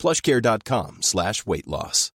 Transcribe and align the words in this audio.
plushcare.com 0.00 1.02
slash 1.02 1.44
weight 1.44 1.68
loss. 1.68 2.10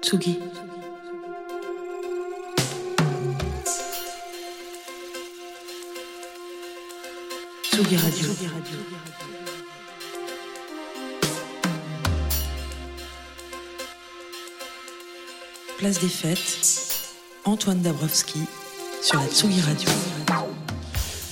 Tsugi. 0.00 0.40
Tsugi 7.62 7.96
Radio. 7.96 8.28
Place 15.78 15.98
des 15.98 16.08
Fêtes, 16.08 17.16
Antoine 17.44 17.82
Dabrowski 17.82 18.46
sur 19.04 19.20
la 19.20 19.26
Tsugi 19.26 19.60
Radio. 19.60 19.90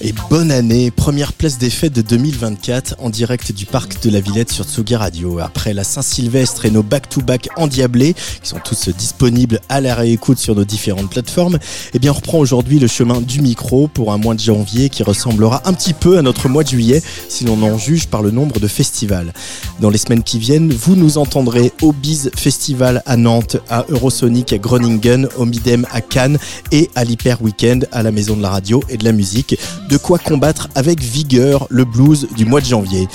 Et 0.05 0.13
bonne 0.29 0.51
année, 0.51 0.91
première 0.91 1.33
place 1.33 1.59
des 1.59 1.71
fêtes 1.71 1.93
de 1.93 2.03
2024 2.03 2.97
en 2.99 3.09
direct 3.09 3.53
du 3.53 3.67
parc 3.67 4.03
de 4.03 4.11
la 4.11 4.19
Villette 4.19 4.51
sur 4.51 4.65
Tsugi 4.65 4.97
Radio. 4.97 5.39
Après 5.39 5.73
la 5.75 5.85
Saint-Sylvestre 5.85 6.67
et 6.67 6.73
nos 6.73 6.83
back-to-back 6.83 7.51
endiablés, 7.55 8.15
qui 8.15 8.49
sont 8.49 8.59
tous 8.59 8.89
disponibles 8.89 9.61
à 9.69 9.81
la 9.81 9.95
réécoute 9.95 10.39
sur 10.39 10.57
nos 10.57 10.65
différentes 10.65 11.09
plateformes, 11.09 11.61
eh 11.95 12.01
bien 12.01 12.11
on 12.11 12.15
reprend 12.17 12.39
aujourd'hui 12.39 12.81
le 12.81 12.89
chemin 12.89 13.21
du 13.21 13.41
micro 13.41 13.87
pour 13.87 14.13
un 14.13 14.19
mois 14.19 14.35
de 14.35 14.41
janvier 14.41 14.89
qui 14.89 15.05
ressemblera 15.05 15.63
un 15.67 15.73
petit 15.73 15.95
peu 15.95 16.19
à 16.19 16.23
notre 16.23 16.49
mois 16.49 16.65
de 16.65 16.71
juillet 16.71 17.01
si 17.29 17.45
l'on 17.45 17.63
en 17.63 17.79
juge 17.79 18.09
par 18.09 18.23
le 18.23 18.33
nombre 18.33 18.59
de 18.59 18.67
festivals. 18.67 19.33
Dans 19.79 19.91
les 19.91 19.99
semaines 19.99 20.25
qui 20.25 20.41
viennent, 20.41 20.73
vous 20.73 20.97
nous 20.97 21.17
entendrez 21.17 21.73
au 21.81 21.93
Biz 21.93 22.33
Festival 22.35 23.05
à 23.07 23.17
Nantes, 23.17 23.57
à 23.71 23.87
Eurosonic 23.89 24.53
à 24.53 24.59
Groningen, 24.59 25.29
au 25.37 25.45
Midem 25.45 25.87
à 25.93 26.01
Cannes 26.01 26.39
et 26.73 26.91
à 26.97 27.05
l'Hyper 27.05 27.41
Weekend 27.41 27.87
à 27.93 28.03
la 28.03 28.11
Maison 28.11 28.37
de 28.37 28.43
la 28.43 28.51
Radio 28.51 28.83
et 28.89 28.97
de 28.97 29.05
la 29.05 29.13
Musique 29.13 29.57
de 29.93 29.99
quoi 29.99 30.19
combattre 30.19 30.69
avec 30.75 31.01
vigueur 31.01 31.67
le 31.69 31.85
blues 31.85 32.27
du 32.35 32.47
mois 32.47 32.63
de 32.63 32.65
janvier. 32.65 33.09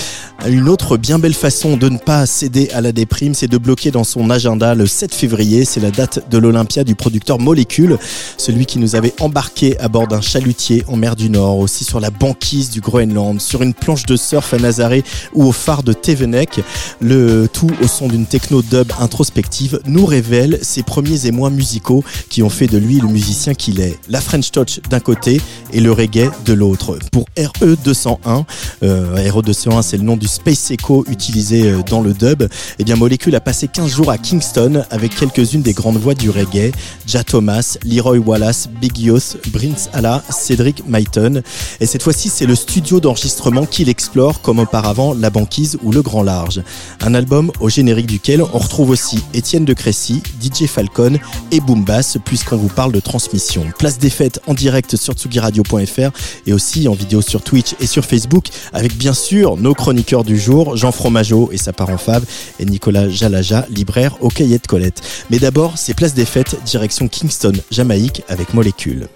Une 0.45 0.69
autre 0.69 0.97
bien 0.97 1.19
belle 1.19 1.33
façon 1.33 1.77
de 1.77 1.89
ne 1.89 1.97
pas 1.97 2.25
céder 2.25 2.69
à 2.71 2.79
la 2.79 2.91
déprime, 2.91 3.33
c'est 3.33 3.47
de 3.47 3.57
bloquer 3.57 3.91
dans 3.91 4.03
son 4.03 4.29
agenda 4.29 4.75
le 4.75 4.85
7 4.85 5.13
février, 5.13 5.65
c'est 5.65 5.79
la 5.79 5.91
date 5.91 6.29
de 6.29 6.37
l'Olympia 6.37 6.83
du 6.83 6.95
producteur 6.95 7.39
Molécule, 7.39 7.97
celui 8.37 8.65
qui 8.65 8.79
nous 8.79 8.95
avait 8.95 9.13
embarqué 9.19 9.77
à 9.79 9.89
bord 9.89 10.07
d'un 10.07 10.21
chalutier 10.21 10.85
en 10.87 10.95
mer 10.95 11.15
du 11.15 11.29
Nord, 11.29 11.57
aussi 11.57 11.83
sur 11.83 11.99
la 11.99 12.11
banquise 12.11 12.69
du 12.69 12.81
Groenland, 12.81 13.41
sur 13.41 13.61
une 13.61 13.73
planche 13.73 14.05
de 14.05 14.15
surf 14.15 14.53
à 14.53 14.57
Nazaré 14.57 15.03
ou 15.33 15.43
au 15.43 15.51
phare 15.51 15.83
de 15.83 15.91
Tevenek. 15.91 16.61
Le 17.01 17.49
tout 17.51 17.71
au 17.81 17.87
son 17.87 18.07
d'une 18.07 18.27
techno 18.27 18.61
dub 18.61 18.91
introspective 18.99 19.81
nous 19.85 20.05
révèle 20.05 20.59
ses 20.61 20.83
premiers 20.83 21.25
émois 21.25 21.49
musicaux 21.49 22.03
qui 22.29 22.43
ont 22.43 22.49
fait 22.49 22.67
de 22.67 22.77
lui 22.77 22.99
le 22.99 23.07
musicien 23.07 23.53
qu'il 23.53 23.81
est. 23.81 23.97
La 24.07 24.21
French 24.21 24.51
Touch 24.51 24.79
d'un 24.89 24.99
côté 24.99 25.41
et 25.73 25.81
le 25.81 25.91
reggae 25.91 26.31
de 26.45 26.53
l'autre. 26.53 26.97
Pour 27.11 27.25
RE201, 27.37 28.45
euh, 28.83 29.29
RE201 29.29 29.81
c'est 29.81 29.97
le 29.97 30.03
nom 30.03 30.15
du 30.15 30.26
Space 30.27 30.71
Echo 30.71 31.05
utilisé 31.09 31.63
euh, 31.71 31.81
dans 31.89 32.01
le 32.01 32.13
dub, 32.13 32.43
eh 32.79 32.83
bien 32.83 32.95
Molecule 32.95 33.35
a 33.35 33.39
passé 33.39 33.67
15 33.67 33.89
jours 33.89 34.11
à 34.11 34.17
Kingston 34.17 34.83
avec 34.91 35.15
quelques-unes 35.15 35.61
des 35.61 35.73
grandes 35.73 35.97
voix 35.97 36.13
du 36.13 36.29
reggae, 36.29 36.71
Ja 37.07 37.23
Thomas, 37.23 37.77
Leroy 37.83 38.19
Wallace, 38.19 38.67
Big 38.81 38.97
Youth, 38.99 39.37
Prince 39.53 39.89
Allah, 39.93 40.23
Cédric 40.29 40.83
Myton. 40.87 41.41
Et 41.79 41.85
cette 41.85 42.03
fois-ci 42.03 42.29
c'est 42.29 42.45
le 42.45 42.55
studio 42.55 42.99
d'enregistrement 42.99 43.65
qu'il 43.65 43.89
explore 43.89 44.41
comme 44.41 44.59
auparavant 44.59 45.13
La 45.13 45.29
Banquise 45.29 45.77
ou 45.83 45.91
Le 45.91 46.01
Grand 46.01 46.23
Large. 46.23 46.61
Un 47.01 47.13
album 47.13 47.51
au 47.59 47.69
générique 47.69 48.07
duquel 48.07 48.41
on 48.41 48.57
retrouve 48.57 48.89
aussi 48.89 49.23
Étienne 49.33 49.65
de 49.65 49.73
Crécy, 49.73 50.21
DJ 50.41 50.67
Falcon 50.67 51.17
et 51.51 51.59
Boom 51.59 51.83
Bass 51.83 52.17
puisqu'on 52.25 52.57
vous 52.57 52.67
parle 52.67 52.91
de 52.91 52.99
transmission. 52.99 53.65
Place 53.79 53.97
des 53.97 54.09
fêtes 54.09 54.41
en 54.47 54.53
direct 54.53 54.95
sur 54.95 55.13
tsugiradio.fr 55.13 56.11
et 56.45 56.53
aussi 56.53 56.87
en 56.87 56.93
vidéo 56.93 57.21
sur 57.21 57.41
Twitch 57.41 57.75
et 57.79 57.87
sur 57.87 58.05
Facebook 58.05 58.47
avec 58.73 58.95
bien 58.97 59.13
sûr 59.13 59.57
nos 59.57 59.73
chroniqueurs 59.73 60.16
du 60.23 60.37
jour, 60.37 60.75
Jean 60.75 60.91
Fromageau 60.91 61.49
et 61.51 61.57
sa 61.57 61.73
parent 61.73 61.97
Fab 61.97 62.23
et 62.59 62.65
Nicolas 62.65 63.09
Jalaja, 63.09 63.65
libraire 63.69 64.17
au 64.21 64.29
Cahier 64.29 64.57
de 64.57 64.67
Colette. 64.67 65.01
Mais 65.29 65.39
d'abord, 65.39 65.77
c'est 65.77 65.93
place 65.93 66.13
des 66.13 66.25
fêtes, 66.25 66.57
direction 66.65 67.07
Kingston, 67.07 67.53
Jamaïque 67.71 68.23
avec 68.27 68.53
Molécule. 68.53 69.07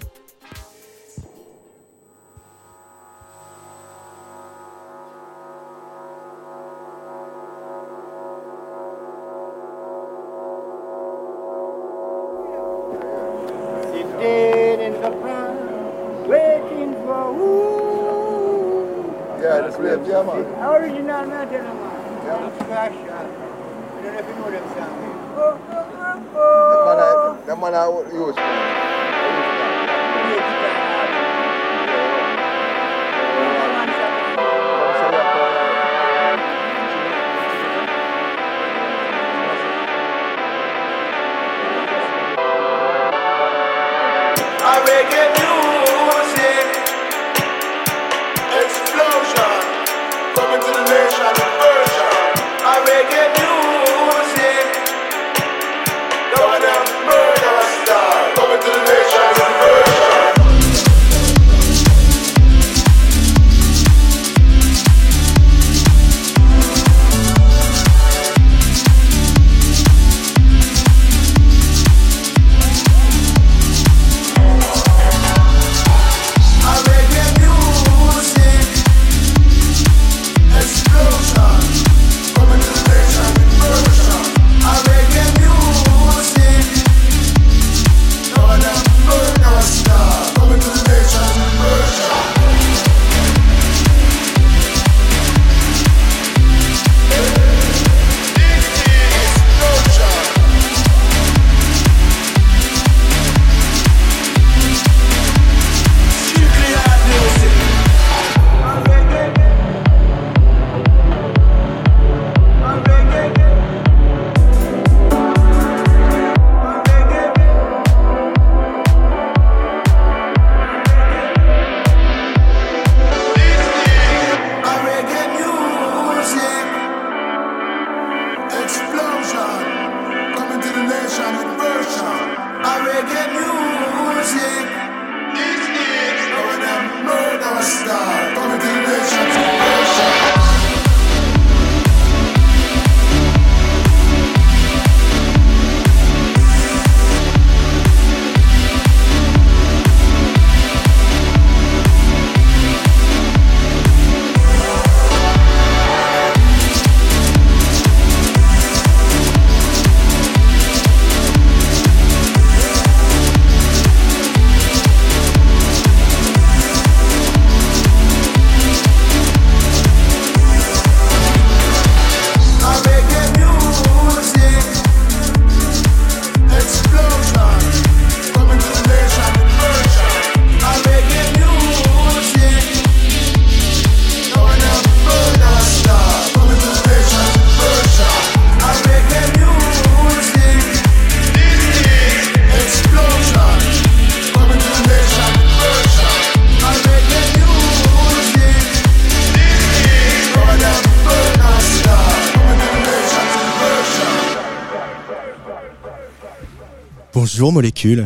Bonjour 207.42 207.54
Molécule. 207.54 208.04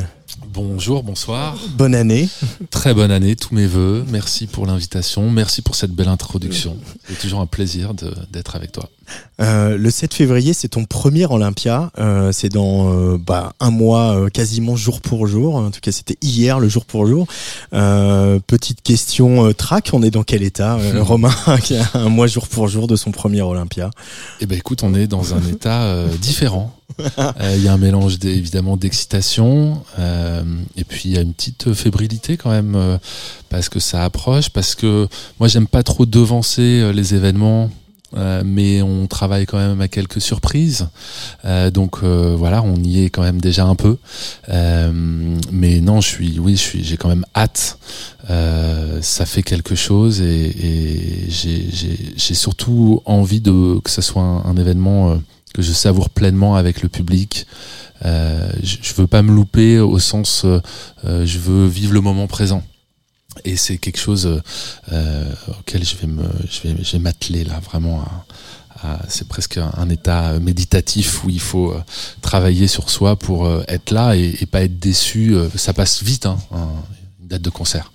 Bonjour, 0.48 1.02
bonsoir. 1.02 1.58
Bonne 1.76 1.94
année. 1.94 2.26
Très 2.70 2.94
bonne 2.94 3.10
année, 3.10 3.36
tous 3.36 3.54
mes 3.54 3.66
voeux. 3.66 4.02
Merci 4.08 4.46
pour 4.46 4.64
l'invitation. 4.64 5.30
Merci 5.30 5.60
pour 5.60 5.74
cette 5.74 5.90
belle 5.90 6.08
introduction. 6.08 6.78
C'est 7.06 7.18
toujours 7.18 7.40
un 7.40 7.46
plaisir 7.46 7.92
d'être 8.30 8.56
avec 8.56 8.72
toi. 8.72 8.88
Euh, 9.42 9.76
le 9.76 9.90
7 9.90 10.14
février, 10.14 10.54
c'est 10.54 10.68
ton 10.68 10.86
premier 10.86 11.26
Olympia. 11.26 11.90
Euh, 11.98 12.32
c'est 12.32 12.48
dans 12.48 12.90
euh, 12.90 13.18
bah, 13.18 13.52
un 13.60 13.70
mois, 13.70 14.16
euh, 14.16 14.28
quasiment 14.30 14.74
jour 14.74 15.02
pour 15.02 15.26
jour. 15.26 15.56
En 15.56 15.70
tout 15.70 15.80
cas, 15.82 15.92
c'était 15.92 16.16
hier, 16.22 16.58
le 16.58 16.70
jour 16.70 16.86
pour 16.86 17.06
jour. 17.06 17.26
Euh, 17.74 18.38
petite 18.46 18.80
question 18.80 19.44
euh, 19.44 19.52
track, 19.52 19.90
on 19.92 20.02
est 20.02 20.10
dans 20.10 20.22
quel 20.22 20.42
état 20.42 20.78
euh, 20.78 21.02
Romain, 21.02 21.34
qui 21.62 21.76
a 21.76 21.84
un 21.92 22.08
mois 22.08 22.26
jour 22.26 22.48
pour 22.48 22.68
jour 22.68 22.86
de 22.86 22.96
son 22.96 23.10
premier 23.10 23.42
Olympia? 23.42 23.90
Eh 24.40 24.46
ben 24.46 24.56
écoute, 24.56 24.82
on 24.82 24.94
est 24.94 25.06
dans 25.06 25.34
un 25.34 25.42
état 25.46 25.82
euh, 25.82 26.08
Euh, 27.08 27.54
Il 27.56 27.62
y 27.62 27.68
a 27.68 27.72
un 27.72 27.78
mélange 27.78 28.18
évidemment 28.24 28.76
d'excitation 28.76 29.82
euh, 29.98 30.42
et 30.76 30.84
puis 30.84 31.02
il 31.06 31.14
y 31.14 31.18
a 31.18 31.20
une 31.20 31.34
petite 31.34 31.72
fébrilité 31.74 32.36
quand 32.36 32.50
même 32.50 32.74
euh, 32.76 32.96
parce 33.48 33.68
que 33.68 33.80
ça 33.80 34.04
approche, 34.04 34.48
parce 34.50 34.74
que 34.74 35.08
moi 35.38 35.48
j'aime 35.48 35.66
pas 35.66 35.82
trop 35.82 36.06
devancer 36.06 36.80
euh, 36.80 36.92
les 36.92 37.14
événements. 37.14 37.70
euh, 38.16 38.42
mais 38.46 38.82
on 38.82 39.06
travaille 39.08 39.46
quand 39.46 39.58
même 39.58 39.80
à 39.80 39.88
quelques 39.88 40.20
surprises, 40.20 40.88
Euh, 41.44 41.70
donc 41.70 41.98
euh, 42.02 42.34
voilà, 42.38 42.62
on 42.62 42.76
y 42.76 43.04
est 43.04 43.10
quand 43.10 43.22
même 43.22 43.40
déjà 43.40 43.64
un 43.66 43.74
peu. 43.74 43.98
Euh, 44.48 44.90
mais 45.52 45.80
non, 45.80 46.00
je 46.00 46.08
suis, 46.08 46.38
oui, 46.38 46.54
j'ai 46.56 46.96
quand 46.96 47.08
même 47.08 47.26
hâte. 47.34 47.78
Euh, 48.30 49.00
ça 49.02 49.26
fait 49.26 49.42
quelque 49.42 49.74
chose 49.74 50.20
et, 50.20 51.26
j'ai- 51.28 52.34
surtout 52.34 53.02
envie 53.04 53.42
que 53.42 53.90
ça 53.90 54.02
soit 54.02 54.22
un, 54.22 54.56
événement 54.56 55.10
euh, 55.10 55.16
que 55.54 55.62
je 55.62 55.72
savoure 55.72 56.10
pleinement 56.10 56.56
avec 56.56 56.82
le 56.82 56.88
public. 56.88 57.46
Euh, 58.04 58.50
je, 58.62 58.76
je 58.82 58.94
veux 58.94 59.06
pas 59.06 59.22
me 59.22 59.32
louper 59.32 59.78
au 59.78 59.98
sens, 59.98 60.42
euh, 60.44 60.60
euh, 61.04 61.24
je 61.24 61.38
veux 61.38 61.66
vivre 61.66 61.94
le 61.94 62.00
moment 62.00 62.26
présent. 62.26 62.62
Et 63.44 63.56
c'est 63.56 63.78
quelque 63.78 63.98
chose 63.98 64.40
euh, 64.92 65.24
auquel 65.60 65.84
je 65.84 65.96
vais 65.96 66.06
me, 66.06 66.24
je 66.50 66.68
vais, 66.68 66.76
je 66.82 66.92
vais 66.92 66.98
m'atteler 66.98 67.44
là 67.44 67.60
vraiment. 67.60 68.04
C'est 69.08 69.26
presque 69.26 69.58
un, 69.58 69.88
état 69.88 70.38
méditatif 70.38 71.24
où 71.24 71.30
il 71.30 71.40
faut 71.40 71.72
euh, 71.72 71.82
travailler 72.22 72.68
sur 72.68 72.88
soi 72.88 73.16
pour 73.16 73.44
euh, 73.46 73.64
être 73.66 73.90
là 73.90 74.14
et, 74.14 74.36
et 74.40 74.46
pas 74.46 74.62
être 74.62 74.78
déçu. 74.78 75.34
Euh, 75.34 75.48
Ça 75.56 75.72
passe 75.72 76.04
vite, 76.04 76.26
hein, 76.26 76.38
un- 76.52 76.68
une 77.20 77.26
date 77.28 77.42
de 77.42 77.50
concert. 77.50 77.90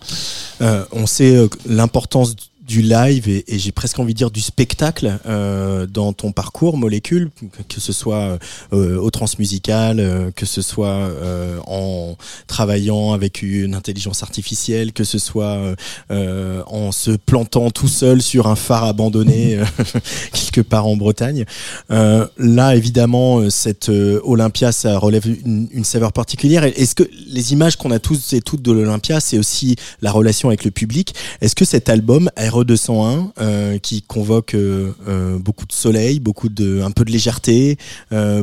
Euh, 0.59 0.83
on 0.92 1.06
sait 1.07 1.33
euh, 1.36 1.47
l'importance 1.65 2.36
du 2.71 2.81
live 2.81 3.27
et, 3.27 3.44
j'ai 3.59 3.73
presque 3.73 4.00
envie 4.00 4.13
de 4.13 4.18
dire 4.18 4.31
du 4.31 4.39
spectacle 4.39 5.19
euh, 5.25 5.85
dans 5.88 6.13
ton 6.13 6.31
parcours 6.31 6.77
molécule, 6.77 7.29
que 7.68 7.81
ce 7.81 7.91
soit 7.91 8.39
euh, 8.71 8.97
au 8.97 9.09
transmusical, 9.12 10.00
euh, 10.00 10.31
que 10.33 10.45
ce 10.45 10.62
soit 10.62 10.88
euh, 10.88 11.59
en 11.68 12.15
travaillant 12.47 13.12
avec 13.12 13.41
une 13.41 13.75
intelligence 13.75 14.23
artificielle, 14.23 14.94
que 14.94 15.03
ce 15.03 15.19
soit 15.19 15.75
en 16.09 16.91
se 16.91 17.12
plantant 17.12 17.71
tout 17.71 17.89
seul 17.89 18.21
sur 18.21 18.47
un 18.47 18.56
phare 18.56 18.85
abandonné 18.85 19.59
quelque 20.31 20.62
part 20.62 20.88
en 20.88 20.95
Bretagne. 20.95 21.45
Là, 21.89 22.75
évidemment, 22.75 23.50
cette 23.50 23.89
Olympia, 23.89 24.71
ça 24.71 24.97
relève 24.97 25.25
une, 25.25 25.83
saveur 25.83 26.13
particulière. 26.13 26.63
Est-ce 26.63 26.95
que 26.95 27.03
les 27.27 27.51
images 27.53 27.75
qu'on 27.75 27.91
a 27.91 28.00
tous 28.00 28.33
et 28.33 28.41
toutes 28.41 28.62
de 28.62 28.71
l'Olympia, 28.71 29.19
c'est 29.19 29.38
aussi 29.38 29.75
la 30.01 30.12
relation 30.12 30.50
avec 30.50 30.63
le 30.63 30.71
public? 30.71 31.13
Est-ce 31.41 31.56
que 31.56 31.65
cet 31.65 31.89
album 31.89 32.29
RE201, 32.63 33.31
euh, 33.39 33.77
qui 33.79 34.01
convoque 34.01 34.53
euh, 34.53 34.93
euh, 35.07 35.37
beaucoup 35.37 35.65
de 35.65 35.73
soleil, 35.73 36.19
beaucoup 36.19 36.49
de, 36.49 36.81
un 36.81 36.91
peu 36.91 37.05
de 37.05 37.11
légèreté, 37.11 37.77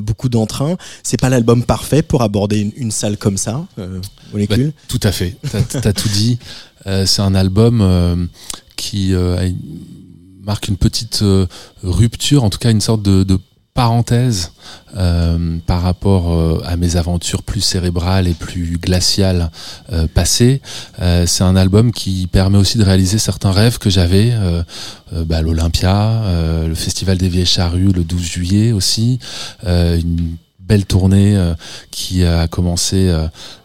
beaucoup 0.01 0.29
d'entrain, 0.29 0.77
c'est 1.03 1.21
pas 1.21 1.29
l'album 1.29 1.63
parfait 1.63 2.03
pour 2.03 2.23
aborder 2.23 2.73
une, 2.77 2.91
salle 2.91 3.17
comme 3.17 3.37
ça, 3.37 3.67
molécule 4.33 4.67
Bah, 4.67 4.83
tout 4.89 5.01
à 5.03 5.13
fait. 5.13 5.37
T'as 5.51 5.89
as 5.89 5.93
tout 5.93 6.09
dit. 6.09 6.39
C'est 6.85 7.23
un 7.23 7.35
album 7.35 8.29
qui 8.77 9.13
marque 10.43 10.69
une 10.69 10.77
petite 10.77 11.23
rupture, 11.83 12.45
en 12.45 12.51
tout 12.51 12.59
cas 12.59 12.71
une 12.71 12.81
sorte 12.81 13.03
de 13.03 13.39
parenthèse 13.79 14.51
euh, 14.97 15.59
par 15.65 15.83
rapport 15.83 16.33
euh, 16.33 16.61
à 16.67 16.75
mes 16.75 16.97
aventures 16.97 17.45
plus 17.45 17.61
cérébrales 17.61 18.27
et 18.27 18.35
plus 18.35 18.77
glaciales 18.77 19.53
euh, 19.93 20.09
passées. 20.13 20.61
C'est 20.99 21.45
un 21.45 21.55
album 21.55 21.93
qui 21.93 22.27
permet 22.27 22.59
aussi 22.59 22.77
de 22.77 22.83
réaliser 22.83 23.19
certains 23.19 23.53
rêves 23.53 23.79
que 23.79 23.89
j'avais. 23.89 24.33
Bah, 25.13 25.43
L'Olympia, 25.43 26.23
le 26.67 26.75
Festival 26.75 27.19
des 27.19 27.29
Vieilles 27.29 27.47
Charrues 27.47 27.93
le 27.93 28.03
12 28.03 28.21
juillet 28.21 28.73
aussi, 28.73 29.21
une 29.65 30.37
belle 30.59 30.85
tournée 30.85 31.39
qui 31.93 32.25
a 32.25 32.49
commencé 32.49 33.15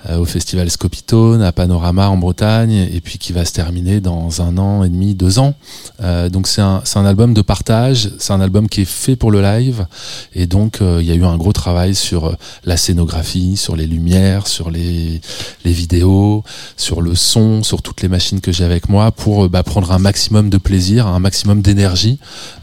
au 0.10 0.26
festival 0.26 0.70
Scopitone, 0.70 1.42
à 1.42 1.52
Panorama 1.52 2.10
en 2.10 2.18
Bretagne, 2.18 2.90
et 2.94 3.02
puis 3.02 3.18
qui 3.18 3.32
va 3.32 3.46
se 3.46 3.54
terminer 3.54 4.02
dans 4.02 4.42
un 4.42 4.58
an 4.58 4.84
et 4.84 4.90
demi, 4.90 5.16
deux 5.16 5.40
ans. 5.40 5.54
Euh, 6.02 6.30
donc 6.30 6.48
c'est 6.48 6.62
un, 6.62 6.84
un 6.96 7.06
album 7.06 7.34
de 7.34 7.42
partage, 7.42 8.12
c'est 8.20 8.34
un 8.34 8.42
album 8.42 8.68
qui 8.68 8.82
est 8.82 8.86
fait 8.86 9.16
pour 9.16 9.32
le 9.32 9.42
live, 9.42 9.86
et 10.34 10.46
donc 10.46 10.82
euh, 10.82 11.00
il 11.02 11.08
y 11.08 11.12
a 11.12 11.16
eu 11.16 11.24
un 11.24 11.38
gros 11.38 11.54
travail 11.54 11.96
sur 11.96 12.26
euh, 12.26 12.36
la 12.66 12.78
scénographie, 12.78 13.56
sur 13.58 13.76
les 13.76 13.88
lumières, 13.88 14.48
sur 14.48 14.70
les, 14.70 15.22
les 15.64 15.72
vidéos, 15.72 16.44
sur 16.76 17.02
le 17.02 17.16
son, 17.16 17.64
sur 17.64 17.82
toutes 17.82 18.02
les 18.02 18.10
machines 18.10 18.42
que 18.42 18.52
j'ai 18.52 18.66
avec 18.66 18.90
moi, 18.90 19.12
pour 19.12 19.46
euh, 19.46 19.50
bah, 19.50 19.64
prendre 19.64 19.92
un 19.92 20.00
maximum 20.00 20.50
de 20.50 20.58
plaisir, 20.58 21.08
un 21.08 21.20
maximum 21.20 21.62
d'énergie, 21.62 22.20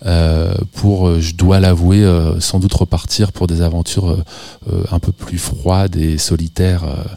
euh, 0.06 0.54
pour, 0.74 1.08
euh, 1.08 1.20
je 1.20 1.34
dois 1.34 1.60
l'avouer, 1.60 2.04
euh, 2.04 2.38
sans 2.40 2.58
doute 2.58 2.74
repartir 2.74 3.32
pour 3.32 3.46
des 3.46 3.62
aventures 3.62 4.10
euh, 4.10 4.24
euh, 4.70 4.84
un 4.92 4.98
peu 4.98 5.12
plus 5.12 5.38
froides 5.38 5.96
et 5.96 6.18
solitaires 6.18 6.84
euh, 6.84 6.90
euh, 6.90 7.14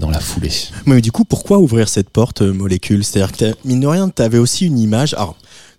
dans 0.00 0.10
la 0.10 0.20
foulée. 0.20 0.50
Mais 0.86 1.00
du 1.00 1.12
coup, 1.12 1.24
pourquoi 1.24 1.58
ouvrir 1.58 1.88
cette 1.88 2.10
porte 2.10 2.42
euh, 2.42 2.52
molécule? 2.52 3.04
C'est-à-dire 3.04 3.36
que, 3.36 3.54
mine 3.64 3.80
de 3.80 3.86
rien, 3.86 4.08
tu 4.08 4.22
avais 4.22 4.38
aussi 4.38 4.66
une 4.66 4.78
image. 4.78 5.14
Alors, 5.14 5.36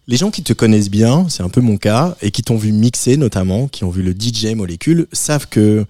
les 0.07 0.17
gens 0.17 0.31
qui 0.31 0.41
te 0.41 0.53
connaissent 0.53 0.89
bien, 0.89 1.27
c'est 1.29 1.43
un 1.43 1.49
peu 1.49 1.61
mon 1.61 1.77
cas, 1.77 2.15
et 2.21 2.31
qui 2.31 2.41
t'ont 2.41 2.57
vu 2.57 2.71
mixer 2.71 3.17
notamment, 3.17 3.67
qui 3.67 3.83
ont 3.83 3.89
vu 3.89 4.01
le 4.01 4.11
DJ 4.11 4.55
molécule, 4.55 5.07
savent 5.11 5.47
que 5.47 5.85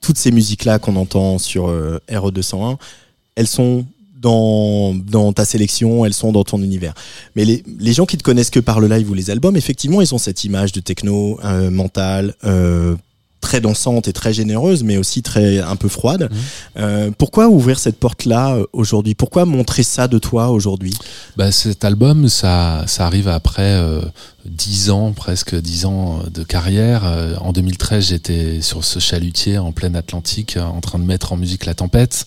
toutes 0.00 0.18
ces 0.18 0.32
musiques-là 0.32 0.78
qu'on 0.78 0.96
entend 0.96 1.38
sur 1.38 1.68
euh, 1.68 2.00
RE201, 2.10 2.78
elles 3.36 3.46
sont 3.46 3.86
dans, 4.20 4.94
dans 4.94 5.32
ta 5.32 5.44
sélection, 5.44 6.04
elles 6.04 6.14
sont 6.14 6.32
dans 6.32 6.44
ton 6.44 6.62
univers. 6.62 6.94
Mais 7.36 7.44
les, 7.44 7.62
les 7.78 7.92
gens 7.92 8.06
qui 8.06 8.18
te 8.18 8.22
connaissent 8.22 8.50
que 8.50 8.60
par 8.60 8.80
le 8.80 8.86
live 8.88 9.10
ou 9.10 9.14
les 9.14 9.30
albums, 9.30 9.56
effectivement, 9.56 10.00
ils 10.00 10.14
ont 10.14 10.18
cette 10.18 10.44
image 10.44 10.72
de 10.72 10.80
techno, 10.80 11.38
euh, 11.44 11.70
mental, 11.70 12.34
euh, 12.44 12.96
très 13.40 13.60
dansante 13.60 14.08
et 14.08 14.12
très 14.12 14.32
généreuse, 14.32 14.84
mais 14.84 14.96
aussi 14.96 15.22
très 15.22 15.58
un 15.58 15.76
peu 15.76 15.88
froide. 15.88 16.28
Euh, 16.78 17.10
pourquoi 17.16 17.48
ouvrir 17.48 17.78
cette 17.78 17.98
porte-là 17.98 18.56
euh, 18.56 18.66
aujourd'hui? 18.72 19.14
Pourquoi 19.14 19.44
montrer 19.44 19.82
ça 19.82 20.08
de 20.08 20.18
toi 20.18 20.50
aujourd'hui? 20.50 20.94
Bah, 21.36 21.52
cet 21.52 21.84
album, 21.84 22.28
ça, 22.28 22.84
ça 22.86 23.06
arrive 23.06 23.28
après 23.28 23.74
euh, 23.74 24.00
10 24.46 24.90
ans, 24.90 25.12
presque 25.12 25.54
10 25.54 25.84
ans 25.86 26.20
de 26.32 26.42
carrière. 26.42 27.02
Euh, 27.04 27.36
en 27.40 27.52
2013, 27.52 28.08
j'étais 28.08 28.62
sur 28.62 28.84
ce 28.84 28.98
chalutier 28.98 29.58
en 29.58 29.72
pleine 29.72 29.96
Atlantique, 29.96 30.56
euh, 30.56 30.62
en 30.62 30.80
train 30.80 30.98
de 30.98 31.04
mettre 31.04 31.32
en 31.32 31.36
musique 31.36 31.66
La 31.66 31.74
Tempête. 31.74 32.26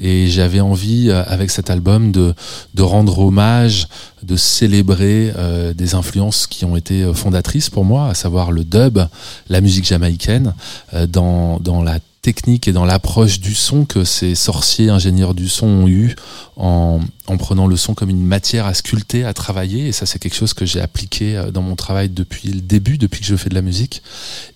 Et 0.00 0.28
j'avais 0.28 0.60
envie, 0.60 1.10
euh, 1.10 1.22
avec 1.26 1.50
cet 1.50 1.70
album, 1.70 2.12
de, 2.12 2.34
de 2.74 2.82
rendre 2.82 3.18
hommage, 3.18 3.88
de 4.22 4.36
célébrer 4.36 5.32
euh, 5.36 5.74
des 5.74 5.94
influences 5.94 6.46
qui 6.46 6.64
ont 6.64 6.76
été 6.76 7.02
euh, 7.02 7.14
fondatrices 7.14 7.70
pour 7.70 7.84
moi, 7.84 8.08
à 8.08 8.14
savoir 8.14 8.52
le 8.52 8.64
dub, 8.64 9.00
la 9.48 9.60
musique 9.60 9.86
jamaïcaine, 9.86 10.54
euh, 10.94 11.06
dans, 11.06 11.58
dans 11.58 11.82
la 11.82 11.98
technique 12.22 12.68
et 12.68 12.72
dans 12.72 12.84
l'approche 12.84 13.40
du 13.40 13.52
son 13.52 13.84
que 13.84 14.04
ces 14.04 14.36
sorciers 14.36 14.90
ingénieurs 14.90 15.34
du 15.34 15.48
son 15.48 15.66
ont 15.66 15.88
eu 15.88 16.14
en, 16.56 17.00
en 17.26 17.36
prenant 17.36 17.66
le 17.66 17.76
son 17.76 17.94
comme 17.94 18.10
une 18.10 18.22
matière 18.22 18.64
à 18.66 18.74
sculpter, 18.74 19.24
à 19.24 19.34
travailler. 19.34 19.88
Et 19.88 19.92
ça, 19.92 20.06
c'est 20.06 20.20
quelque 20.20 20.36
chose 20.36 20.54
que 20.54 20.64
j'ai 20.64 20.80
appliqué 20.80 21.36
euh, 21.36 21.50
dans 21.50 21.62
mon 21.62 21.74
travail 21.74 22.08
depuis 22.10 22.48
le 22.50 22.60
début, 22.60 22.96
depuis 22.96 23.20
que 23.20 23.26
je 23.26 23.34
fais 23.34 23.48
de 23.48 23.54
la 23.56 23.62
musique. 23.62 24.02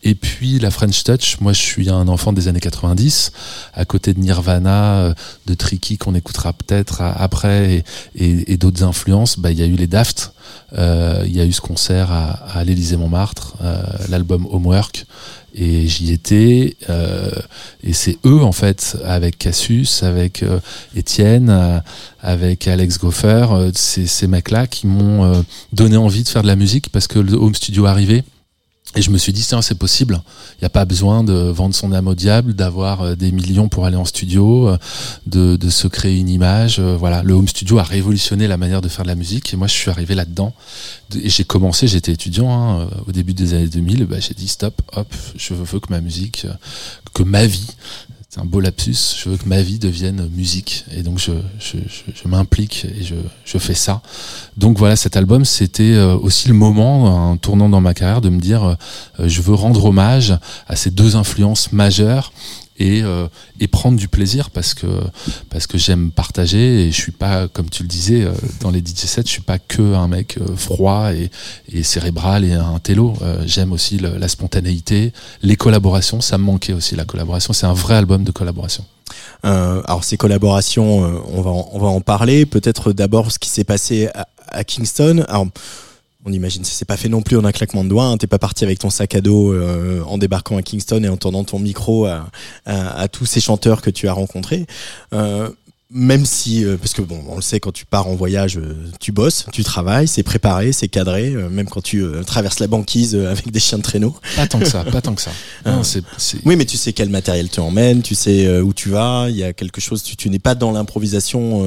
Et 0.04 0.14
puis 0.14 0.60
la 0.60 0.70
French 0.70 1.02
Touch, 1.02 1.40
moi 1.40 1.52
je 1.52 1.60
suis 1.60 1.90
un 1.90 2.06
enfant 2.06 2.32
des 2.32 2.46
années 2.46 2.60
90, 2.60 3.32
à 3.74 3.84
côté 3.84 4.14
de 4.14 4.20
Nirvana, 4.20 4.98
euh, 4.98 5.14
de 5.46 5.54
Tricky 5.54 5.98
qu'on 5.98 6.14
écoutera 6.14 6.52
peut-être 6.52 7.00
a- 7.00 7.10
après, 7.20 7.84
et, 8.14 8.52
et- 8.52 8.56
d'autres 8.56 8.84
influences, 8.84 9.40
bah, 9.40 9.50
il 9.50 9.58
y 9.58 9.62
a 9.62 9.66
eu 9.66 9.74
les 9.74 9.88
Daft, 9.88 10.32
euh, 10.78 11.24
il 11.26 11.36
y 11.36 11.40
a 11.40 11.44
eu 11.44 11.52
ce 11.52 11.60
concert 11.60 12.12
à, 12.12 12.30
à 12.56 12.62
l'Élysée-Montmartre, 12.62 13.56
euh, 13.62 13.82
l'album 14.08 14.46
Homework, 14.50 15.06
et 15.56 15.88
j'y 15.88 16.12
étais, 16.12 16.76
euh, 16.90 17.30
et 17.82 17.94
c'est 17.94 18.18
eux 18.26 18.42
en 18.42 18.52
fait, 18.52 18.98
avec 19.04 19.38
Cassius, 19.38 20.02
avec 20.02 20.42
euh, 20.42 20.60
Étienne, 20.94 21.48
euh, 21.48 21.78
avec 22.20 22.68
Alex 22.68 22.98
Goffer, 22.98 23.46
ces, 23.74 24.06
ces 24.06 24.26
mecs-là 24.26 24.66
qui 24.66 24.86
m'ont 24.86 25.44
donné 25.72 25.96
envie 25.96 26.24
de 26.24 26.28
faire 26.28 26.42
de 26.42 26.46
la 26.46 26.56
musique 26.56 26.90
parce 26.90 27.06
que 27.06 27.18
le 27.18 27.34
home 27.34 27.54
studio 27.54 27.86
arrivait. 27.86 28.24
Et 28.94 29.02
je 29.02 29.10
me 29.10 29.18
suis 29.18 29.32
dit, 29.32 29.42
c'est 29.42 29.74
possible. 29.74 30.22
Il 30.54 30.62
n'y 30.62 30.66
a 30.66 30.70
pas 30.70 30.86
besoin 30.86 31.22
de 31.22 31.32
vendre 31.34 31.74
son 31.74 31.92
âme 31.92 32.06
au 32.08 32.14
diable, 32.14 32.54
d'avoir 32.54 33.02
euh, 33.02 33.14
des 33.14 33.30
millions 33.30 33.68
pour 33.68 33.84
aller 33.84 33.96
en 33.96 34.06
studio, 34.06 34.68
euh, 34.68 34.78
de, 35.26 35.56
de 35.56 35.68
se 35.68 35.86
créer 35.86 36.16
une 36.18 36.30
image. 36.30 36.78
euh, 36.78 36.96
Voilà, 36.96 37.22
le 37.22 37.34
home 37.34 37.48
studio 37.48 37.78
a 37.78 37.82
révolutionné 37.82 38.46
la 38.48 38.56
manière 38.56 38.80
de 38.80 38.88
faire 38.88 39.02
de 39.02 39.08
la 39.08 39.14
musique. 39.14 39.52
Et 39.52 39.56
moi, 39.58 39.66
je 39.66 39.74
suis 39.74 39.90
arrivé 39.90 40.14
là-dedans. 40.14 40.54
De- 41.10 41.18
Et 41.20 41.28
j'ai 41.28 41.44
commencé, 41.44 41.88
j'étais 41.88 42.12
étudiant 42.12 42.50
hein, 42.50 42.88
au 43.06 43.12
début 43.12 43.34
des 43.34 43.52
années 43.52 43.68
2000. 43.68 44.06
Bah, 44.06 44.16
j'ai 44.18 44.32
dit, 44.34 44.48
stop, 44.48 44.80
hop, 44.94 45.12
je 45.36 45.52
veux 45.52 45.78
que 45.80 45.90
ma 45.90 46.00
musique, 46.00 46.46
que 47.12 47.22
ma 47.22 47.44
vie, 47.44 47.66
c'est 48.36 48.42
un 48.42 48.44
beau 48.44 48.60
lapsus. 48.60 49.16
Je 49.18 49.30
veux 49.30 49.36
que 49.38 49.48
ma 49.48 49.62
vie 49.62 49.78
devienne 49.78 50.28
musique. 50.34 50.84
Et 50.94 51.02
donc, 51.02 51.18
je, 51.18 51.32
je, 51.58 51.78
je, 51.78 52.12
je 52.14 52.28
m'implique 52.28 52.84
et 52.84 53.02
je, 53.02 53.14
je 53.46 53.58
fais 53.58 53.74
ça. 53.74 54.02
Donc 54.58 54.78
voilà, 54.78 54.94
cet 54.96 55.16
album, 55.16 55.46
c'était 55.46 55.94
euh, 55.94 56.16
aussi 56.16 56.48
le 56.48 56.54
moment, 56.54 57.30
un 57.30 57.38
tournant 57.38 57.68
dans 57.70 57.80
ma 57.80 57.94
carrière, 57.94 58.20
de 58.20 58.28
me 58.28 58.40
dire, 58.40 58.64
euh, 58.64 58.74
je 59.26 59.40
veux 59.40 59.54
rendre 59.54 59.86
hommage 59.86 60.38
à 60.68 60.76
ces 60.76 60.90
deux 60.90 61.16
influences 61.16 61.72
majeures 61.72 62.32
et, 62.78 63.02
euh, 63.02 63.26
et 63.60 63.66
prendre 63.68 63.98
du 63.98 64.08
plaisir 64.08 64.50
parce 64.50 64.74
que 64.74 64.86
parce 65.50 65.66
que 65.66 65.78
j'aime 65.78 66.10
partager 66.10 66.86
et 66.86 66.92
je 66.92 67.00
suis 67.00 67.12
pas 67.12 67.48
comme 67.48 67.70
tu 67.70 67.82
le 67.82 67.88
disais 67.88 68.22
euh, 68.24 68.32
dans 68.60 68.70
les 68.70 68.80
DJ 68.80 69.06
sets 69.06 69.22
je 69.24 69.30
suis 69.30 69.42
pas 69.42 69.58
que 69.58 69.94
un 69.94 70.08
mec 70.08 70.38
euh, 70.38 70.56
froid 70.56 71.12
et, 71.14 71.30
et 71.72 71.82
cérébral 71.82 72.44
et 72.44 72.52
un 72.52 72.78
télo 72.78 73.14
Euh, 73.22 73.42
j'aime 73.46 73.72
aussi 73.72 73.96
le- 73.98 74.18
la 74.18 74.28
spontanéité 74.28 75.12
les 75.42 75.56
collaborations 75.56 76.20
ça 76.20 76.36
me 76.38 76.44
manquait 76.44 76.72
aussi 76.74 76.96
la 76.96 77.04
collaboration 77.04 77.52
c'est 77.52 77.66
un 77.66 77.72
vrai 77.72 77.94
album 77.96 78.24
de 78.24 78.30
collaboration 78.32 78.84
Euh, 79.44 79.82
alors 79.86 80.02
ces 80.04 80.16
collaborations, 80.16 81.22
on 81.36 81.40
va 81.42 81.50
en, 81.50 81.68
on 81.72 81.78
va 81.78 81.88
en 81.88 82.00
parler. 82.00 82.46
Peut-être 82.46 82.92
d'abord 82.92 83.30
ce 83.30 83.38
qui 83.38 83.48
s'est 83.48 83.64
passé 83.64 84.08
à, 84.14 84.26
à 84.48 84.64
Kingston. 84.64 85.24
Alors 85.28 85.46
on 86.26 86.32
imagine 86.32 86.64
ça 86.64 86.72
s'est 86.72 86.84
pas 86.84 86.96
fait 86.96 87.08
non 87.08 87.22
plus 87.22 87.36
en 87.36 87.44
un 87.44 87.52
claquement 87.52 87.84
de 87.84 87.88
doigts. 87.88 88.04
Hein. 88.04 88.18
T'es 88.18 88.26
pas 88.26 88.38
parti 88.38 88.64
avec 88.64 88.80
ton 88.80 88.90
sac 88.90 89.14
à 89.14 89.20
dos 89.20 89.52
euh, 89.52 90.02
en 90.06 90.18
débarquant 90.18 90.56
à 90.56 90.62
Kingston 90.62 91.02
et 91.04 91.08
en 91.08 91.16
tendant 91.16 91.44
ton 91.44 91.60
micro 91.60 92.06
à 92.06 93.08
tous 93.10 93.26
ces 93.26 93.40
chanteurs 93.40 93.80
que 93.80 93.90
tu 93.90 94.08
as 94.08 94.12
rencontrés. 94.12 94.66
Euh, 95.14 95.48
même 95.88 96.26
si, 96.26 96.64
euh, 96.64 96.76
parce 96.76 96.92
que 96.94 97.02
bon, 97.02 97.22
on 97.28 97.36
le 97.36 97.42
sait, 97.42 97.60
quand 97.60 97.70
tu 97.72 97.86
pars 97.86 98.08
en 98.08 98.16
voyage, 98.16 98.58
euh, 98.58 98.74
tu 98.98 99.12
bosses, 99.12 99.46
tu 99.52 99.62
travailles, 99.62 100.08
c'est 100.08 100.24
préparé, 100.24 100.72
c'est 100.72 100.88
cadré. 100.88 101.32
euh, 101.32 101.48
même 101.48 101.68
quand 101.68 101.80
tu 101.80 102.04
traverses 102.26 102.58
la 102.58 102.66
banquise 102.66 103.14
avec 103.14 103.52
des 103.52 103.60
chiens 103.60 103.78
de 103.78 103.84
traîneau. 103.84 104.16
pas 104.34 104.48
tant 104.48 104.58
que 104.58 104.68
ça 104.68 104.82
pas 104.84 105.00
tant 105.00 105.14
que 105.14 105.22
ça 105.22 105.30
Non, 105.64 105.84
c'est- 105.84 106.02
Oui, 106.44 106.56
mais 106.56 106.64
tu 106.64 106.76
sais 106.76 106.92
quel 106.92 107.08
matériel 107.08 107.48
tu 107.48 107.60
emmènes, 107.60 108.02
tu 108.02 108.14
sais 108.16 108.58
où 108.60 108.74
tu 108.74 108.88
vas. 108.90 109.26
Il 109.30 109.36
y 109.36 109.44
a 109.44 109.52
quelque 109.52 109.80
chose. 109.80 110.02
Tu, 110.02 110.16
tu 110.16 110.28
n'es 110.28 110.38
pas 110.40 110.54
dans 110.56 110.72
l'improvisation. 110.72 111.64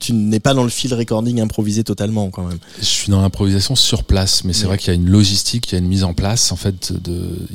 tu 0.00 0.12
n'es 0.12 0.40
pas 0.40 0.54
dans 0.54 0.64
le 0.64 0.70
field 0.70 0.94
recording 0.96 1.40
improvisé 1.40 1.84
totalement 1.84 2.30
quand 2.30 2.44
même. 2.46 2.58
Je 2.80 2.84
suis 2.84 3.10
dans 3.10 3.20
l'improvisation 3.22 3.76
sur 3.76 4.04
place, 4.04 4.44
mais 4.44 4.52
c'est 4.52 4.66
vrai 4.66 4.76
qu'il 4.78 4.88
y 4.88 4.90
a 4.90 4.94
une 4.94 5.08
logistique, 5.08 5.70
il 5.70 5.72
y 5.72 5.76
a 5.76 5.78
une 5.78 5.88
mise 5.88 6.04
en 6.04 6.14
place. 6.14 6.50
En 6.52 6.56
fait, 6.56 6.92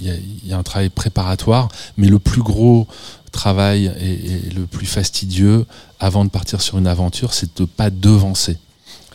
y 0.02 0.10
il 0.44 0.50
y 0.50 0.54
a 0.54 0.58
un 0.58 0.64
travail 0.64 0.90
préparatoire, 0.90 1.68
mais 1.98 2.08
le 2.08 2.20
plus 2.20 2.42
gros 2.42 2.88
travail 3.36 3.92
et, 4.00 4.14
et 4.48 4.50
le 4.56 4.66
plus 4.66 4.88
fastidieux 4.88 5.66
avant 6.00 6.26
de 6.26 6.30
partir 6.32 6.62
sur 6.62 6.78
une 6.78 6.88
aventure, 6.88 7.34
c'est 7.34 7.58
de 7.60 7.66
pas 7.66 7.90
devancer 7.92 8.58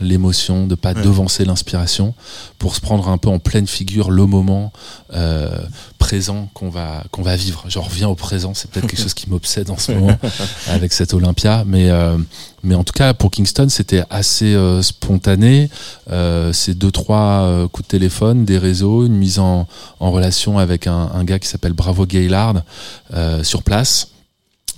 l'émotion, 0.02 0.66
de 0.66 0.74
pas 0.76 0.94
Ouais. 0.94 1.02
devancer 1.02 1.44
l'inspiration, 1.44 2.14
pour 2.58 2.74
se 2.74 2.80
prendre 2.80 3.08
un 3.10 3.18
peu 3.18 3.28
en 3.28 3.38
pleine 3.38 3.66
figure 3.66 4.10
le 4.10 4.24
moment 4.24 4.72
euh, 5.12 5.58
présent 5.98 6.48
qu'on 6.54 6.70
va 6.70 7.04
qu'on 7.10 7.20
va 7.22 7.36
vivre. 7.36 7.64
Je 7.68 7.78
reviens 7.78 8.08
au 8.08 8.14
présent, 8.14 8.54
c'est 8.54 8.70
peut-être 8.70 8.86
quelque 8.86 9.02
chose 9.02 9.12
qui 9.12 9.28
m'obsède 9.28 9.68
en 9.68 9.76
ce 9.76 9.92
moment 9.92 10.16
avec 10.68 10.94
cette 10.94 11.12
Olympia, 11.12 11.64
mais 11.66 11.90
euh, 11.90 12.16
mais 12.62 12.74
en 12.74 12.82
tout 12.82 12.94
cas 12.94 13.12
pour 13.12 13.30
Kingston 13.30 13.68
c'était 13.68 14.02
assez 14.08 14.54
euh, 14.54 14.80
spontané. 14.80 15.68
C'est 16.52 16.74
deux 16.78 16.90
trois 16.90 17.68
coups 17.70 17.86
de 17.86 17.90
téléphone, 17.90 18.46
des 18.46 18.56
réseaux, 18.58 19.04
une 19.04 19.16
mise 19.16 19.38
en, 19.38 19.68
en 20.00 20.10
relation 20.10 20.58
avec 20.58 20.86
un, 20.86 21.10
un 21.14 21.24
gars 21.24 21.38
qui 21.38 21.46
s'appelle 21.48 21.74
Bravo 21.74 22.06
Gaylard 22.06 22.62
sur 23.42 23.62
place. 23.62 24.08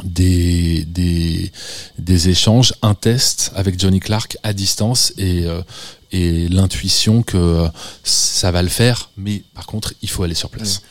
Des, 0.05 0.85
des, 0.85 1.53
des 1.99 2.29
échanges, 2.29 2.75
un 2.83 2.95
test 2.95 3.53
avec 3.55 3.79
Johnny 3.79 4.01
Clark 4.01 4.37
à 4.43 4.53
distance 4.53 5.13
et, 5.17 5.45
euh, 5.45 5.63
et 6.11 6.49
l'intuition 6.49 7.23
que 7.23 7.37
euh, 7.37 7.69
ça 8.03 8.51
va 8.51 8.63
le 8.63 8.69
faire, 8.69 9.11
mais 9.17 9.43
par 9.55 9.67
contre, 9.67 9.95
il 10.03 10.11
faut 10.11 10.25
aller 10.25 10.35
sur 10.35 10.51
place. 10.51 10.83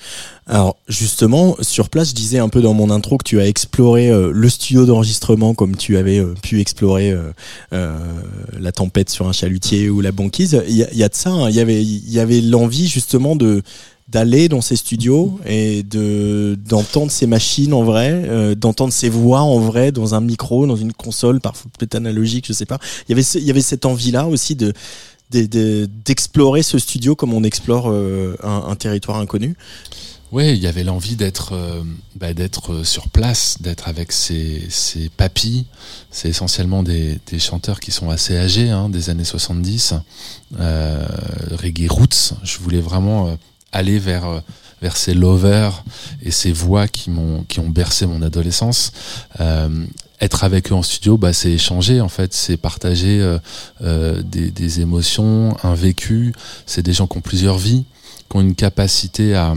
Alors 0.48 0.78
justement, 0.88 1.56
sur 1.62 1.90
place, 1.90 2.10
je 2.10 2.16
disais 2.16 2.40
un 2.40 2.50
peu 2.50 2.62
dans 2.62 2.74
mon 2.74 2.90
intro 2.90 3.18
que 3.18 3.24
tu 3.24 3.40
as 3.42 3.48
exploré 3.48 4.10
euh, 4.10 4.32
le 4.34 4.50
studio 4.50 4.86
d'enregistrement 4.86 5.54
comme 5.54 5.76
tu 5.76 5.98
avais 5.98 6.20
euh, 6.20 6.34
pu 6.42 6.62
explorer 6.62 7.14
euh, 7.74 7.98
la 8.58 8.72
tempête 8.72 9.10
sur 9.10 9.28
un 9.28 9.34
chalutier 9.34 9.90
ou 9.90 10.02
la 10.02 10.12
banquise. 10.12 10.62
Il 10.68 10.76
y 10.76 10.98
y 10.98 11.04
a 11.04 11.10
de 11.10 11.16
ça. 11.16 11.30
hein. 11.32 11.50
Il 11.50 11.56
y 11.56 11.60
avait, 11.60 11.84
y 11.84 12.20
avait 12.20 12.42
l'envie 12.42 12.88
justement 12.88 13.36
de 13.36 13.62
d'aller 14.12 14.50
dans 14.50 14.62
ces 14.62 14.76
studios 14.76 15.40
et 15.46 15.84
de 15.84 16.58
d'entendre 16.68 17.12
ces 17.12 17.28
machines 17.28 17.74
en 17.74 17.84
vrai, 17.84 18.12
euh, 18.12 18.56
d'entendre 18.56 18.92
ces 18.92 19.10
voix 19.10 19.42
en 19.42 19.60
vrai 19.60 19.92
dans 19.92 20.16
un 20.16 20.22
micro, 20.22 20.68
dans 20.68 20.76
une 20.76 20.92
console, 20.92 21.40
parfois 21.40 21.72
peut-être 21.78 21.96
analogique, 21.96 22.46
je 22.48 22.54
sais 22.54 22.66
pas. 22.66 22.80
Il 23.08 23.12
y 23.12 23.14
avait 23.14 23.28
il 23.36 23.44
y 23.44 23.52
avait 23.52 23.62
cette 23.62 23.86
envie 23.86 24.12
là 24.12 24.28
aussi 24.28 24.56
de 24.56 24.74
de- 25.32 25.46
de- 25.46 25.90
d'explorer 26.04 26.62
ce 26.62 26.78
studio 26.78 27.16
comme 27.16 27.34
on 27.34 27.44
explore 27.44 27.90
euh, 27.90 28.36
un, 28.44 28.76
territoire 28.76 29.18
inconnu. 29.18 29.56
Oui, 30.34 30.52
il 30.52 30.60
y 30.60 30.68
avait 30.68 30.84
l'envie 30.84 31.16
d'être 31.16 31.54
euh, 31.54 31.82
bah, 32.16 32.34
d'être 32.34 32.84
sur 32.84 33.08
place, 33.10 33.62
d'être 33.62 33.88
avec 33.88 34.12
ses 34.12 34.68
papis. 35.16 35.68
C'est 36.10 36.28
essentiellement 36.30 36.84
des, 36.84 37.20
chanteurs 37.40 37.80
qui 37.80 37.92
sont 37.92 38.10
assez 38.10 38.36
âgés, 38.38 38.70
hein, 38.70 38.90
des 38.90 39.10
années 39.10 39.26
70, 39.26 39.94
euh, 40.60 41.06
reggae 41.52 41.90
roots. 41.90 42.34
Je 42.44 42.60
voulais 42.60 42.82
vraiment 42.82 43.38
aller 43.72 44.00
vers 44.00 44.26
euh, 44.28 44.40
vers 44.82 44.98
ces 44.98 45.14
lovers 45.14 45.84
et 46.24 46.32
ces 46.32 46.52
voix 46.52 46.88
qui 46.88 47.10
m'ont 47.12 47.44
qui 47.44 47.60
ont 47.60 47.70
bercé 47.70 48.06
mon 48.06 48.22
adolescence. 48.22 48.92
Euh, 49.40 49.86
être 50.20 50.44
avec 50.44 50.72
eux 50.72 50.76
en 50.76 50.84
studio, 50.84 51.18
bah, 51.18 51.34
c'est 51.34 51.52
échanger 51.52 52.00
en 52.00 52.10
fait, 52.10 52.34
c'est 52.34 52.58
partager 52.58 53.20
euh, 53.20 53.40
euh, 53.82 54.22
des, 54.22 54.52
des 54.52 54.80
émotions, 54.80 55.58
un 55.64 55.74
vécu. 55.74 56.34
C'est 56.68 56.84
des 56.84 56.94
gens 56.94 57.08
qui 57.08 57.18
ont 57.18 57.22
plusieurs 57.22 57.58
vies, 57.58 57.86
qui 58.30 58.38
ont 58.38 58.42
une 58.42 58.56
capacité 58.56 59.36
à 59.36 59.56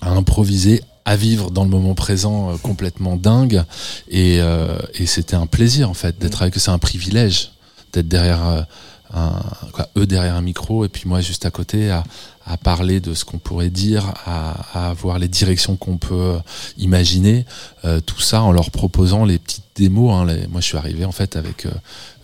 à 0.00 0.10
improviser, 0.10 0.82
à 1.04 1.16
vivre 1.16 1.50
dans 1.50 1.64
le 1.64 1.70
moment 1.70 1.94
présent 1.94 2.52
euh, 2.52 2.56
complètement 2.58 3.16
dingue. 3.16 3.64
Et, 4.08 4.40
euh, 4.40 4.78
et 4.94 5.06
c'était 5.06 5.36
un 5.36 5.46
plaisir 5.46 5.90
en 5.90 5.94
fait 5.94 6.18
d'être 6.18 6.42
avec 6.42 6.56
eux. 6.56 6.60
C'est 6.60 6.70
un 6.70 6.78
privilège 6.78 7.52
d'être 7.92 8.08
derrière 8.08 8.66
un, 9.12 9.42
quoi, 9.72 9.88
eux 9.96 10.06
derrière 10.06 10.36
un 10.36 10.42
micro 10.42 10.84
et 10.84 10.88
puis 10.88 11.04
moi 11.06 11.20
juste 11.20 11.46
à 11.46 11.50
côté 11.50 11.90
à, 11.90 12.04
à 12.48 12.56
parler 12.56 13.00
de 13.00 13.12
ce 13.14 13.24
qu'on 13.24 13.38
pourrait 13.38 13.70
dire, 13.70 14.14
à, 14.26 14.88
à 14.88 14.92
voir 14.94 15.18
les 15.18 15.28
directions 15.28 15.76
qu'on 15.76 15.98
peut 15.98 16.14
euh, 16.14 16.38
imaginer. 16.78 17.44
Euh, 17.84 18.00
tout 18.00 18.20
ça 18.20 18.42
en 18.42 18.52
leur 18.52 18.70
proposant 18.70 19.24
les 19.24 19.38
petites 19.38 19.64
démos. 19.76 20.12
Hein, 20.14 20.24
les- 20.26 20.46
moi 20.48 20.60
je 20.60 20.66
suis 20.66 20.76
arrivé 20.78 21.04
en 21.04 21.12
fait 21.12 21.36
avec 21.36 21.66
euh, 21.66 21.70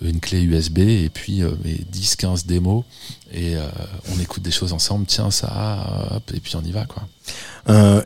une 0.02 0.20
clé 0.20 0.40
USB 0.42 0.78
et 0.78 1.10
puis 1.12 1.42
euh, 1.42 1.50
mes 1.64 1.80
10-15 1.92 2.46
démos 2.46 2.84
et 3.32 3.56
euh, 3.56 3.66
on 4.14 4.20
écoute 4.20 4.42
des 4.42 4.50
choses 4.50 4.72
ensemble. 4.72 5.06
Tiens 5.06 5.30
ça, 5.30 6.08
hop, 6.16 6.30
et 6.34 6.40
puis 6.40 6.56
on 6.56 6.62
y 6.62 6.72
va 6.72 6.86
quoi. 6.86 7.02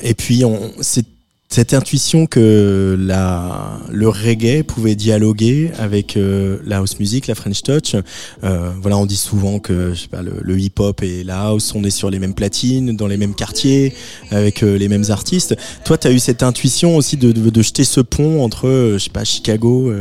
Et 0.03 0.15
puis, 0.15 0.45
on, 0.45 0.73
c'est 0.81 1.05
cette 1.49 1.73
intuition 1.73 2.27
que 2.27 2.95
la, 3.01 3.81
le 3.91 4.09
reggae 4.09 4.63
pouvait 4.63 4.95
dialoguer 4.95 5.71
avec 5.79 6.17
euh, 6.17 6.59
la 6.67 6.79
house 6.79 6.99
music, 6.99 7.27
la 7.27 7.35
French 7.35 7.63
touch. 7.63 7.97
Euh, 8.45 8.71
voilà, 8.83 8.99
on 8.99 9.07
dit 9.07 9.17
souvent 9.17 9.59
que 9.59 9.95
je 9.95 10.03
sais 10.03 10.09
pas, 10.09 10.21
le, 10.23 10.59
hip-hop 10.59 11.03
et 11.03 11.25
la 11.25 11.41
house, 11.41 11.75
on 11.75 11.85
est 11.85 11.91
sur 11.91 12.11
les 12.11 12.19
mêmes 12.19 12.35
platines, 12.35 12.95
dans 12.95 13.07
les 13.07 13.17
mêmes 13.17 13.35
quartiers, 13.35 13.95
avec 14.31 14.63
euh, 14.63 14.77
les 14.77 14.89
mêmes 14.89 15.07
artistes. 15.09 15.57
Toi, 15.85 15.97
tu 15.97 16.07
as 16.07 16.13
eu 16.13 16.19
cette 16.19 16.43
intuition 16.43 16.97
aussi 16.97 17.17
de, 17.17 17.33
de, 17.33 17.49
de 17.49 17.63
jeter 17.63 17.85
ce 17.85 18.03
pont 18.03 18.43
entre, 18.43 18.69
euh, 18.69 18.99
je 18.99 19.05
sais 19.05 19.11
pas, 19.11 19.25
Chicago, 19.25 19.93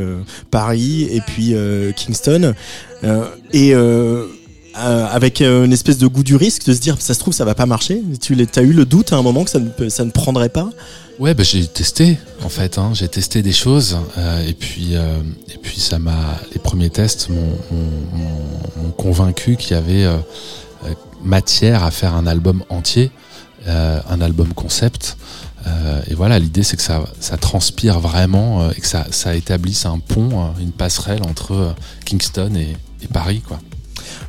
Paris 0.50 1.08
et 1.10 1.20
puis 1.20 1.54
Kingston. 1.96 2.54
Et 3.52 3.74
euh, 4.78 5.06
avec 5.06 5.40
euh, 5.40 5.64
une 5.64 5.72
espèce 5.72 5.98
de 5.98 6.06
goût 6.06 6.22
du 6.22 6.36
risque, 6.36 6.66
de 6.66 6.72
se 6.72 6.80
dire 6.80 6.96
ça 7.00 7.14
se 7.14 7.18
trouve 7.18 7.34
ça 7.34 7.44
va 7.44 7.54
pas 7.54 7.66
marcher. 7.66 8.02
Tu 8.20 8.36
as 8.56 8.62
eu 8.62 8.72
le 8.72 8.84
doute 8.84 9.12
à 9.12 9.16
un 9.16 9.22
moment 9.22 9.44
que 9.44 9.50
ça 9.50 9.58
ne, 10.04 10.10
prendrait 10.10 10.48
pas? 10.48 10.70
Ouais, 11.18 11.34
bah, 11.34 11.42
j'ai 11.42 11.66
testé 11.66 12.18
en 12.44 12.48
fait. 12.48 12.78
Hein, 12.78 12.92
j'ai 12.94 13.08
testé 13.08 13.42
des 13.42 13.52
choses 13.52 13.98
euh, 14.16 14.46
et 14.46 14.54
puis 14.54 14.94
et 14.94 15.58
puis 15.60 15.80
ça 15.80 15.98
m'a. 15.98 16.38
Les 16.52 16.60
premiers 16.60 16.90
tests 16.90 17.28
m'ont 17.28 18.90
convaincu 18.96 19.56
qu'il 19.56 19.72
y 19.72 19.74
avait 19.74 20.06
matière 21.24 21.82
à 21.82 21.90
faire 21.90 22.14
un 22.14 22.26
album 22.26 22.62
entier, 22.68 23.10
un 23.66 24.20
album 24.20 24.52
concept. 24.54 25.16
Et 26.08 26.14
voilà, 26.14 26.38
l'idée 26.38 26.62
c'est 26.62 26.76
que 26.76 26.82
ça 26.82 27.36
transpire 27.40 28.00
vraiment 28.00 28.70
et 28.70 28.80
que 28.80 28.86
ça 28.86 29.06
ça 29.10 29.34
établisse 29.34 29.86
un 29.86 29.98
pont, 29.98 30.54
une 30.60 30.72
passerelle 30.72 31.22
entre 31.24 31.74
Kingston 32.04 32.54
et, 32.54 32.76
et 33.02 33.08
Paris 33.08 33.42
quoi. 33.46 33.58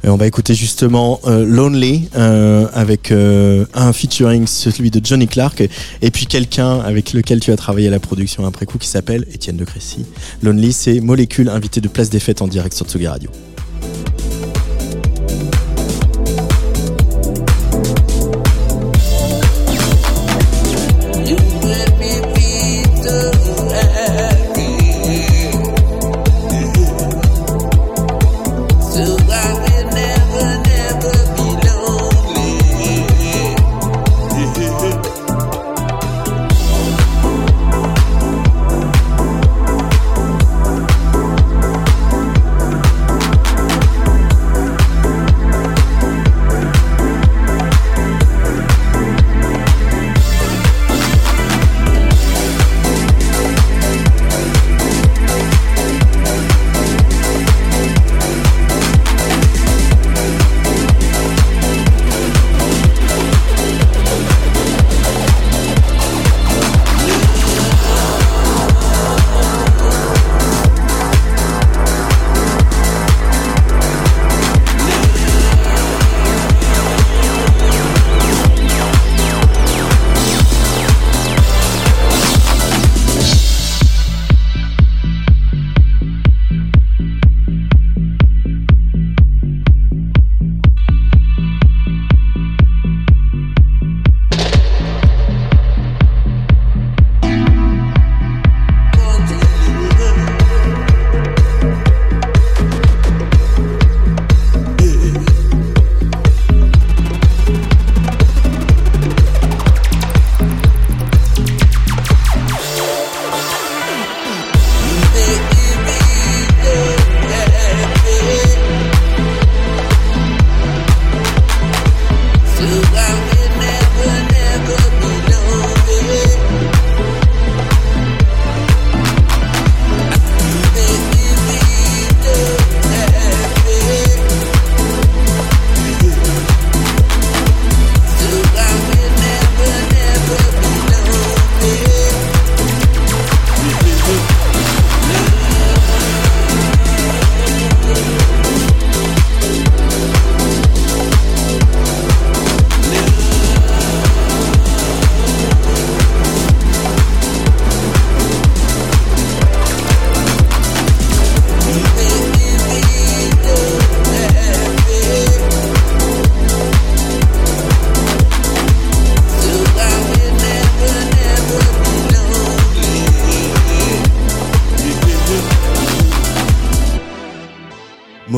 On 0.05 0.15
va 0.15 0.27
écouter 0.27 0.55
justement 0.55 1.19
euh, 1.25 1.45
Lonely 1.45 2.09
euh, 2.15 2.67
avec 2.73 3.11
euh, 3.11 3.65
un 3.73 3.91
featuring 3.91 4.47
celui 4.47 4.91
de 4.91 5.05
Johnny 5.05 5.27
Clark 5.27 5.61
et 6.01 6.11
puis 6.11 6.25
quelqu'un 6.25 6.79
avec 6.79 7.13
lequel 7.13 7.39
tu 7.39 7.51
as 7.51 7.57
travaillé 7.57 7.89
à 7.89 7.91
la 7.91 7.99
production 7.99 8.45
après 8.45 8.65
coup 8.65 8.77
qui 8.77 8.87
s'appelle 8.87 9.25
Étienne 9.33 9.57
de 9.57 9.65
Crécy. 9.65 10.05
Lonely, 10.41 10.73
c'est 10.73 10.99
Molécule 11.01 11.49
invité 11.49 11.81
de 11.81 11.87
Place 11.87 12.09
des 12.09 12.19
Fêtes 12.19 12.41
en 12.41 12.47
direct 12.47 12.75
sur 12.75 12.85
Tsugi 12.85 13.07
Radio. 13.07 13.29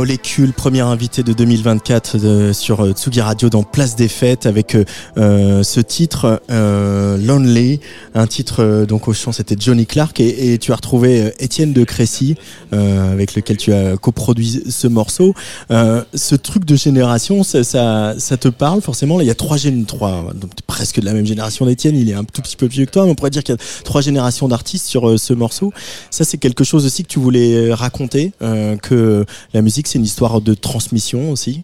Molécule, 0.06 0.52
premier 0.52 0.80
invité 0.80 1.22
de 1.22 1.32
2024 1.32 2.18
de- 2.18 2.54
sur 2.54 2.84
euh, 2.84 2.92
Tsugi 2.94 3.22
Radio 3.22 3.50
dans 3.50 3.62
Place 3.62 3.96
des 3.96 4.08
Fêtes 4.08 4.48
avec 4.48 4.74
euh, 4.74 4.84
euh, 5.18 5.62
ce 5.62 5.80
titre 5.80 6.42
euh, 6.50 7.18
Lonely, 7.18 7.80
un 8.16 8.26
titre 8.26 8.64
euh, 8.64 8.86
donc 8.88 9.08
au 9.08 9.14
chant 9.14 9.32
c'était 9.32 9.56
Johnny 9.60 9.86
Clark 9.86 10.20
et, 10.20 10.58
tu 10.58 10.72
as 10.72 10.76
retrouvé 10.76 11.22
euh, 11.22 11.30
Étienne 11.38 11.72
de 11.72 11.84
Crécy 11.84 12.34
euh, 12.74 13.14
avec 13.14 13.36
lequel 13.36 13.58
tu 13.58 13.74
as 13.74 13.96
coproduit 13.96 14.64
ce 14.68 14.88
morceau. 14.88 15.36
Euh, 15.70 16.04
ce 16.16 16.34
truc 16.34 16.66
de 16.66 16.76
génération, 16.76 17.44
ça, 17.44 18.16
te 18.18 18.48
parle 18.48 18.82
forcément? 18.82 19.22
Il 19.22 19.28
y 19.28 19.30
a 19.30 19.36
trois 19.36 19.58
gén 19.58 19.86
trois, 19.86 20.26
presque 20.66 21.00
de 21.00 21.06
la 21.06 21.14
même 21.14 21.28
génération 21.28 21.68
d'Étienne. 21.68 21.96
Il 21.96 22.10
est 22.10 22.16
un 22.16 22.24
tout 22.24 22.42
petit 22.42 22.56
peu 22.56 22.66
vieux 22.66 22.88
que 22.88 22.92
toi, 22.92 23.06
mais 23.06 23.12
on 23.12 23.16
pourrait 23.16 23.30
dire 23.30 23.44
qu'il 23.44 23.54
y 23.54 23.58
a 23.60 23.84
trois 23.84 24.02
générations 24.02 24.48
d'artistes 24.48 24.88
sur 24.88 25.08
euh, 25.08 25.18
ce 25.20 25.34
morceau. 25.34 25.72
Ça, 26.10 26.24
c'est 26.24 26.40
quelque 26.40 26.64
chose 26.64 26.88
aussi 26.88 27.04
que 27.04 27.10
tu 27.10 27.20
voulais 27.20 27.72
raconter, 27.72 28.32
euh, 28.42 28.78
que 28.78 29.26
la 29.54 29.62
musique, 29.62 29.91
c'est 29.92 30.00
une 30.00 30.06
histoire 30.06 30.40
de 30.40 30.54
transmission 30.54 31.32
aussi. 31.32 31.64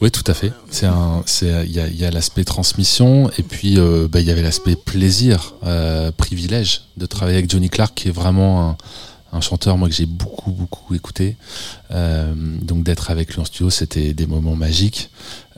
Oui, 0.00 0.12
tout 0.12 0.22
à 0.28 0.34
fait. 0.34 0.52
C'est 0.70 0.86
c'est, 1.26 1.66
il 1.66 1.72
y 1.72 1.80
a, 1.80 1.88
il 1.88 1.96
y 1.96 2.04
a 2.04 2.10
l'aspect 2.10 2.44
transmission 2.44 3.30
et 3.36 3.42
puis 3.42 3.78
euh, 3.78 4.06
bah, 4.08 4.20
il 4.20 4.26
y 4.26 4.30
avait 4.30 4.42
l'aspect 4.42 4.76
plaisir, 4.76 5.54
euh, 5.64 6.12
privilège 6.12 6.82
de 6.96 7.06
travailler 7.06 7.38
avec 7.38 7.50
Johnny 7.50 7.68
Clark, 7.68 7.94
qui 7.96 8.08
est 8.08 8.12
vraiment 8.12 8.70
un, 8.70 8.76
un 9.32 9.40
chanteur 9.40 9.76
moi 9.76 9.88
que 9.88 9.94
j'ai 9.94 10.06
beaucoup 10.06 10.52
beaucoup 10.52 10.94
écouté. 10.94 11.36
Euh, 11.90 12.32
donc 12.62 12.84
d'être 12.84 13.10
avec 13.10 13.34
lui 13.34 13.40
en 13.40 13.44
studio, 13.44 13.70
c'était 13.70 14.14
des 14.14 14.26
moments 14.26 14.54
magiques. 14.54 15.10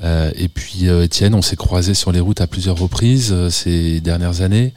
Euh, 0.02 0.30
et 0.34 0.48
puis 0.48 0.88
euh, 0.88 1.04
Étienne, 1.04 1.34
on 1.34 1.42
s'est 1.42 1.56
croisés 1.56 1.94
sur 1.94 2.10
les 2.12 2.20
routes 2.20 2.40
à 2.40 2.46
plusieurs 2.46 2.76
reprises 2.78 3.30
euh, 3.32 3.50
ces 3.50 4.00
dernières 4.00 4.40
années. 4.40 4.72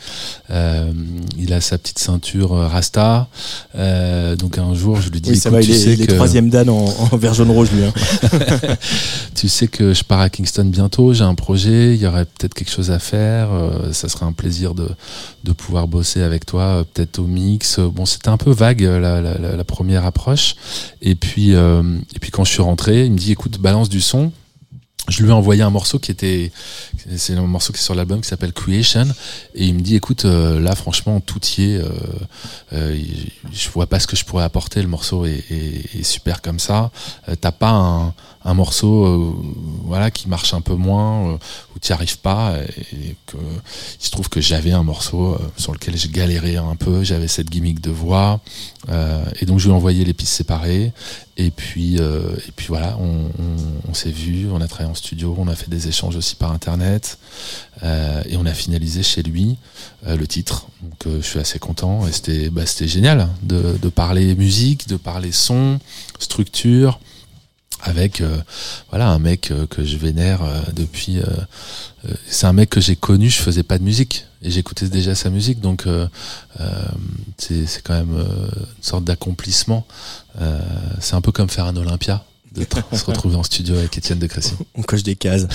Euh, 0.52 0.92
il 1.38 1.54
a 1.54 1.62
sa 1.62 1.78
petite 1.78 2.00
ceinture 2.00 2.52
Rasta. 2.52 3.28
Donc 3.74 4.58
un 4.58 4.74
jour, 4.74 5.00
je 5.00 5.10
lui 5.10 5.22
dis 5.22 5.32
Oui, 5.32 5.38
ça 5.38 5.50
va, 5.50 5.62
il 5.62 5.68
tu 5.68 5.72
est, 5.74 5.78
sais 5.78 5.94
il 5.94 6.02
est 6.02 6.08
que- 6.08 6.14
troisième 6.14 6.50
dan 6.50 6.70
en, 6.70 6.86
en 6.86 7.18
vert 7.18 7.34
jaune 7.34 7.52
rouge 7.52 7.70
lui. 7.72 7.84
Hein. 7.86 7.94
tu 9.36 9.48
sais 9.48 9.68
que 9.68 9.94
je 9.94 10.04
pars 10.04 10.20
à 10.20 10.30
Kingston 10.30 10.66
bientôt, 10.66 11.14
j'ai 11.14 11.24
un 11.24 11.36
projet, 11.36 11.96
il 11.96 12.02
y 12.02 12.08
aurait 12.08 12.26
peut-être 12.26 12.54
quelque 12.54 12.72
chose 12.72 12.92
à 12.92 13.00
faire, 13.00 13.50
ça 13.92 14.10
serait 14.10 14.26
un 14.26 14.32
plaisir 14.34 14.74
de, 14.74 14.90
de 15.44 15.52
pouvoir 15.52 15.88
bosser 15.88 16.22
avec 16.22 16.46
toi, 16.46 16.86
peut-être 16.94 17.20
au 17.20 17.28
mix. 17.28 17.80
Bon, 17.80 18.06
c'était 18.06 18.30
un 18.30 18.38
peu 18.38 18.52
vague 18.52 18.82
la, 18.82 19.22
la, 19.22 19.64
première 19.64 20.06
approche. 20.06 20.56
Et 21.02 21.16
puis, 21.16 21.52
et 21.52 22.20
puis 22.20 22.32
quand 22.32 22.44
je 22.44 22.52
suis 22.52 22.62
rentré, 22.62 23.06
il 23.06 23.12
me 23.14 23.18
dit 23.18 23.32
écoute, 23.32 23.58
balance 23.60 23.90
du 23.90 24.02
son. 24.02 24.32
Je 25.10 25.22
lui 25.22 25.30
ai 25.30 25.34
envoyé 25.34 25.62
un 25.64 25.70
morceau 25.70 26.00
qui 26.00 26.12
était, 26.12 26.52
c'est 27.18 27.34
un 27.36 27.42
morceau 27.42 27.74
qui 27.74 27.80
est 27.80 27.84
sur 27.84 27.94
l'album 27.94 28.22
qui 28.22 28.28
s'appelle 28.30 28.54
Creation, 28.54 29.06
et 29.54 29.66
il 29.66 29.76
me 29.76 29.82
dit 29.82 29.98
écoute, 29.98 30.24
euh, 30.24 30.62
là 30.62 30.76
franchement 30.76 31.20
tout 31.20 31.42
y 31.58 31.64
est, 31.74 31.78
euh, 31.78 31.90
euh, 32.72 32.98
je 33.52 33.70
vois 33.70 33.88
pas 33.88 34.00
ce 34.00 34.08
que 34.08 34.16
je 34.16 34.24
pourrais 34.24 34.46
apporter, 34.46 34.82
le 34.82 34.88
morceau 34.88 35.26
est, 35.26 35.44
est- 35.52 36.04
super 36.04 36.42
comme 36.42 36.60
ça. 36.60 36.90
Euh, 37.28 37.36
T'as 37.40 37.52
pas 37.52 37.72
un, 37.72 38.14
un 38.46 38.54
morceau, 38.54 39.06
euh, 39.06 39.34
voilà, 39.86 40.12
qui 40.12 40.28
marche 40.28 40.54
un 40.54 40.62
peu 40.62 40.76
moins, 40.76 41.30
euh, 41.30 41.38
où 41.76 41.80
tu 41.80 41.94
arrives 41.94 42.20
pas, 42.20 42.56
et 42.58 43.16
que 43.26 43.38
il 43.38 44.06
se 44.06 44.12
trouve 44.12 44.30
que 44.30 44.42
j'avais 44.42 44.72
un 44.72 44.84
morceau 44.84 45.34
euh, 45.34 45.38
sur 45.58 45.74
lequel 45.74 45.96
j'ai 45.98 46.10
galéré 46.10 46.58
un 46.58 46.76
peu, 46.76 47.04
j'avais 47.04 47.28
cette 47.28 47.50
gimmick 47.50 47.80
de 47.80 47.92
voix, 47.92 48.42
euh, 48.90 49.24
et 49.40 49.46
donc 49.46 49.60
je 49.60 49.66
lui 49.66 49.72
ai 49.72 49.76
envoyé 49.76 50.04
les 50.04 50.14
pistes 50.14 50.34
séparées, 50.34 50.92
et 51.38 51.52
puis, 51.52 52.00
euh, 52.00 52.36
et 52.48 52.52
puis 52.56 52.68
voilà, 52.68 52.98
on, 53.00 53.32
on, 53.90 53.94
s'est 53.94 54.12
vu, 54.12 54.50
on 54.52 54.62
a 54.62 54.68
travaillé 54.68 54.92
en 54.92 54.96
studio, 54.96 55.36
on 55.38 55.48
a 55.48 55.56
fait 55.56 55.70
des 55.70 55.88
échanges 55.88 56.16
aussi 56.16 56.36
par 56.36 56.52
internet, 56.52 57.18
euh, 57.82 58.22
et 58.28 58.36
on 58.38 58.46
a 58.46 58.54
finalisé 58.54 59.04
chez 59.04 59.24
lui 59.24 59.58
le 60.06 60.28
titre. 60.28 60.68
Donc 60.82 61.16
je 61.22 61.26
suis 61.26 61.40
assez 61.40 61.60
content, 61.60 62.06
et 62.08 62.12
c'était 62.12 62.50
bah, 62.50 62.66
c'était 62.66 62.90
génial 62.90 63.30
de, 63.42 63.78
de 63.82 63.90
parler 63.90 64.36
musique, 64.36 64.88
de 64.88 64.98
parler 64.98 65.32
son, 65.32 65.80
structure, 66.20 67.00
avec 67.84 68.22
euh, 68.22 68.38
voilà 68.90 69.10
un 69.10 69.20
mec 69.20 69.52
euh, 69.52 69.68
que 69.68 69.84
je 69.84 69.98
vénère 69.98 70.42
euh, 70.44 70.60
depuis. 70.74 71.20
euh, 71.20 71.24
euh, 72.08 72.14
c'est 72.28 72.48
un 72.48 72.54
mec 72.54 72.70
que 72.70 72.82
j'ai 72.82 72.96
connu, 72.96 73.30
je 73.30 73.38
faisais 73.42 73.64
pas 73.64 73.78
de 73.78 73.84
musique 73.84 74.26
et 74.42 74.50
j'écoutais 74.52 74.88
déjà 74.90 75.16
sa 75.16 75.30
musique, 75.30 75.62
donc 75.62 75.86
c'est 77.38 77.82
quand 77.84 77.94
même 77.94 78.14
une 78.18 78.84
sorte 78.84 79.06
d'accomplissement. 79.06 79.86
C'est 81.00 81.16
un 81.16 81.22
peu 81.22 81.32
comme 81.32 81.50
faire 81.50 81.66
un 81.66 81.76
Olympia 81.78 82.26
de 82.54 82.66
se 82.98 83.06
retrouver 83.06 83.36
en 83.36 83.44
studio 83.44 83.76
avec 83.76 83.98
Étienne 83.98 84.20
de 84.20 84.28
Crécy. 84.28 84.54
On 84.76 84.82
coche 84.82 85.04
des 85.04 85.16
cases. 85.16 85.48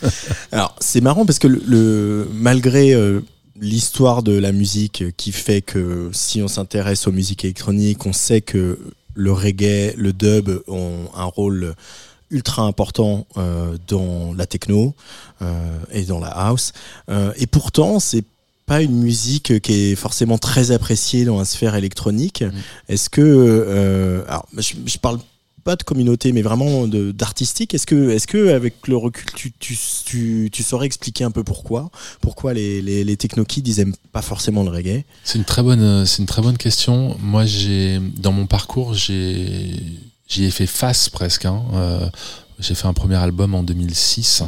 Alors 0.52 0.76
c'est 0.80 1.00
marrant 1.00 1.24
parce 1.24 1.38
que 1.38 1.48
le, 1.48 1.62
le- 1.66 2.28
malgré 2.34 2.94
l'histoire 3.60 4.22
de 4.22 4.32
la 4.38 4.52
musique 4.52 5.04
qui 5.16 5.32
fait 5.32 5.62
que 5.62 6.10
si 6.12 6.42
on 6.42 6.48
s'intéresse 6.48 7.06
aux 7.06 7.12
musiques 7.12 7.44
électroniques, 7.44 8.04
on 8.04 8.12
sait 8.12 8.40
que 8.42 8.78
le 9.14 9.32
reggae, 9.32 9.94
le 9.96 10.12
dub 10.12 10.50
ont 10.68 11.08
un 11.16 11.24
rôle 11.24 11.74
ultra 12.30 12.62
important 12.62 13.26
euh, 13.36 13.76
dans 13.86 14.34
la 14.34 14.46
techno 14.46 14.94
euh, 15.42 15.78
et 15.92 16.04
dans 16.04 16.20
la 16.20 16.28
house. 16.28 16.72
Euh, 17.08 17.32
et 17.36 17.46
pourtant, 17.46 18.00
c'est 18.00 18.24
pas 18.66 18.82
une 18.82 18.98
musique 18.98 19.60
qui 19.60 19.72
est 19.72 19.94
forcément 19.94 20.38
très 20.38 20.70
appréciée 20.70 21.24
dans 21.24 21.38
la 21.38 21.44
sphère 21.44 21.74
électronique. 21.74 22.44
Est-ce 22.88 23.10
que, 23.10 23.20
euh, 23.22 24.24
alors, 24.26 24.46
je, 24.56 24.74
je 24.86 24.98
parle 24.98 25.18
pas 25.64 25.76
de 25.76 25.82
communauté, 25.82 26.32
mais 26.32 26.42
vraiment 26.42 26.86
d'artistique. 26.86 27.74
Est-ce 27.74 27.86
que, 27.86 28.10
est-ce 28.10 28.26
que 28.26 28.50
avec 28.50 28.86
le 28.86 28.96
recul, 28.96 29.26
tu, 29.34 29.52
tu, 29.58 30.50
tu, 30.52 30.62
saurais 30.62 30.86
expliquer 30.86 31.24
un 31.24 31.30
peu 31.30 31.42
pourquoi, 31.42 31.90
pourquoi 32.20 32.54
les, 32.54 32.80
les, 32.82 33.02
les 33.02 33.16
techno-kids 33.16 33.62
ils 33.66 33.80
aiment 33.80 33.96
pas 34.12 34.22
forcément 34.22 34.62
le 34.62 34.70
reggae? 34.70 35.04
C'est 35.24 35.38
une 35.38 35.44
très 35.44 35.62
bonne, 35.62 36.06
c'est 36.06 36.18
une 36.18 36.26
très 36.26 36.42
bonne 36.42 36.58
question. 36.58 37.16
Moi, 37.20 37.46
j'ai 37.46 38.00
dans 38.18 38.32
mon 38.32 38.46
parcours, 38.46 38.94
j'ai 38.94 39.72
j'y 40.28 40.44
ai 40.44 40.50
fait 40.50 40.66
face 40.66 41.08
presque. 41.08 41.44
Hein. 41.44 41.62
Euh, 41.74 42.08
j'ai 42.60 42.74
fait 42.74 42.86
un 42.86 42.92
premier 42.92 43.16
album 43.16 43.54
en 43.54 43.62
2006 43.62 44.44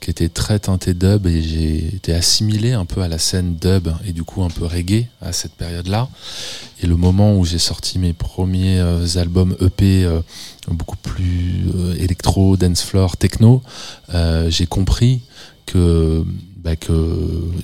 qui 0.00 0.10
était 0.10 0.28
très 0.28 0.60
teinté 0.60 0.94
dub 0.94 1.26
et 1.26 1.42
j'ai 1.42 1.96
été 1.96 2.14
assimilé 2.14 2.72
un 2.72 2.84
peu 2.84 3.02
à 3.02 3.08
la 3.08 3.18
scène 3.18 3.56
dub 3.56 3.88
et 4.06 4.12
du 4.12 4.22
coup 4.22 4.44
un 4.44 4.50
peu 4.50 4.64
reggae 4.64 5.06
à 5.20 5.32
cette 5.32 5.52
période-là. 5.52 6.08
Et 6.82 6.86
le 6.86 6.96
moment 6.96 7.36
où 7.36 7.44
j'ai 7.44 7.58
sorti 7.58 7.98
mes 7.98 8.12
premiers 8.12 8.78
euh, 8.78 9.06
albums 9.16 9.56
EP 9.60 10.04
euh, 10.04 10.20
beaucoup 10.70 10.96
plus 10.96 11.66
euh, 11.74 11.94
électro, 11.98 12.56
dance 12.56 12.82
floor, 12.82 13.16
techno, 13.16 13.62
euh, 14.14 14.50
j'ai 14.50 14.66
compris 14.66 15.20
que 15.66 16.24
bah, 16.56 16.76
que 16.76 16.92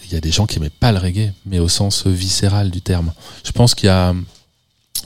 il 0.06 0.12
y 0.12 0.16
a 0.16 0.20
des 0.20 0.30
gens 0.30 0.46
qui 0.46 0.58
aimaient 0.58 0.70
pas 0.70 0.92
le 0.92 0.98
reggae, 0.98 1.32
mais 1.46 1.58
au 1.58 1.68
sens 1.68 2.06
viscéral 2.06 2.70
du 2.70 2.80
terme. 2.80 3.12
Je 3.44 3.52
pense 3.52 3.74
qu'il 3.74 3.86
y 3.86 3.90
a 3.90 4.14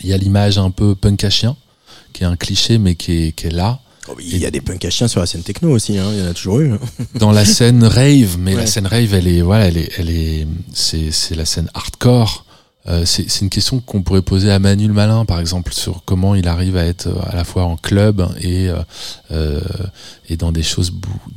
il 0.02 0.08
y 0.08 0.12
a 0.12 0.16
l'image 0.16 0.58
un 0.58 0.70
peu 0.70 0.94
punk 0.94 1.24
à 1.24 1.30
chien, 1.30 1.56
qui 2.12 2.22
est 2.22 2.26
un 2.26 2.36
cliché 2.36 2.78
mais 2.78 2.94
qui 2.94 3.12
est, 3.28 3.32
qui 3.32 3.46
est 3.48 3.50
là. 3.50 3.80
Il 4.20 4.38
y 4.38 4.46
a 4.46 4.50
des 4.50 4.62
punks 4.62 4.82
à 4.86 4.90
chiens 4.90 5.06
sur 5.06 5.20
la 5.20 5.26
scène 5.26 5.42
techno 5.42 5.70
aussi, 5.70 5.98
hein, 5.98 6.06
il 6.14 6.18
y 6.20 6.22
en 6.22 6.30
a 6.30 6.32
toujours 6.34 6.60
eu. 6.60 6.72
dans 7.16 7.30
la 7.30 7.44
scène 7.44 7.84
rave, 7.84 8.36
mais 8.38 8.54
Ouais. 8.54 8.60
la 8.62 8.66
scène 8.66 8.86
rave, 8.86 9.12
elle 9.12 9.28
est, 9.28 9.42
voilà, 9.42 9.66
elle 9.66 9.76
est, 9.76 9.90
elle 9.98 10.08
est, 10.08 10.46
c'est, 10.72 11.10
c'est 11.12 11.34
la 11.34 11.44
scène 11.44 11.68
hardcore. 11.74 12.46
Euh, 12.88 13.04
c'est, 13.04 13.40
une 13.42 13.50
question 13.50 13.80
qu'on 13.80 14.02
pourrait 14.02 14.22
poser 14.22 14.50
à 14.50 14.58
Manu 14.58 14.86
le 14.86 14.94
Malin, 14.94 15.24
par 15.26 15.40
exemple, 15.40 15.74
sur 15.74 16.02
comment 16.04 16.34
il 16.34 16.48
arrive 16.48 16.76
à 16.76 16.84
être 16.84 17.08
euh, 17.08 17.20
à 17.28 17.36
la 17.36 17.44
fois 17.44 17.64
en 17.64 17.76
club 17.76 18.26
et 18.40 18.70
euh, 19.30 19.60
dans 20.38 20.52
des 20.52 20.62
choses, 20.62 20.92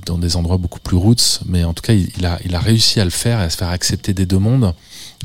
dans 0.05 0.17
des 0.17 0.37
endroits 0.37 0.57
beaucoup 0.57 0.79
plus 0.79 0.95
roots. 0.95 1.41
Mais 1.45 1.63
en 1.63 1.73
tout 1.73 1.81
cas, 1.81 1.93
il, 1.93 2.25
a, 2.25 2.59
réussi 2.59 2.99
à 2.99 3.03
le 3.03 3.09
faire 3.09 3.39
et 3.39 3.43
à 3.43 3.49
se 3.49 3.57
faire 3.57 3.69
accepter 3.69 4.13
des 4.13 4.25
deux 4.25 4.39
mondes. 4.39 4.73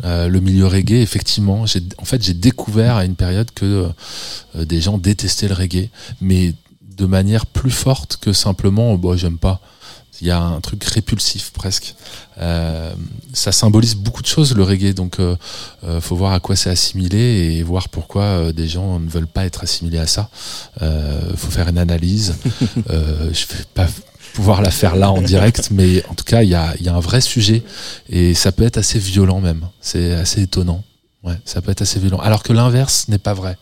Le 0.03 0.39
milieu 0.41 0.67
reggae, 0.67 1.01
effectivement, 1.01 1.65
j'ai, 1.67 1.81
en 1.99 2.05
fait, 2.05 2.23
j'ai 2.23 2.35
découvert 2.35 2.97
à 2.97 3.05
une 3.05 3.15
période 3.15 3.51
que 3.53 3.89
des 4.55 4.81
gens 4.81 4.99
détestaient 4.99 5.49
le 5.49 5.55
reggae, 5.55 5.89
mais 6.21 6.55
de 6.97 7.07
manière 7.07 7.47
plus 7.47 7.71
forte 7.71 8.19
que 8.21 8.33
simplement, 8.33 8.93
oh, 8.93 8.99
bah, 8.99 9.17
j'aime 9.17 9.39
pas 9.39 9.61
Il 10.21 10.27
y 10.27 10.31
a 10.31 10.41
un 10.41 10.61
truc 10.61 10.83
répulsif 10.85 11.51
presque. 11.53 11.95
Euh, 12.39 12.95
ça 13.33 13.53
symbolise 13.53 13.95
beaucoup 13.95 14.23
de 14.23 14.27
choses 14.27 14.55
le 14.55 14.63
reggae, 14.63 14.95
donc 14.95 15.21
euh, 15.21 15.37
euh, 15.85 16.01
faut 16.01 16.17
voir 16.17 16.33
à 16.33 16.41
quoi 16.41 16.57
c'est 16.57 16.71
assimilé 16.71 17.19
et 17.19 17.63
voir 17.63 17.89
pourquoi 17.89 18.23
euh, 18.23 18.53
des 18.53 18.69
gens 18.69 18.99
ne 18.99 19.09
veulent 19.09 19.27
pas 19.27 19.45
être 19.45 19.63
assimilés 19.63 19.99
à 19.99 20.07
ça. 20.07 20.29
Faut 21.37 21.51
faire 21.51 21.69
une 21.69 21.79
analyse. 21.79 22.37
je 22.89 23.47
vais 23.47 23.65
pas 23.75 23.87
pouvoir 24.35 24.61
la 24.61 24.71
faire 24.71 24.97
là 24.97 25.11
en 25.11 25.23
direct, 25.23 25.71
mais 25.71 26.05
en 26.09 26.15
tout 26.15 26.25
cas 26.25 26.43
il 26.43 26.51
y 26.51 26.55
a, 26.55 26.75
y 26.81 26.89
a 26.89 26.95
un 26.95 27.01
vrai 27.01 27.21
sujet 27.21 27.63
et 28.09 28.35
ça 28.35 28.53
peut 28.53 28.65
être 28.65 28.79
assez 28.79 28.99
violent 28.99 29.41
même. 29.41 29.67
C'est 29.81 30.13
assez 30.13 30.43
étonnant. 30.43 30.83
Ouais, 31.23 31.39
ça 31.45 31.61
peut 31.61 31.71
être 31.71 31.83
assez 31.83 31.99
violent. 31.99 32.19
Alors 32.19 32.43
que 32.43 32.53
l'inverse 32.53 33.09
n'est 33.09 33.19
pas 33.19 33.35
vrai. 33.35 33.57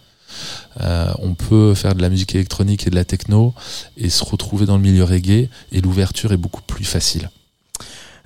Euh, 0.80 1.12
on 1.20 1.34
peut 1.34 1.74
faire 1.74 1.94
de 1.94 2.02
la 2.02 2.08
musique 2.08 2.34
électronique 2.34 2.86
et 2.86 2.90
de 2.90 2.94
la 2.94 3.04
techno 3.04 3.54
et 3.96 4.10
se 4.10 4.24
retrouver 4.24 4.66
dans 4.66 4.76
le 4.76 4.82
milieu 4.82 5.04
reggae 5.04 5.48
et 5.72 5.80
l'ouverture 5.80 6.32
est 6.32 6.38
beaucoup 6.38 6.62
plus 6.62 6.84
facile. 6.84 7.30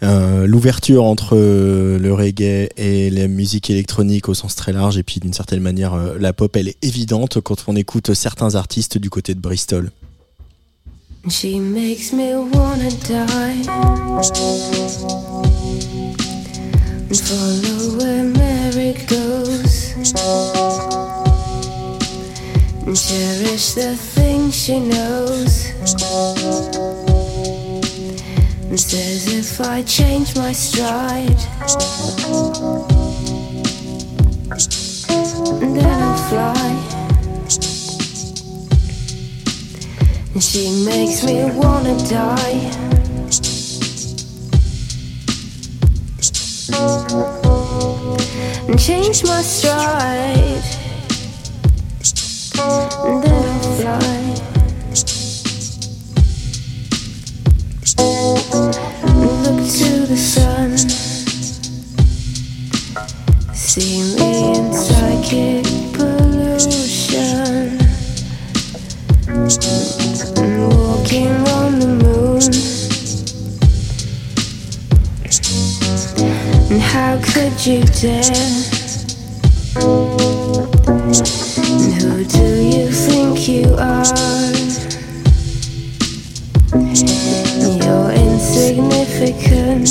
Euh, 0.03 0.47
L'ouverture 0.47 1.05
entre 1.05 1.37
euh, 1.37 1.99
le 1.99 2.15
reggae 2.15 2.69
et 2.77 3.11
la 3.11 3.27
musique 3.27 3.69
électronique 3.69 4.29
au 4.29 4.35
sens 4.35 4.55
très 4.55 4.73
large, 4.73 4.97
et 4.97 5.03
puis 5.03 5.19
d'une 5.19 5.33
certaine 5.33 5.61
manière, 5.61 5.95
euh, 5.95 6.17
la 6.21 6.33
pop, 6.33 6.55
elle 6.57 6.69
est 6.69 6.77
évidente 6.83 7.41
quand 7.41 7.65
on 7.67 7.75
écoute 7.75 8.15
certains 8.15 8.55
artistes 8.55 8.97
du 8.99 9.11
côté 9.11 9.35
de 9.35 9.41
Bristol. 9.41 9.91
She 11.29 11.57
makes 11.57 12.13
me 12.13 12.37
wanna 12.37 12.91
die 13.09 13.67
and 17.11 17.19
follow 17.19 17.99
where 17.99 18.25
Mary 18.25 18.95
goes 19.09 20.88
and 22.89 22.97
cherish 22.97 23.75
the 23.75 23.95
things 23.95 24.57
she 24.57 24.81
knows. 24.81 25.67
And 28.65 28.81
says 28.81 29.29
if 29.31 29.61
I 29.61 29.83
change 29.83 30.35
my 30.35 30.53
stride, 30.53 31.39
then 35.61 35.85
I'll 35.85 36.17
fly. 36.31 36.69
And 40.33 40.43
she 40.43 40.83
makes 40.87 41.23
me 41.25 41.45
wanna 41.61 41.95
die. 42.09 42.73
And 48.67 48.81
change 48.81 49.25
my 49.25 49.43
stride. 49.43 50.78
How 76.99 77.17
could 77.23 77.67
you 77.67 77.83
dare? 78.01 80.08
Who 82.01 82.25
do 82.25 82.47
you 82.63 82.93
think 82.93 83.49
you 83.49 83.75
are? 83.75 84.05
You're 87.83 88.13
insignificant. 88.13 89.89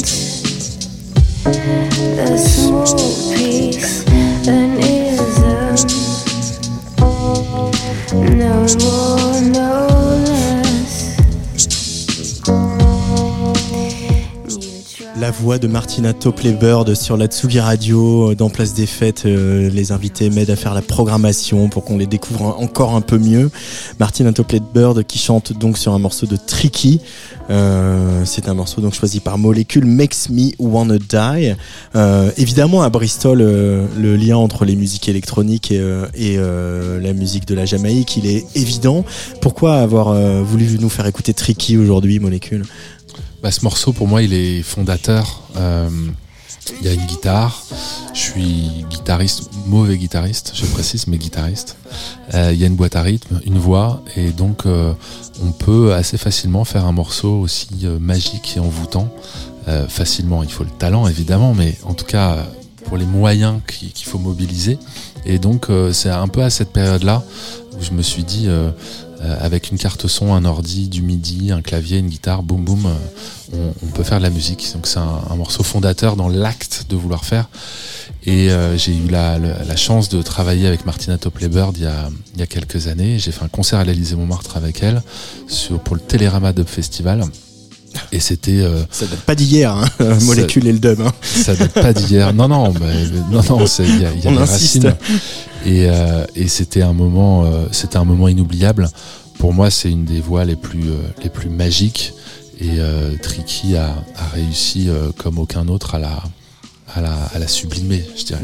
A 2.19 2.37
small 2.37 2.85
piece, 3.35 4.05
an 4.47 4.77
ism. 4.79 5.75
No 8.37 8.53
more, 8.79 9.26
La 15.19 15.31
voix 15.31 15.57
de 15.57 15.67
Martina 15.67 16.13
Topley-Bird 16.13 16.93
sur 16.93 17.17
la 17.17 17.25
Tsugi 17.25 17.59
Radio, 17.59 18.31
euh, 18.31 18.35
dans 18.35 18.51
Place 18.51 18.75
des 18.75 18.85
Fêtes, 18.85 19.23
euh, 19.25 19.67
les 19.71 19.91
invités 19.91 20.29
m'aident 20.29 20.51
à 20.51 20.55
faire 20.55 20.75
la 20.75 20.83
programmation 20.83 21.69
pour 21.69 21.83
qu'on 21.85 21.97
les 21.97 22.05
découvre 22.05 22.43
encore 22.59 22.93
un 22.93 23.01
peu 23.01 23.17
mieux. 23.17 23.49
Martina 23.99 24.31
Topley-Bird 24.31 25.03
qui 25.05 25.17
chante 25.17 25.53
donc 25.53 25.79
sur 25.79 25.93
un 25.93 25.99
morceau 25.99 26.27
de 26.27 26.35
Tricky. 26.35 27.01
Euh, 27.49 28.21
c'est 28.25 28.47
un 28.47 28.53
morceau 28.53 28.79
donc 28.79 28.93
choisi 28.93 29.19
par 29.19 29.39
Molecule, 29.39 29.85
Makes 29.85 30.29
Me 30.29 30.51
Wanna 30.59 30.99
Die. 30.99 31.55
Euh, 31.95 32.29
évidemment, 32.37 32.83
à 32.83 32.89
Bristol, 32.91 33.39
le 33.39 34.15
lien 34.17 34.37
entre 34.37 34.65
les 34.65 34.75
musiques 34.75 35.09
électroniques 35.09 35.71
et, 35.71 35.81
et, 36.15 36.37
la 36.37 37.13
musique 37.13 37.47
de 37.47 37.55
la 37.55 37.65
Jamaïque, 37.65 38.17
il 38.17 38.27
est 38.27 38.45
évident. 38.55 39.03
Pourquoi 39.41 39.77
avoir 39.77 40.13
voulu 40.43 40.77
nous 40.79 40.89
faire 40.89 41.07
écouter 41.07 41.33
Tricky 41.33 41.77
aujourd'hui, 41.77 42.19
Molecule? 42.19 42.65
Bah, 43.41 43.51
ce 43.51 43.61
morceau, 43.63 43.93
pour 43.93 44.07
moi, 44.07 44.21
il 44.23 44.33
est 44.33 44.61
fondateur. 44.61 45.41
Euh, 45.55 45.89
Il 46.81 46.85
y 46.85 46.89
a 46.89 46.93
une 46.93 47.05
guitare. 47.05 47.63
Je 48.13 48.19
suis 48.19 48.85
guitariste, 48.89 49.49
mauvais 49.67 49.97
guitariste, 49.97 50.51
je 50.53 50.65
précise, 50.65 51.07
mais 51.07 51.17
guitariste. 51.17 51.77
Euh, 52.33 52.51
Il 52.53 52.59
y 52.59 52.63
a 52.65 52.67
une 52.67 52.75
boîte 52.75 52.97
à 52.97 53.01
rythme, 53.03 53.39
une 53.45 53.57
voix, 53.57 54.03
et 54.17 54.31
donc 54.31 54.65
euh, 54.65 54.91
on 55.45 55.51
peut 55.51 55.93
assez 55.93 56.17
facilement 56.17 56.65
faire 56.65 56.85
un 56.85 56.91
morceau 56.91 57.39
aussi 57.39 57.69
magique 57.99 58.55
et 58.57 58.59
envoûtant. 58.59 59.09
Facilement, 59.89 60.43
il 60.43 60.49
faut 60.49 60.63
le 60.63 60.69
talent 60.69 61.07
évidemment, 61.09 61.53
mais 61.53 61.77
en 61.83 61.93
tout 61.93 62.05
cas 62.05 62.37
pour 62.85 62.95
les 62.97 63.05
moyens 63.05 63.59
qui- 63.67 63.91
qu'il 63.91 64.07
faut 64.07 64.17
mobiliser. 64.17 64.77
Et 65.25 65.39
donc 65.39 65.67
c'est 65.91 66.09
un 66.09 66.27
peu 66.29 66.41
à 66.41 66.49
cette 66.49 66.71
période-là 66.71 67.21
où 67.77 67.83
je 67.83 67.91
me 67.91 68.01
suis 68.01 68.23
dit, 68.23 68.47
avec 69.39 69.71
une 69.71 69.77
carte 69.77 70.07
son, 70.07 70.33
un 70.33 70.45
ordi, 70.45 70.87
du 70.87 71.01
midi, 71.01 71.51
un 71.51 71.61
clavier, 71.61 71.97
une 71.99 72.07
guitare, 72.09 72.43
boum 72.43 72.63
boum, 72.63 72.85
euh, 72.85 72.89
on, 73.53 73.73
on 73.85 73.89
peut 73.91 74.03
faire 74.03 74.17
de 74.19 74.23
la 74.23 74.29
musique. 74.29 74.67
Donc 74.73 74.87
c'est 74.87 74.99
un, 74.99 75.21
un 75.29 75.35
morceau 75.35 75.63
fondateur 75.63 76.15
dans 76.15 76.29
l'acte 76.29 76.85
de 76.89 76.95
vouloir 76.95 77.25
faire. 77.25 77.49
Et 78.25 78.51
euh, 78.51 78.77
j'ai 78.77 78.93
eu 78.95 79.07
la, 79.09 79.37
la- 79.39 79.63
la 79.63 79.75
chance 79.75 80.09
de 80.09 80.21
travailler 80.21 80.67
avec 80.67 80.85
Martina 80.85 81.17
Topley-Bird 81.17 81.77
il 81.77 81.83
y 81.83 81.87
a, 81.87 82.09
il 82.33 82.39
y 82.39 82.43
a 82.43 82.47
quelques 82.47 82.87
années. 82.87 83.19
J'ai 83.19 83.31
fait 83.31 83.43
un 83.45 83.47
concert 83.49 83.79
à 83.79 83.83
l'Élysée 83.85 84.15
Montmartre 84.15 84.57
avec 84.57 84.83
elle 84.83 85.01
sur, 85.47 85.79
pour 85.79 85.95
le 85.95 86.01
Télérama 86.01 86.51
Dub 86.53 86.67
Festival. 86.67 87.23
Et 88.11 88.19
c'était 88.19 88.51
euh, 88.61 88.83
Ça 88.91 89.05
date 89.07 89.21
pas 89.21 89.33
d'hier, 89.33 89.71
hein, 89.75 89.85
Molécule 90.23 90.67
et 90.67 90.73
le 90.73 90.77
dub. 90.79 91.01
Hein. 91.01 91.11
ça 91.21 91.55
date 91.55 91.71
pas 91.73 91.93
d'hier. 91.93 92.31
Non, 92.33 92.47
non, 92.47 92.71
non, 92.73 93.41
non, 93.49 93.65
il 93.79 94.01
y 94.01 94.05
a, 94.05 94.13
y 94.13 94.27
a 94.27 94.31
des 94.31 94.37
racines. 94.37 94.95
Et, 95.67 95.89
euh, 95.89 96.25
et 96.33 96.47
c'était 96.47 96.81
un 96.81 96.93
moment, 96.93 97.43
euh, 97.43 97.65
c'était 97.71 97.97
un 97.97 98.05
moment 98.05 98.29
inoubliable. 98.29 98.89
Pour 99.37 99.53
moi, 99.53 99.69
c'est 99.69 99.91
une 99.91 100.05
des 100.05 100.21
voix 100.21 100.45
les 100.45 100.55
plus, 100.55 100.89
euh, 100.89 101.01
les 101.21 101.29
plus 101.29 101.49
magiques. 101.49 102.13
Et 102.59 102.79
Tricky 103.21 103.75
a, 103.75 103.93
réussi 104.33 104.89
comme 105.17 105.37
aucun 105.37 105.67
autre 105.67 105.93
à 105.93 105.99
la, 105.99 106.23
à 106.97 107.01
la, 107.01 107.13
à 107.33 107.39
la 107.39 107.47
sublimer, 107.47 108.03
je 108.17 108.23
dirais. 108.25 108.41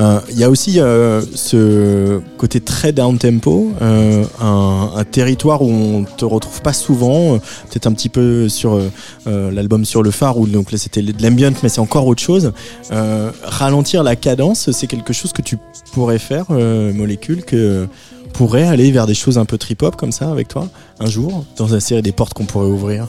Euh, 0.00 0.20
Il 0.30 0.38
y 0.38 0.44
a 0.44 0.48
aussi 0.50 0.80
euh, 0.80 1.20
ce 1.34 2.20
côté 2.38 2.60
très 2.60 2.92
down 2.92 3.18
tempo, 3.18 3.70
euh, 3.82 4.24
un, 4.40 4.92
un 4.96 5.04
territoire 5.04 5.60
où 5.60 5.68
on 5.70 6.04
te 6.04 6.24
retrouve 6.24 6.62
pas 6.62 6.72
souvent, 6.72 7.34
euh, 7.34 7.38
peut-être 7.68 7.86
un 7.86 7.92
petit 7.92 8.08
peu 8.08 8.48
sur 8.48 8.74
euh, 8.74 8.90
euh, 9.26 9.50
l'album 9.50 9.84
sur 9.84 10.02
le 10.02 10.10
phare 10.10 10.38
où 10.38 10.46
donc 10.46 10.72
là 10.72 10.78
c'était 10.78 11.02
de 11.02 11.22
l'ambient, 11.22 11.52
mais 11.62 11.68
c'est 11.68 11.80
encore 11.80 12.06
autre 12.06 12.22
chose. 12.22 12.52
Euh, 12.92 13.30
ralentir 13.42 14.02
la 14.02 14.16
cadence, 14.16 14.70
c'est 14.70 14.86
quelque 14.86 15.12
chose 15.12 15.32
que 15.32 15.42
tu 15.42 15.58
pourrais 15.92 16.18
faire, 16.18 16.46
euh, 16.50 16.92
molécule, 16.94 17.44
que 17.44 17.86
pourrait 18.32 18.66
aller 18.66 18.90
vers 18.90 19.06
des 19.06 19.14
choses 19.14 19.36
un 19.36 19.44
peu 19.44 19.58
trip 19.58 19.82
hop 19.82 19.96
comme 19.96 20.12
ça 20.12 20.30
avec 20.30 20.48
toi 20.48 20.68
un 21.00 21.06
jour 21.06 21.44
dans 21.56 21.66
la 21.66 21.80
série 21.80 22.02
des 22.02 22.12
portes 22.12 22.34
qu'on 22.34 22.44
pourrait 22.46 22.68
ouvrir? 22.68 23.08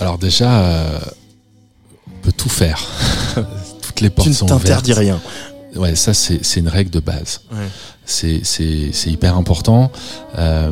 Alors 0.00 0.18
déjà, 0.18 0.60
euh, 0.60 0.98
on 2.08 2.24
peut 2.24 2.32
tout 2.32 2.48
faire. 2.48 2.80
Toutes 4.00 4.04
les 4.04 4.10
portes 4.10 4.24
tu 4.26 4.30
ne 4.30 4.34
sont 4.34 4.46
t'interdis 4.46 4.92
ouvertes. 4.92 5.00
rien. 5.00 5.20
Ouais, 5.76 5.94
ça 5.94 6.14
c'est 6.14 6.44
c'est 6.44 6.60
une 6.60 6.68
règle 6.68 6.90
de 6.90 7.00
base. 7.00 7.42
Ouais. 7.52 7.58
C'est 8.04 9.06
hyper 9.06 9.36
important. 9.36 9.92
Euh, 10.38 10.70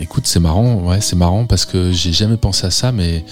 écoute, 0.00 0.26
c'est 0.26 0.40
marrant, 0.40 0.74
ouais, 0.82 1.00
c'est 1.00 1.16
marrant 1.16 1.44
parce 1.44 1.64
que 1.64 1.92
j'ai 1.92 2.12
jamais 2.12 2.36
pensé 2.36 2.66
à 2.66 2.70
ça, 2.70 2.92
mais 2.92 3.24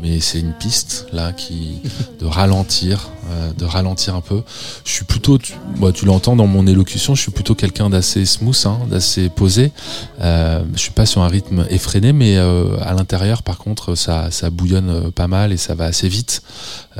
mais 0.00 0.20
c'est 0.20 0.38
une 0.40 0.52
piste 0.52 1.06
là 1.12 1.32
qui 1.32 1.80
de 2.20 2.26
ralentir, 2.26 3.08
euh, 3.30 3.52
de 3.52 3.64
ralentir 3.64 4.14
un 4.14 4.20
peu. 4.20 4.42
Je 4.84 4.92
suis 4.92 5.04
plutôt, 5.04 5.38
tu, 5.38 5.54
moi, 5.76 5.92
tu 5.92 6.04
l'entends 6.04 6.36
dans 6.36 6.46
mon 6.46 6.66
élocution, 6.66 7.14
je 7.14 7.22
suis 7.22 7.32
plutôt 7.32 7.54
quelqu'un 7.54 7.90
d'assez 7.90 8.24
smooth, 8.24 8.66
hein, 8.66 8.78
d'assez 8.88 9.28
posé. 9.28 9.72
Euh, 10.20 10.62
je 10.74 10.80
suis 10.80 10.92
pas 10.92 11.06
sur 11.06 11.22
un 11.22 11.28
rythme 11.28 11.66
effréné, 11.70 12.12
mais 12.12 12.36
euh, 12.36 12.76
à 12.80 12.94
l'intérieur, 12.94 13.42
par 13.42 13.58
contre, 13.58 13.94
ça 13.94 14.30
ça 14.30 14.50
bouillonne 14.50 14.90
euh, 14.90 15.10
pas 15.10 15.26
mal 15.26 15.52
et 15.52 15.56
ça 15.56 15.74
va 15.74 15.86
assez 15.86 16.08
vite. 16.08 16.42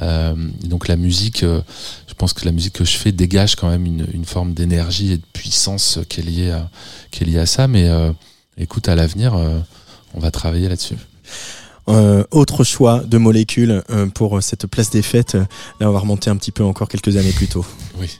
Euh, 0.02 0.34
donc 0.64 0.88
la 0.88 0.96
musique. 0.96 1.44
Je 2.18 2.20
pense 2.20 2.32
que 2.32 2.44
la 2.44 2.50
musique 2.50 2.72
que 2.72 2.84
je 2.84 2.96
fais 2.96 3.12
dégage 3.12 3.54
quand 3.54 3.70
même 3.70 3.86
une, 3.86 4.04
une 4.12 4.24
forme 4.24 4.52
d'énergie 4.52 5.12
et 5.12 5.18
de 5.18 5.22
puissance 5.32 6.00
qui 6.08 6.18
est 6.18 6.24
liée 6.24 6.50
à, 6.50 6.68
qui 7.12 7.22
est 7.22 7.26
liée 7.28 7.38
à 7.38 7.46
ça. 7.46 7.68
Mais 7.68 7.88
euh, 7.88 8.12
écoute, 8.56 8.88
à 8.88 8.96
l'avenir, 8.96 9.36
euh, 9.36 9.60
on 10.14 10.18
va 10.18 10.32
travailler 10.32 10.68
là-dessus. 10.68 10.96
Euh, 11.86 12.24
autre 12.32 12.64
choix 12.64 13.04
de 13.04 13.18
molécules 13.18 13.84
pour 14.16 14.42
cette 14.42 14.66
place 14.66 14.90
des 14.90 15.02
fêtes. 15.02 15.34
Là, 15.34 15.88
on 15.88 15.92
va 15.92 16.00
remonter 16.00 16.28
un 16.28 16.36
petit 16.36 16.50
peu 16.50 16.64
encore 16.64 16.88
quelques 16.88 17.16
années 17.16 17.30
plus 17.30 17.46
tôt. 17.46 17.64
Oui. 18.00 18.18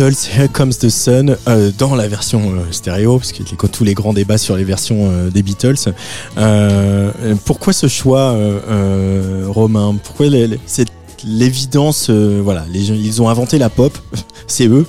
Beatles, 0.00 0.30
Here 0.34 0.48
Comes 0.48 0.72
the 0.80 0.88
Sun, 0.88 1.36
euh, 1.46 1.70
dans 1.76 1.94
la 1.94 2.08
version 2.08 2.52
euh, 2.52 2.72
stéréo, 2.72 3.18
parce 3.18 3.32
qu'il 3.32 3.44
y 3.46 3.52
a 3.52 3.68
tous 3.68 3.84
les 3.84 3.92
grands 3.92 4.14
débats 4.14 4.38
sur 4.38 4.56
les 4.56 4.64
versions 4.64 5.10
euh, 5.10 5.28
des 5.28 5.42
Beatles. 5.42 5.74
Pourquoi 7.44 7.74
ce 7.74 7.86
choix, 7.86 8.34
Romain? 9.48 9.96
Pourquoi 10.02 10.26
les- 10.28 10.58
l'évidence 11.26 12.06
euh, 12.08 12.40
Voilà, 12.42 12.64
les 12.72 12.88
ils 12.90 13.20
ont 13.20 13.28
inventé 13.28 13.58
la 13.58 13.68
pop, 13.68 13.98
c'est 14.46 14.66
eux. 14.68 14.86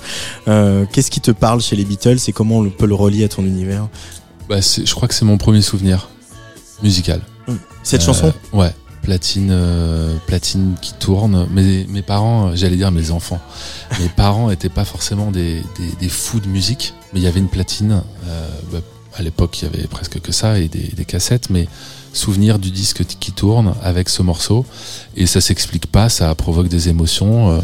Euh, 0.48 0.86
Qu'est-ce 0.90 1.10
qui 1.10 1.20
te 1.20 1.30
parle 1.30 1.60
chez 1.60 1.76
les 1.76 1.84
Beatles 1.84 2.16
et 2.28 2.32
comment 2.32 2.58
on 2.58 2.70
peut 2.70 2.86
le 2.86 2.94
relier 2.94 3.24
à 3.24 3.28
ton 3.28 3.42
univers? 3.44 3.88
Bah, 4.48 4.60
je 4.60 4.94
crois 4.94 5.08
que 5.08 5.14
c'est 5.14 5.26
mon 5.26 5.36
premier 5.36 5.60
souvenir 5.60 6.08
musical. 6.82 7.20
Cette 7.82 8.00
Euh, 8.00 8.06
chanson? 8.06 8.32
Ouais, 8.54 8.72
platine, 9.02 9.50
euh, 9.50 10.16
platine 10.26 10.74
qui 10.80 10.94
tourne. 10.94 11.46
Mais 11.50 11.84
mes 11.88 12.02
parents, 12.02 12.48
euh, 12.48 12.52
j'allais 12.54 12.76
dire 12.76 12.90
mes 12.90 13.10
enfants, 13.10 13.40
mes 14.00 14.08
parents 14.16 14.50
étaient 14.50 14.68
pas 14.68 14.84
forcément 14.84 15.30
des, 15.30 15.62
des, 15.78 15.92
des 16.00 16.08
fous 16.08 16.40
de 16.40 16.48
musique, 16.48 16.94
mais 17.12 17.20
il 17.20 17.22
y 17.24 17.26
avait 17.26 17.40
une 17.40 17.48
platine. 17.48 18.02
euh, 18.26 18.48
bah, 18.72 18.78
à 19.14 19.22
l'époque, 19.22 19.60
il 19.60 19.66
y 19.66 19.68
avait 19.68 19.86
presque 19.86 20.20
que 20.20 20.32
ça 20.32 20.58
et 20.58 20.68
des, 20.68 20.88
des 20.88 21.04
cassettes, 21.04 21.50
mais 21.50 21.68
souvenir 22.14 22.58
du 22.58 22.70
disque 22.70 23.04
qui 23.04 23.32
tourne 23.32 23.74
avec 23.82 24.08
ce 24.08 24.22
morceau 24.22 24.64
et 25.16 25.26
ça 25.26 25.42
s'explique 25.42 25.86
pas, 25.86 26.08
ça 26.08 26.34
provoque 26.34 26.68
des 26.68 26.88
émotions. 26.88 27.50
euh, 27.50 27.60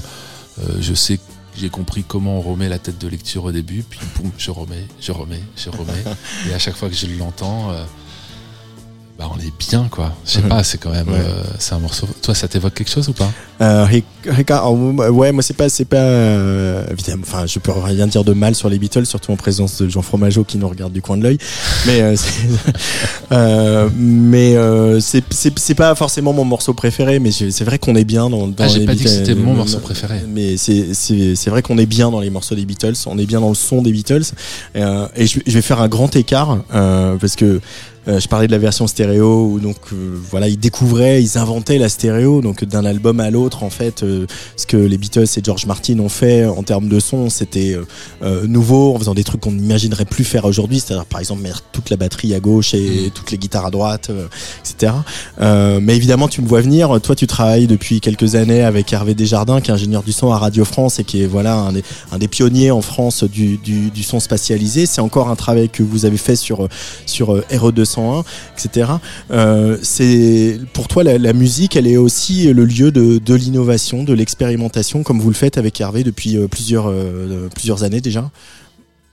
je 0.80 0.92
sais 0.92 1.18
j'ai 1.56 1.70
compris 1.70 2.04
comment 2.06 2.38
on 2.38 2.40
remet 2.40 2.68
la 2.68 2.78
tête 2.78 2.98
de 2.98 3.08
lecture 3.08 3.44
au 3.44 3.52
début, 3.52 3.82
puis 3.82 3.98
boum, 4.16 4.30
je 4.38 4.50
remets, 4.52 4.86
je 5.00 5.10
remets, 5.10 5.42
je 5.56 5.70
remets. 5.70 6.04
et 6.48 6.54
à 6.54 6.58
chaque 6.58 6.76
fois 6.76 6.88
que 6.88 6.94
je 6.94 7.06
l'entends, 7.18 7.72
bah 9.18 9.28
on 9.34 9.38
est 9.40 9.52
bien 9.58 9.88
quoi. 9.90 10.12
Je 10.24 10.30
sais 10.30 10.42
Mhm. 10.42 10.48
pas, 10.48 10.62
c'est 10.62 10.78
quand 10.78 10.90
même, 10.92 11.08
Ouais. 11.08 11.18
euh, 11.18 11.42
c'est 11.58 11.74
un 11.74 11.80
morceau. 11.80 12.06
Toi, 12.22 12.36
ça 12.36 12.46
t'évoque 12.46 12.74
quelque 12.74 12.90
chose 12.90 13.08
ou 13.08 13.12
pas? 13.12 13.28
Euh, 13.60 13.84
Ricard- 14.24 14.70
oh, 14.70 14.76
ouais, 15.10 15.32
moi 15.32 15.42
c'est 15.42 15.56
pas, 15.56 15.68
c'est 15.68 15.86
pas 15.86 15.96
euh, 15.96 16.84
évidemment. 16.92 17.24
Enfin, 17.26 17.44
je 17.44 17.58
peux 17.58 17.72
rien 17.72 18.06
dire 18.06 18.22
de 18.22 18.32
mal 18.32 18.54
sur 18.54 18.68
les 18.68 18.78
Beatles, 18.78 19.06
surtout 19.06 19.32
en 19.32 19.36
présence 19.36 19.82
de 19.82 19.88
Jean 19.88 20.02
Fromageau 20.02 20.44
qui 20.44 20.56
nous 20.56 20.68
regarde 20.68 20.92
du 20.92 21.02
coin 21.02 21.16
de 21.16 21.24
l'œil. 21.24 21.38
Mais 21.86 22.00
euh, 22.00 22.14
euh, 23.32 23.88
mais 23.96 24.54
euh, 24.56 25.00
c'est, 25.00 25.24
c'est, 25.32 25.74
pas 25.74 25.94
forcément 25.96 26.32
mon 26.32 26.44
morceau 26.44 26.72
préféré. 26.74 27.18
Mais 27.18 27.32
c'est 27.32 27.64
vrai 27.64 27.80
qu'on 27.80 27.96
est 27.96 28.04
bien 28.04 28.30
dans. 28.30 28.46
dans 28.46 28.54
Ah, 28.64 28.68
j'ai 28.68 28.86
pas 28.86 28.94
dit 28.94 29.02
que 29.02 29.10
c'était 29.10 29.34
mon 29.34 29.54
morceau 29.54 29.78
préféré. 29.80 30.22
Mais 30.28 30.56
c'est, 30.56 30.94
c'est, 30.94 31.50
vrai 31.50 31.62
qu'on 31.62 31.78
est 31.78 31.86
bien 31.86 32.12
dans 32.12 32.20
les 32.20 32.30
morceaux 32.30 32.54
des 32.54 32.64
Beatles. 32.64 32.94
On 33.06 33.18
est 33.18 33.26
bien 33.26 33.40
dans 33.40 33.48
le 33.48 33.54
son 33.56 33.82
des 33.82 33.90
Beatles. 33.90 34.22
Et, 34.76 34.82
euh, 34.82 35.06
et 35.16 35.26
je, 35.26 35.40
je 35.44 35.52
vais 35.52 35.62
faire 35.62 35.80
un 35.80 35.88
grand 35.88 36.14
écart 36.14 36.58
euh, 36.72 37.16
parce 37.16 37.34
que. 37.34 37.60
Euh, 38.08 38.20
je 38.20 38.28
parlais 38.28 38.46
de 38.46 38.52
la 38.52 38.58
version 38.58 38.86
stéréo 38.86 39.44
où 39.52 39.60
donc 39.60 39.76
euh, 39.92 40.18
voilà 40.30 40.48
ils 40.48 40.58
découvraient, 40.58 41.22
ils 41.22 41.38
inventaient 41.38 41.78
la 41.78 41.88
stéréo 41.88 42.40
donc 42.40 42.64
d'un 42.64 42.84
album 42.84 43.20
à 43.20 43.30
l'autre 43.30 43.62
en 43.62 43.70
fait 43.70 44.02
euh, 44.02 44.26
ce 44.56 44.66
que 44.66 44.76
les 44.76 44.98
Beatles 44.98 45.26
et 45.36 45.40
George 45.42 45.66
Martin 45.66 45.98
ont 46.00 46.08
fait 46.08 46.44
en 46.44 46.62
termes 46.62 46.88
de 46.88 47.00
son 47.00 47.30
c'était 47.30 47.76
nouveau 48.46 48.94
en 48.94 48.98
faisant 48.98 49.14
des 49.14 49.24
trucs 49.24 49.40
qu'on 49.40 49.52
n'imaginerait 49.52 50.04
plus 50.04 50.24
faire 50.24 50.44
aujourd'hui 50.44 50.80
c'est-à-dire 50.80 51.06
par 51.06 51.20
exemple 51.20 51.42
mettre 51.42 51.62
toute 51.72 51.90
la 51.90 51.96
batterie 51.96 52.34
à 52.34 52.40
gauche 52.40 52.74
et 52.74 53.10
toutes 53.14 53.30
les 53.30 53.38
guitares 53.38 53.66
à 53.66 53.70
droite 53.70 54.10
etc 54.60 54.92
Euh, 55.40 55.80
mais 55.82 55.96
évidemment 55.96 56.28
tu 56.28 56.42
me 56.42 56.48
vois 56.48 56.60
venir. 56.60 57.00
Toi 57.00 57.14
tu 57.14 57.26
travailles 57.26 57.66
depuis 57.66 58.00
quelques 58.00 58.34
années 58.34 58.62
avec 58.62 58.92
Hervé 58.92 59.14
Desjardins 59.14 59.60
qui 59.60 59.70
est 59.70 59.74
ingénieur 59.74 60.02
du 60.02 60.12
son 60.12 60.32
à 60.32 60.38
Radio 60.38 60.64
France 60.64 60.98
et 60.98 61.04
qui 61.04 61.22
est 61.22 61.26
voilà 61.26 61.54
un 61.54 61.72
des, 61.72 61.84
un 62.12 62.18
des 62.18 62.28
pionniers 62.28 62.70
en 62.70 62.82
France 62.82 63.24
du, 63.24 63.56
du, 63.58 63.90
du 63.90 64.02
son 64.02 64.20
spatialisé. 64.20 64.86
C'est 64.86 65.00
encore 65.00 65.28
un 65.28 65.36
travail 65.36 65.68
que 65.68 65.82
vous 65.82 66.04
avez 66.06 66.16
fait 66.16 66.36
sur 66.36 66.68
sur 67.06 67.34
euh, 67.34 67.44
RE 67.98 68.22
201 68.22 68.24
etc 68.56 68.92
euh, 69.30 69.78
c'est 69.82 70.58
pour 70.72 70.88
toi 70.88 71.04
la, 71.04 71.32
musique 71.32 71.76
elle 71.76 71.86
est 71.86 71.96
aussi 71.96 72.52
le 72.52 72.64
lieu 72.64 72.90
de, 72.90 73.34
l'innovation 73.34 74.02
de 74.04 74.12
l'expérimentation 74.12 75.02
comme 75.02 75.20
vous 75.20 75.28
le 75.28 75.34
faites 75.34 75.58
avec 75.58 75.80
Hervé 75.80 76.04
depuis 76.04 76.36
euh, 76.36 76.46
euh, 76.46 77.48
plusieurs 77.54 77.82
années 77.84 78.00
déjà? 78.00 78.30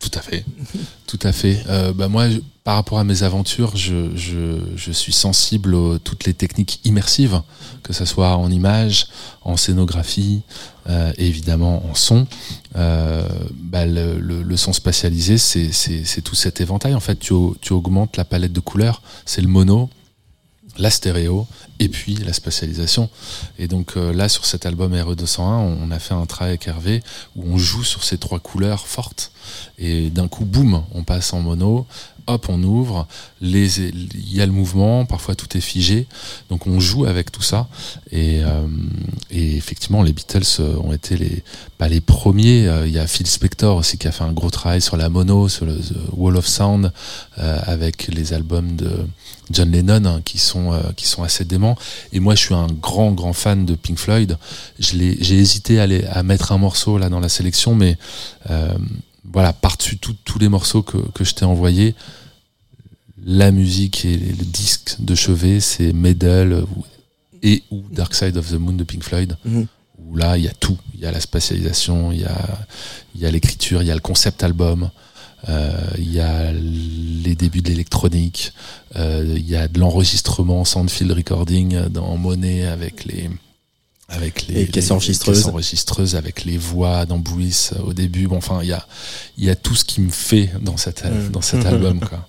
Tout 0.06 0.20
à 0.20 0.22
fait, 0.22 0.46
tout 1.08 1.20
à 1.24 1.32
fait. 1.32 1.64
Euh, 1.68 1.92
bah 1.92 2.10
moi, 2.10 2.26
par 2.64 2.76
rapport 2.76 3.00
à 3.00 3.04
mes 3.04 3.24
aventures, 3.24 3.76
je, 3.76 4.92
suis 4.92 5.12
sensible 5.12 5.76
à 5.76 5.98
toutes 5.98 6.26
les 6.26 6.36
techniques 6.36 6.80
immersives, 6.84 7.42
que 7.82 7.92
ce 7.92 8.06
soit 8.06 8.38
en 8.38 8.52
images, 8.52 9.08
en 9.42 9.58
scénographie, 9.58 10.42
euh, 10.88 11.12
évidemment 11.18 11.84
en 11.90 11.96
son. 11.96 12.28
Euh, 12.76 13.28
bah, 13.52 13.88
le, 13.88 14.56
son 14.58 14.74
spatialisé, 14.74 15.40
c'est 15.40 16.22
tout 16.24 16.36
cet 16.36 16.62
éventail. 16.62 16.94
En 16.94 17.00
fait, 17.00 17.18
tu 17.18 17.34
augmentes 17.74 18.16
la 18.16 18.26
palette 18.26 18.54
de 18.54 18.60
couleurs. 18.60 19.02
C'est 19.26 19.42
le 19.42 19.48
mono, 19.48 19.90
la 20.78 20.90
stéréo 20.90 21.48
et 21.80 21.90
puis 21.90 22.16
la 22.16 22.34
spatialisation. 22.34 23.10
Et 23.60 23.68
donc 23.68 23.98
euh, 23.98 24.14
là, 24.14 24.30
sur 24.30 24.46
cet 24.46 24.66
album 24.66 24.94
RE201, 24.94 25.42
on, 25.42 25.92
a 25.92 26.00
fait 26.00 26.14
un 26.14 26.26
travail 26.26 26.52
avec 26.52 26.68
Hervé 26.68 27.04
où 27.36 27.44
on 27.46 27.58
joue 27.58 27.84
sur 27.84 28.04
ces 28.04 28.18
trois 28.18 28.40
couleurs 28.40 28.88
fortes. 28.88 29.32
Et 29.78 30.10
d'un 30.10 30.28
coup, 30.28 30.46
boum, 30.46 30.84
on 30.94 31.04
passe 31.04 31.34
en 31.34 31.42
mono. 31.42 31.86
Hop, 32.28 32.48
on 32.50 32.64
ouvre. 32.64 33.08
Il 33.42 34.34
y 34.34 34.42
a 34.42 34.46
le 34.48 34.52
mouvement. 34.52 35.06
Parfois, 35.06 35.36
tout 35.36 35.56
est 35.56 35.62
figé. 35.62 36.08
Donc, 36.50 36.66
on 36.66 36.80
joue 36.80 37.06
avec 37.06 37.32
tout 37.32 37.44
ça. 37.44 37.68
Et, 38.12 38.42
euh, 38.44 38.68
effectivement, 39.30 40.02
les 40.02 40.12
Beatles 40.12 40.42
euh, 40.60 40.76
ont 40.78 40.92
été 40.92 41.18
les, 41.18 41.44
les 41.88 42.02
premiers. 42.02 42.68
Euh, 42.68 42.88
Il 42.88 42.94
y 42.94 43.00
a 43.00 43.06
Phil 43.06 43.28
Spector 43.28 43.78
aussi 43.78 44.00
qui 44.00 44.08
a 44.08 44.12
fait 44.12 44.24
un 44.24 44.32
gros 44.32 44.50
travail 44.50 44.82
sur 44.82 44.98
la 44.98 45.10
mono, 45.10 45.50
sur 45.50 45.66
le 45.68 45.76
The 45.76 45.94
Wall 46.14 46.38
of 46.38 46.48
Sound, 46.48 46.92
avec 47.38 48.08
les 48.08 48.34
albums 48.34 48.76
de 48.76 48.90
John 49.52 49.72
Lennon 49.72 50.06
hein, 50.06 50.22
qui 50.26 50.40
sont 50.40 50.74
qui 50.96 51.08
sont 51.08 51.22
assez 51.22 51.46
déments. 51.46 51.78
Et 52.12 52.20
moi, 52.20 52.34
je 52.34 52.42
suis 52.42 52.56
un 52.56 52.68
grand 52.68 53.12
grand 53.12 53.34
fan 53.34 53.66
de 53.66 53.76
Pink 53.76 54.00
Floyd. 54.00 54.38
J'ai 54.80 55.38
hésité 55.38 55.80
à, 55.80 56.24
mettre 56.24 56.52
un 56.52 56.58
morceau 56.58 56.98
là 56.98 57.10
dans 57.10 57.20
la 57.20 57.30
sélection, 57.30 57.76
mais 57.76 57.98
voilà, 59.34 59.54
par-dessus 59.54 59.98
tous 59.98 60.40
les 60.40 60.50
morceaux 60.50 60.82
que, 60.84 60.98
que 61.14 61.24
je 61.24 61.34
t'ai 61.34 61.46
envoyés, 61.46 61.96
la 63.26 63.52
musique 63.52 64.06
et 64.06 64.18
le 64.18 64.46
disque 64.46 64.96
de 65.00 65.16
chevet, 65.16 65.60
c'est 65.60 65.94
Medal 65.94 66.54
ou- 66.76 66.86
et 67.44 67.64
ou 67.72 67.84
Dark 67.92 68.14
Side 68.14 68.38
of 68.38 68.50
the 68.50 68.54
Moon 68.56 68.74
de 68.74 68.84
Pink 68.84 69.04
Floyd. 69.04 69.38
Mhm. 69.46 69.68
Où 70.00 70.16
là, 70.18 70.38
il 70.38 70.44
y 70.44 70.48
a 70.48 70.54
tout. 70.54 70.78
Il 70.94 71.00
y 71.00 71.06
a 71.06 71.12
la 71.12 71.20
spatialisation, 71.20 72.12
il 72.12 72.22
y 72.22 72.26
a, 72.26 72.60
y 73.16 73.26
a 73.26 73.32
l'écriture, 73.32 73.82
il 73.82 73.88
y 73.88 73.92
a 73.92 73.96
le 73.96 74.02
concept 74.02 74.44
album. 74.44 74.90
euh, 75.50 75.72
Il 75.98 76.12
y 76.12 76.20
a 76.20 76.52
les 76.52 77.36
débuts 77.36 77.62
de 77.62 77.70
l'électronique, 77.70 78.52
euh, 78.96 79.34
il 79.38 79.48
y 79.48 79.56
a 79.56 79.68
de 79.68 79.80
l'enregistrement 79.80 80.66
sans 80.66 80.88
field 80.88 81.12
recording 81.12 81.88
dans 81.90 82.18
Monet 82.18 82.66
avec 82.66 83.06
les 83.06 83.30
avec 84.08 84.48
les, 84.48 84.66
Les 84.66 84.68
caisses 84.68 84.92
enregistreuses. 84.92 85.38
caisses 85.40 85.48
enregistreuses, 85.48 86.16
avec 86.16 86.46
les 86.46 86.58
voix 86.58 87.06
d'Ambouis 87.06 87.70
au 87.84 87.94
début. 87.94 88.28
Bon, 88.28 88.38
enfin, 88.38 88.60
il 88.62 88.70
y 88.70 88.74
a 88.74 88.86
il 89.38 89.46
y 89.46 89.50
a 89.50 89.56
tout 89.56 89.76
ce 89.76 89.84
qui 89.84 90.00
me 90.02 90.12
fait 90.12 90.52
dans 90.62 90.78
cet 90.78 91.04
al- 91.04 91.14
Mm. 91.14 91.30
dans 91.32 91.42
cet 91.42 91.66
album 91.66 92.00
quoi. 92.00 92.28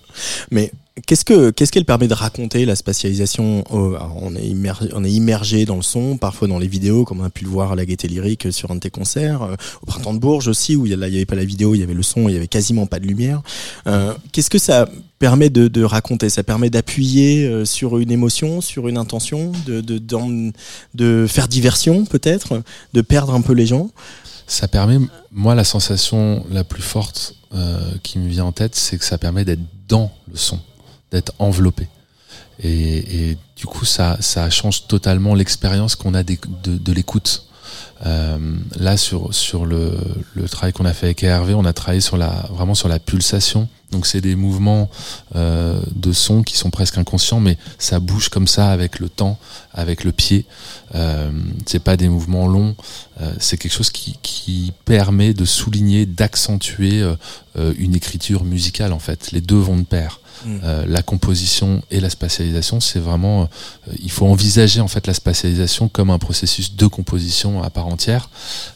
Mais 0.51 0.71
qu'est-ce 1.05 1.25
que 1.25 1.51
qu'est-ce 1.51 1.71
qu'elle 1.71 1.85
permet 1.85 2.07
de 2.07 2.13
raconter 2.13 2.65
la 2.65 2.75
spatialisation 2.75 3.63
On 3.69 4.35
est 4.35 4.45
immergé, 4.45 4.89
on 4.93 5.03
est 5.03 5.11
immergé 5.11 5.65
dans 5.65 5.75
le 5.75 5.81
son, 5.81 6.17
parfois 6.17 6.47
dans 6.47 6.59
les 6.59 6.67
vidéos, 6.67 7.05
comme 7.05 7.21
on 7.21 7.25
a 7.25 7.29
pu 7.29 7.43
le 7.43 7.49
voir 7.49 7.71
à 7.71 7.75
la 7.75 7.85
Gaieté 7.85 8.07
Lyrique 8.07 8.51
sur 8.51 8.71
un 8.71 8.75
de 8.75 8.79
tes 8.79 8.89
concerts, 8.89 9.43
euh, 9.43 9.55
au 9.81 9.85
Printemps 9.85 10.13
de 10.13 10.19
Bourges 10.19 10.47
aussi, 10.47 10.75
où 10.75 10.85
il 10.85 10.97
n'y 10.97 11.03
avait 11.03 11.25
pas 11.25 11.35
la 11.35 11.45
vidéo, 11.45 11.75
il 11.75 11.79
y 11.79 11.83
avait 11.83 11.93
le 11.93 12.03
son, 12.03 12.29
il 12.29 12.33
y 12.33 12.37
avait 12.37 12.47
quasiment 12.47 12.85
pas 12.85 12.99
de 12.99 13.05
lumière. 13.05 13.41
Euh, 13.87 14.13
qu'est-ce 14.31 14.49
que 14.49 14.59
ça 14.59 14.87
permet 15.19 15.49
de, 15.49 15.67
de 15.67 15.83
raconter? 15.83 16.29
Ça 16.29 16.43
permet 16.43 16.69
d'appuyer 16.69 17.45
euh, 17.45 17.65
sur 17.65 17.97
une 17.97 18.11
émotion, 18.11 18.61
sur 18.61 18.87
une 18.87 18.97
intention, 18.97 19.51
de 19.65 19.81
de, 19.81 20.51
de 20.95 21.25
faire 21.27 21.47
diversion 21.47 22.05
peut-être, 22.05 22.61
de 22.93 23.01
perdre 23.01 23.33
un 23.33 23.41
peu 23.41 23.53
les 23.53 23.65
gens? 23.65 23.89
Ça 24.47 24.69
permet, 24.69 24.97
moi, 25.31 25.55
la 25.55 25.65
sensation 25.65 26.45
la 26.49 26.63
plus 26.63 26.81
forte 26.81 27.35
euh, 27.53 27.91
qui 28.01 28.17
me 28.17 28.29
vient 28.29 28.45
en 28.45 28.53
tête, 28.53 28.75
c'est 28.75 28.97
que 28.97 29.03
ça 29.03 29.17
permet 29.17 29.43
d'être 29.43 29.61
dans 29.87 30.11
le 30.29 30.37
son, 30.37 30.59
d'être 31.11 31.33
enveloppé. 31.39 31.87
Et, 32.63 33.37
du 33.55 33.65
coup, 33.65 33.85
ça, 33.85 34.17
change 34.49 34.87
totalement 34.87 35.35
l'expérience 35.35 35.95
qu'on 35.95 36.13
a 36.13 36.23
de 36.23 36.91
l'écoute. 36.91 37.46
Euh, 38.05 38.37
là, 38.77 38.95
sur, 38.95 39.33
sur 39.33 39.65
le, 39.65 39.97
le 40.35 40.47
travail 40.47 40.73
qu'on 40.73 40.85
a 40.85 40.93
fait 40.93 41.07
avec 41.07 41.23
Hervé, 41.23 41.53
on 41.53 41.65
a 41.65 41.73
travaillé 41.73 42.01
sur 42.01 42.17
la, 42.17 42.47
vraiment 42.51 42.75
sur 42.75 42.87
la 42.87 42.99
pulsation. 42.99 43.67
Donc, 43.91 44.05
c'est 44.05 44.19
des 44.21 44.35
mouvements 44.35 44.89
euh, 45.35 45.79
de 45.95 46.11
son 46.11 46.43
qui 46.43 46.57
sont 46.57 46.69
presque 46.69 46.97
inconscients, 46.97 47.39
mais 47.39 47.57
ça 47.79 47.99
bouge 47.99 48.27
comme 48.29 48.47
ça 48.47 48.69
avec 48.69 48.99
le 48.99 49.07
temps, 49.07 49.39
avec 49.73 50.03
le 50.03 50.11
pied. 50.11 50.45
Euh, 50.93 51.31
c'est 51.65 51.79
pas 51.79 51.95
des 51.95 52.09
mouvements 52.09 52.47
longs. 52.47 52.75
Euh, 53.21 53.31
c'est 53.39 53.57
quelque 53.57 53.73
chose 53.73 53.89
qui, 53.89 54.17
qui 54.21 54.73
permet 54.85 55.33
de 55.33 55.45
souligner, 55.45 56.05
d'accentuer 56.05 57.01
euh, 57.01 57.15
euh, 57.57 57.73
une 57.77 57.95
écriture 57.95 58.43
musicale 58.43 58.91
en 58.91 58.99
fait. 58.99 59.31
Les 59.31 59.41
deux 59.41 59.55
vont 59.55 59.77
de 59.77 59.85
pair. 59.85 60.19
Euh, 60.45 60.85
la 60.87 61.01
composition 61.01 61.81
et 61.91 61.99
la 61.99 62.09
spatialisation, 62.09 62.79
c'est 62.79 62.99
vraiment, 62.99 63.43
euh, 63.43 63.93
il 63.99 64.11
faut 64.11 64.25
envisager 64.25 64.81
en 64.81 64.87
fait 64.87 65.07
la 65.07 65.13
spatialisation 65.13 65.87
comme 65.87 66.09
un 66.09 66.19
processus 66.19 66.75
de 66.75 66.87
composition 66.87 67.63
à 67.63 67.69
part 67.69 67.87
entière. 67.87 68.29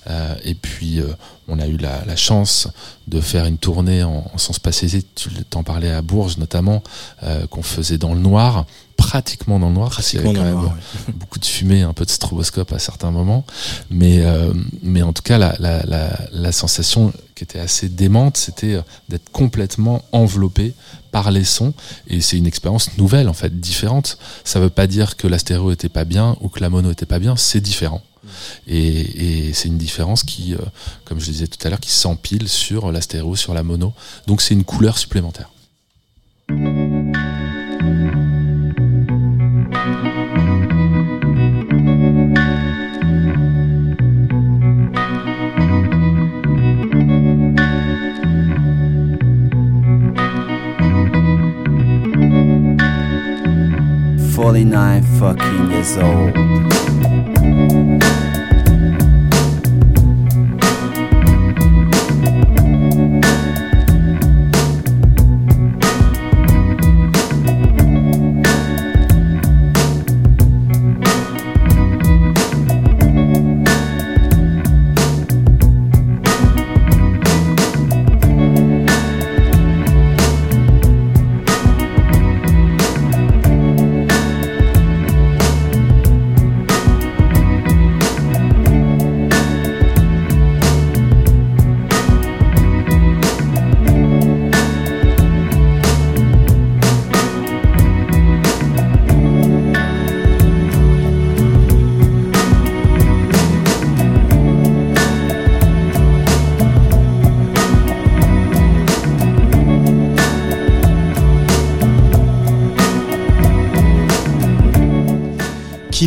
Euh, 0.09 0.35
et 0.43 0.55
puis, 0.55 1.01
on 1.47 1.59
a 1.59 1.67
eu 1.67 1.77
la, 1.77 2.15
chance 2.15 2.67
de 3.07 3.19
faire 3.19 3.45
une 3.45 3.57
tournée 3.57 4.03
en, 4.03 4.29
en 4.33 4.37
son 4.37 4.53
spatialisé. 4.53 5.03
Tu 5.15 5.29
t'en 5.49 5.63
parlais 5.63 5.91
à 5.91 6.01
Bourges 6.01 6.37
notamment, 6.37 6.83
qu'on 7.49 7.63
faisait 7.63 7.97
dans 7.97 8.13
le 8.13 8.19
noir, 8.19 8.65
pratiquement 9.01 9.59
dans 9.59 9.69
le 9.69 9.73
noir. 9.73 9.89
parce 9.89 10.09
qu'il 10.09 10.21
y 10.21 10.23
avait 10.23 10.33
quand 10.33 10.43
même 10.43 10.53
noir, 10.53 10.75
ouais. 10.75 11.13
beaucoup 11.15 11.39
de 11.39 11.45
fumée, 11.45 11.81
un 11.81 11.93
peu 11.93 12.05
de 12.05 12.11
stroboscope 12.11 12.71
à 12.71 12.79
certains 12.79 13.09
moments. 13.09 13.45
Mais, 13.89 14.19
euh, 14.21 14.53
mais 14.83 15.01
en 15.01 15.11
tout 15.11 15.23
cas, 15.23 15.39
la, 15.39 15.55
la, 15.59 15.83
la, 15.85 16.19
la 16.31 16.51
sensation 16.51 17.11
qui 17.35 17.43
était 17.43 17.59
assez 17.59 17.89
démente, 17.89 18.37
c'était 18.37 18.75
euh, 18.75 18.81
d'être 19.09 19.31
complètement 19.31 20.03
enveloppé 20.11 20.73
par 21.11 21.31
les 21.31 21.43
sons. 21.43 21.73
Et 22.07 22.21
c'est 22.21 22.37
une 22.37 22.45
expérience 22.45 22.95
nouvelle, 22.97 23.27
en 23.27 23.33
fait, 23.33 23.59
différente. 23.59 24.19
Ça 24.43 24.59
veut 24.59 24.69
pas 24.69 24.85
dire 24.85 25.17
que 25.17 25.27
la 25.27 25.39
stéréo 25.39 25.71
était 25.71 25.89
pas 25.89 26.05
bien 26.05 26.37
ou 26.41 26.49
que 26.49 26.59
la 26.59 26.69
mono 26.69 26.91
était 26.91 27.07
pas 27.07 27.19
bien, 27.19 27.35
c'est 27.35 27.61
différent. 27.61 28.03
Et, 28.67 29.47
et 29.47 29.53
c'est 29.53 29.67
une 29.67 29.79
différence 29.79 30.23
qui, 30.23 30.53
euh, 30.53 30.59
comme 31.05 31.19
je 31.19 31.25
le 31.25 31.31
disais 31.33 31.47
tout 31.47 31.65
à 31.65 31.69
l'heure, 31.69 31.79
qui 31.79 31.91
s'empile 31.91 32.47
sur 32.47 32.91
la 32.91 33.01
stéréo, 33.01 33.35
sur 33.35 33.55
la 33.55 33.63
mono. 33.63 33.93
Donc 34.27 34.41
c'est 34.41 34.53
une 34.53 34.63
couleur 34.63 34.99
supplémentaire. 34.99 35.49
Forty-nine 54.41 55.03
fucking 55.19 55.69
years 55.69 55.97
old. 55.97 57.00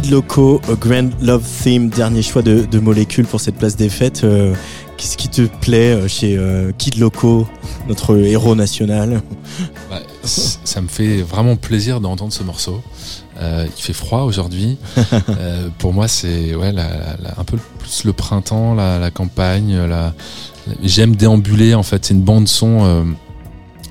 Kid 0.04 0.12
Loco, 0.12 0.60
A 0.70 0.74
Grand 0.74 1.08
Love 1.22 1.42
Theme, 1.62 1.88
dernier 1.88 2.20
choix 2.20 2.42
de, 2.42 2.66
de 2.70 2.78
molécules 2.78 3.24
pour 3.24 3.40
cette 3.40 3.54
place 3.56 3.74
des 3.74 3.88
fêtes. 3.88 4.22
Euh, 4.22 4.54
Qu'est-ce 4.98 5.16
qui 5.16 5.28
te 5.30 5.40
plaît 5.62 5.94
euh, 5.94 6.08
chez 6.08 6.36
euh, 6.36 6.72
Kid 6.76 6.98
Loco, 6.98 7.48
notre 7.88 8.14
héros 8.18 8.54
national? 8.54 9.22
Bah, 9.88 10.00
ça 10.22 10.82
me 10.82 10.88
fait 10.88 11.22
vraiment 11.22 11.56
plaisir 11.56 12.02
d'entendre 12.02 12.34
ce 12.34 12.42
morceau. 12.42 12.82
Euh, 13.40 13.66
il 13.78 13.82
fait 13.82 13.94
froid 13.94 14.24
aujourd'hui. 14.24 14.76
Euh, 15.40 15.68
pour 15.78 15.94
moi, 15.94 16.06
c'est 16.06 16.54
ouais, 16.54 16.70
la- 16.70 16.82
la- 16.90 17.16
la- 17.22 17.40
un 17.40 17.44
peu 17.44 17.56
plus 17.78 18.04
le 18.04 18.12
printemps, 18.12 18.74
la, 18.74 18.98
la 18.98 19.10
campagne. 19.10 19.74
J'aime 20.82 21.16
déambuler. 21.16 21.74
En 21.74 21.82
fait, 21.82 22.04
c'est 22.04 22.12
une 22.14 22.20
bande 22.20 22.46
son 22.46 23.06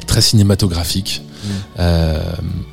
très 0.06 0.22
cinématographique. 0.22 1.24
Euh, 1.80 2.22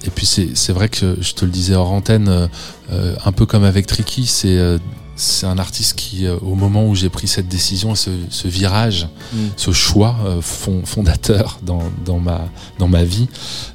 et 0.05 0.11
puis 0.11 0.27
c'est 0.27 0.73
vrai 0.73 0.89
que 0.89 1.17
je 1.21 1.33
te 1.35 1.45
le 1.45 1.51
disais 1.51 1.75
hors 1.75 1.93
antenne, 1.93 2.29
euh, 2.29 2.47
euh, 2.93 3.15
un 3.25 3.33
peu 3.33 3.47
comme 3.47 3.65
avec 3.65 3.87
Tricky, 3.87 4.27
c'est 4.27 4.57
euh, 4.59 4.79
c'est 5.17 5.45
un 5.47 5.59
artiste 5.59 5.97
qui, 5.97 6.27
au 6.29 6.55
moment 6.55 6.87
où 6.87 6.95
j'ai 6.95 7.11
pris 7.11 7.29
cette 7.29 7.47
décision, 7.47 7.95
ce, 7.95 8.09
ce 8.31 8.49
virage, 8.49 9.07
Mm. 9.35 9.37
ce 9.57 9.71
choix 9.71 10.17
fond- 10.41 10.83
fondateur 10.87 11.59
dans, 11.63 11.83
dans, 12.07 12.19
ma, 12.19 12.41
dans 12.79 12.89
ma 12.89 13.05
vie 13.05 13.29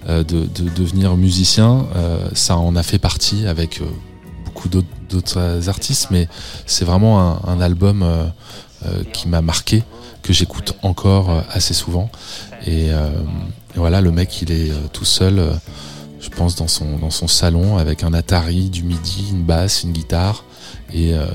de, 0.07 0.23
de 0.23 0.69
devenir 0.75 1.15
musicien, 1.17 1.85
ça 2.33 2.57
en 2.57 2.75
a 2.75 2.81
fait 2.81 2.97
partie 2.97 3.45
avec 3.45 3.79
beaucoup 4.45 4.69
d'autres- 4.69 5.69
artistes, 5.69 6.07
mais 6.09 6.27
c'est 6.65 6.83
vraiment 6.83 7.19
un, 7.21 7.39
un 7.47 7.61
album 7.61 8.03
qui 9.13 9.27
m'a 9.27 9.41
marqué, 9.41 9.83
que 10.23 10.33
j'écoute 10.33 10.73
encore 10.81 11.43
assez 11.51 11.75
souvent. 11.75 12.09
Et, 12.65 12.89
et 13.75 13.79
voilà, 13.79 14.01
le 14.01 14.11
mec, 14.11 14.41
il 14.41 14.51
est 14.51 14.71
euh, 14.71 14.87
tout 14.93 15.05
seul, 15.05 15.37
euh, 15.37 15.51
je 16.21 16.29
pense, 16.29 16.55
dans 16.55 16.67
son, 16.67 16.97
dans 16.97 17.09
son 17.09 17.27
salon 17.27 17.77
avec 17.77 18.03
un 18.03 18.13
Atari, 18.13 18.69
du 18.69 18.83
MIDI, 18.83 19.31
une 19.31 19.43
basse, 19.43 19.83
une 19.83 19.91
guitare. 19.91 20.45
Et, 20.93 21.13
euh, 21.13 21.25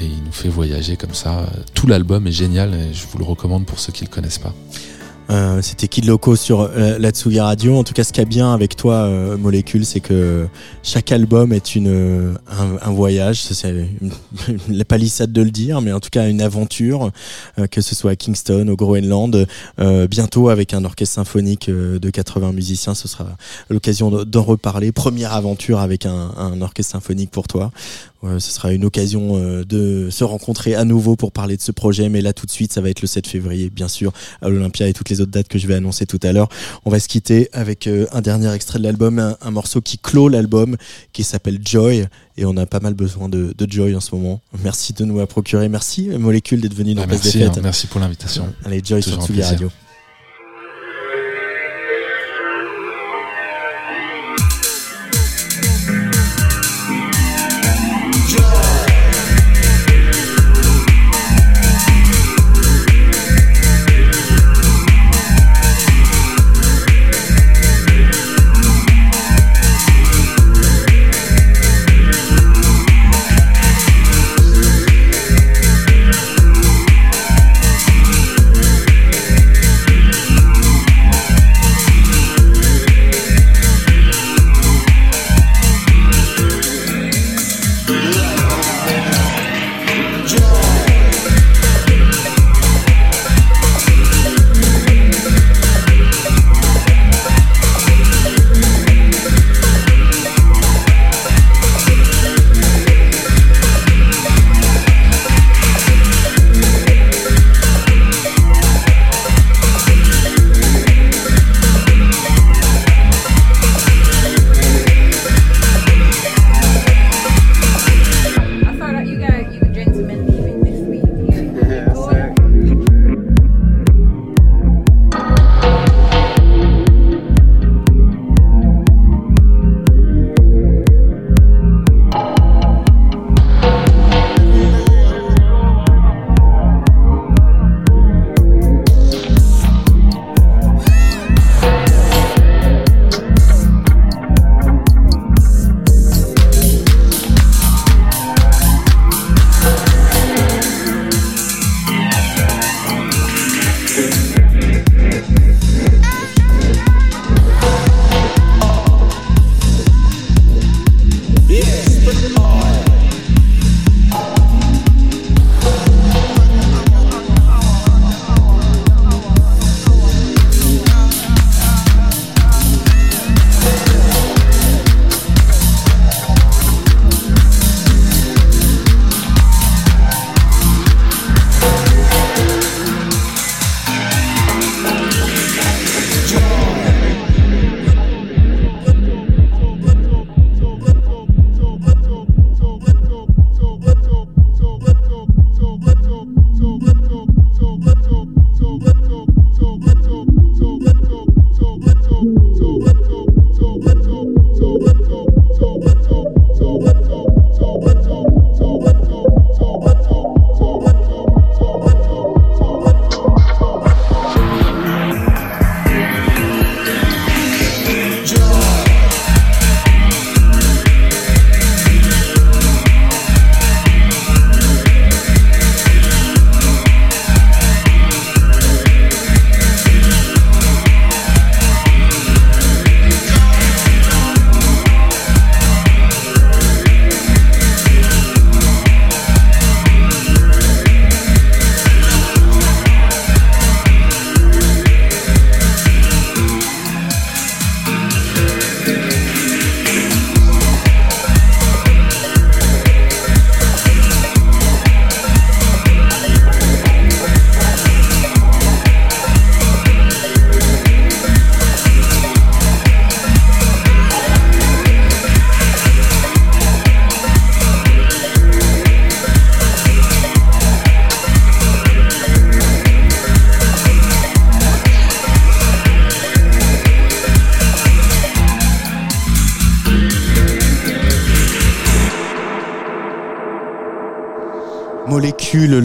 et 0.00 0.04
il 0.04 0.24
nous 0.24 0.32
fait 0.32 0.48
voyager 0.48 0.96
comme 0.96 1.12
ça. 1.12 1.44
Tout 1.74 1.86
l'album 1.86 2.26
est 2.26 2.32
génial 2.32 2.72
et 2.72 2.94
je 2.94 3.06
vous 3.06 3.18
le 3.18 3.24
recommande 3.24 3.66
pour 3.66 3.78
ceux 3.78 3.92
qui 3.92 4.04
le 4.04 4.10
connaissent 4.10 4.38
pas. 4.38 4.54
Euh, 5.30 5.62
C'était 5.62 5.86
Kid 5.86 6.06
Loco 6.06 6.34
sur 6.34 6.60
euh, 6.62 6.98
la 6.98 7.44
Radio. 7.44 7.76
En 7.76 7.84
tout 7.84 7.92
cas, 7.92 8.02
ce 8.02 8.12
qui 8.12 8.20
est 8.20 8.24
bien 8.24 8.52
avec 8.52 8.74
toi, 8.74 8.94
euh, 8.94 9.36
Molécule, 9.36 9.86
c'est 9.86 10.00
que 10.00 10.48
chaque 10.82 11.12
album 11.12 11.52
est 11.52 11.76
une 11.76 11.86
euh, 11.88 12.34
un, 12.82 12.90
voyage. 12.90 13.42
C'est 13.42 13.74
la 14.68 14.84
palissade 14.84 15.32
de 15.32 15.42
le 15.42 15.50
dire, 15.50 15.80
mais 15.82 15.92
en 15.92 16.00
tout 16.00 16.10
cas 16.10 16.28
une 16.28 16.42
aventure, 16.42 17.10
euh, 17.58 17.66
que 17.68 17.80
ce 17.80 17.94
soit 17.94 18.12
à 18.12 18.16
Kingston, 18.16 18.66
au 18.68 18.76
Groenland, 18.76 19.46
euh, 19.78 20.08
bientôt 20.08 20.48
avec 20.48 20.74
un 20.74 20.84
orchestre 20.84 21.14
symphonique 21.14 21.70
de 21.70 22.10
80 22.10 22.52
musiciens. 22.52 22.94
Ce 22.94 23.06
sera 23.06 23.26
l'occasion 23.68 24.10
de- 24.10 24.24
d'en 24.24 24.42
reparler. 24.42 24.90
Première 24.90 25.34
aventure 25.34 25.78
avec 25.78 26.06
un 26.06 26.60
orchestre 26.60 26.92
symphonique 26.92 27.30
pour 27.30 27.46
toi. 27.46 27.70
Ouais, 28.22 28.38
ce 28.38 28.50
sera 28.50 28.72
une 28.74 28.84
occasion 28.84 29.36
euh, 29.36 29.64
de 29.64 30.08
se 30.10 30.24
rencontrer 30.24 30.74
à 30.74 30.84
nouveau 30.84 31.16
pour 31.16 31.32
parler 31.32 31.56
de 31.56 31.62
ce 31.62 31.72
projet. 31.72 32.10
Mais 32.10 32.20
là, 32.20 32.34
tout 32.34 32.44
de 32.44 32.50
suite, 32.50 32.70
ça 32.72 32.82
va 32.82 32.90
être 32.90 33.00
le 33.00 33.06
7 33.08 33.26
février, 33.26 33.70
bien 33.70 33.88
sûr, 33.88 34.12
à 34.42 34.48
l'Olympia 34.50 34.88
et 34.88 34.92
toutes 34.92 35.08
les 35.08 35.22
autres 35.22 35.30
dates 35.30 35.48
que 35.48 35.58
je 35.58 35.66
vais 35.66 35.74
annoncer 35.74 36.04
tout 36.04 36.20
à 36.22 36.32
l'heure. 36.32 36.48
On 36.84 36.90
va 36.90 37.00
se 37.00 37.08
quitter 37.08 37.48
avec 37.52 37.86
euh, 37.86 38.06
un 38.12 38.20
dernier 38.20 38.52
extrait 38.52 38.78
de 38.78 38.84
l'album, 38.84 39.18
un, 39.18 39.38
un 39.40 39.50
morceau 39.50 39.80
qui 39.80 39.96
clôt 39.96 40.28
l'album, 40.28 40.76
qui 41.14 41.24
s'appelle 41.24 41.60
Joy. 41.64 42.04
Et 42.36 42.44
on 42.44 42.56
a 42.58 42.66
pas 42.66 42.80
mal 42.80 42.92
besoin 42.94 43.28
de, 43.30 43.54
de 43.56 43.70
Joy 43.72 43.96
en 43.96 44.00
ce 44.00 44.14
moment. 44.14 44.40
Merci 44.62 44.92
de 44.92 45.04
nous 45.06 45.18
la 45.18 45.26
procurer. 45.26 45.68
Merci, 45.70 46.08
Molécule, 46.10 46.60
d'être 46.60 46.74
venu 46.74 46.94
dans 46.94 47.02
Ah, 47.02 47.06
Place 47.06 47.22
merci, 47.24 47.38
des 47.38 47.44
hein, 47.44 47.52
Fêtes. 47.54 47.62
merci 47.62 47.86
pour 47.86 48.00
l'invitation. 48.00 48.52
Allez, 48.66 48.82
Joy 48.84 49.02
sur 49.02 49.12
Toujours 49.12 49.24
un 49.24 49.26
Tsugi. 49.28 49.42
Radio. 49.42 49.70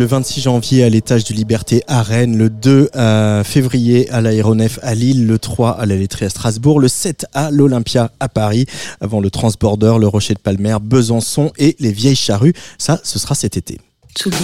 Le 0.06 0.10
26 0.10 0.42
janvier 0.42 0.84
à 0.84 0.90
l'étage 0.90 1.24
du 1.24 1.34
Liberté 1.34 1.82
à 1.88 2.04
Rennes, 2.04 2.38
le 2.38 2.52
2 2.52 2.92
euh, 2.96 3.44
février 3.44 4.08
à 4.12 4.22
l'aéronef 4.22 4.78
à 4.84 4.94
Lille, 4.94 5.26
le 5.26 5.40
3 5.40 5.72
à 5.72 5.88
la 5.88 5.96
laiterie 5.96 6.26
à 6.26 6.30
Strasbourg, 6.30 6.80
le 6.80 6.88
7 6.88 7.26
à 7.34 7.50
l'Olympia 7.50 8.12
à 8.20 8.30
Paris, 8.30 8.68
avant 9.02 9.20
le 9.20 9.32
Transborder, 9.32 9.96
le 10.00 10.08
Rocher 10.08 10.36
de 10.36 10.40
Palmer, 10.40 10.78
Besançon 10.80 11.52
et 11.58 11.76
les 11.80 11.92
Vieilles 11.92 12.16
Charrues. 12.16 12.54
Ça, 12.78 13.00
ce 13.04 13.18
sera 13.18 13.34
cet 13.34 13.58
été. 13.58 13.80
Tsugi. 14.16 14.38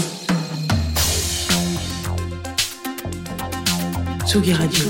Tsugi 4.26 4.53
Radio. 4.53 4.86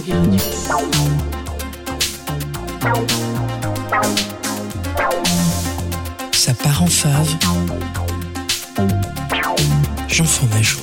Ça 6.31 6.53
part 6.53 6.81
en 6.81 6.87
fave. 6.87 7.35
Jean 10.11 10.25
Fromageau. 10.25 10.79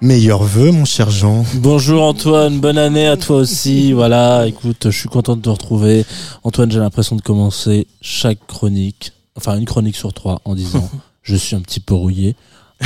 Meilleurs 0.00 0.42
vœux, 0.44 0.72
mon 0.72 0.86
cher 0.86 1.10
Jean. 1.10 1.44
Bonjour 1.56 2.02
Antoine, 2.02 2.58
bonne 2.58 2.78
année 2.78 3.06
à 3.06 3.18
toi 3.18 3.36
aussi. 3.36 3.92
Voilà, 4.02 4.46
écoute, 4.46 4.86
je 4.86 4.98
suis 4.98 5.10
content 5.10 5.36
de 5.36 5.42
te 5.42 5.50
retrouver. 5.50 6.06
Antoine, 6.42 6.72
j'ai 6.72 6.78
l'impression 6.78 7.16
de 7.16 7.20
commencer 7.20 7.86
chaque 8.00 8.38
chronique, 8.46 9.12
enfin 9.36 9.58
une 9.58 9.66
chronique 9.66 9.96
sur 9.96 10.14
trois, 10.14 10.40
en 10.46 10.54
disant 10.54 10.88
je 11.22 11.36
suis 11.36 11.54
un 11.54 11.60
petit 11.60 11.80
peu 11.80 11.92
rouillé. 11.92 12.34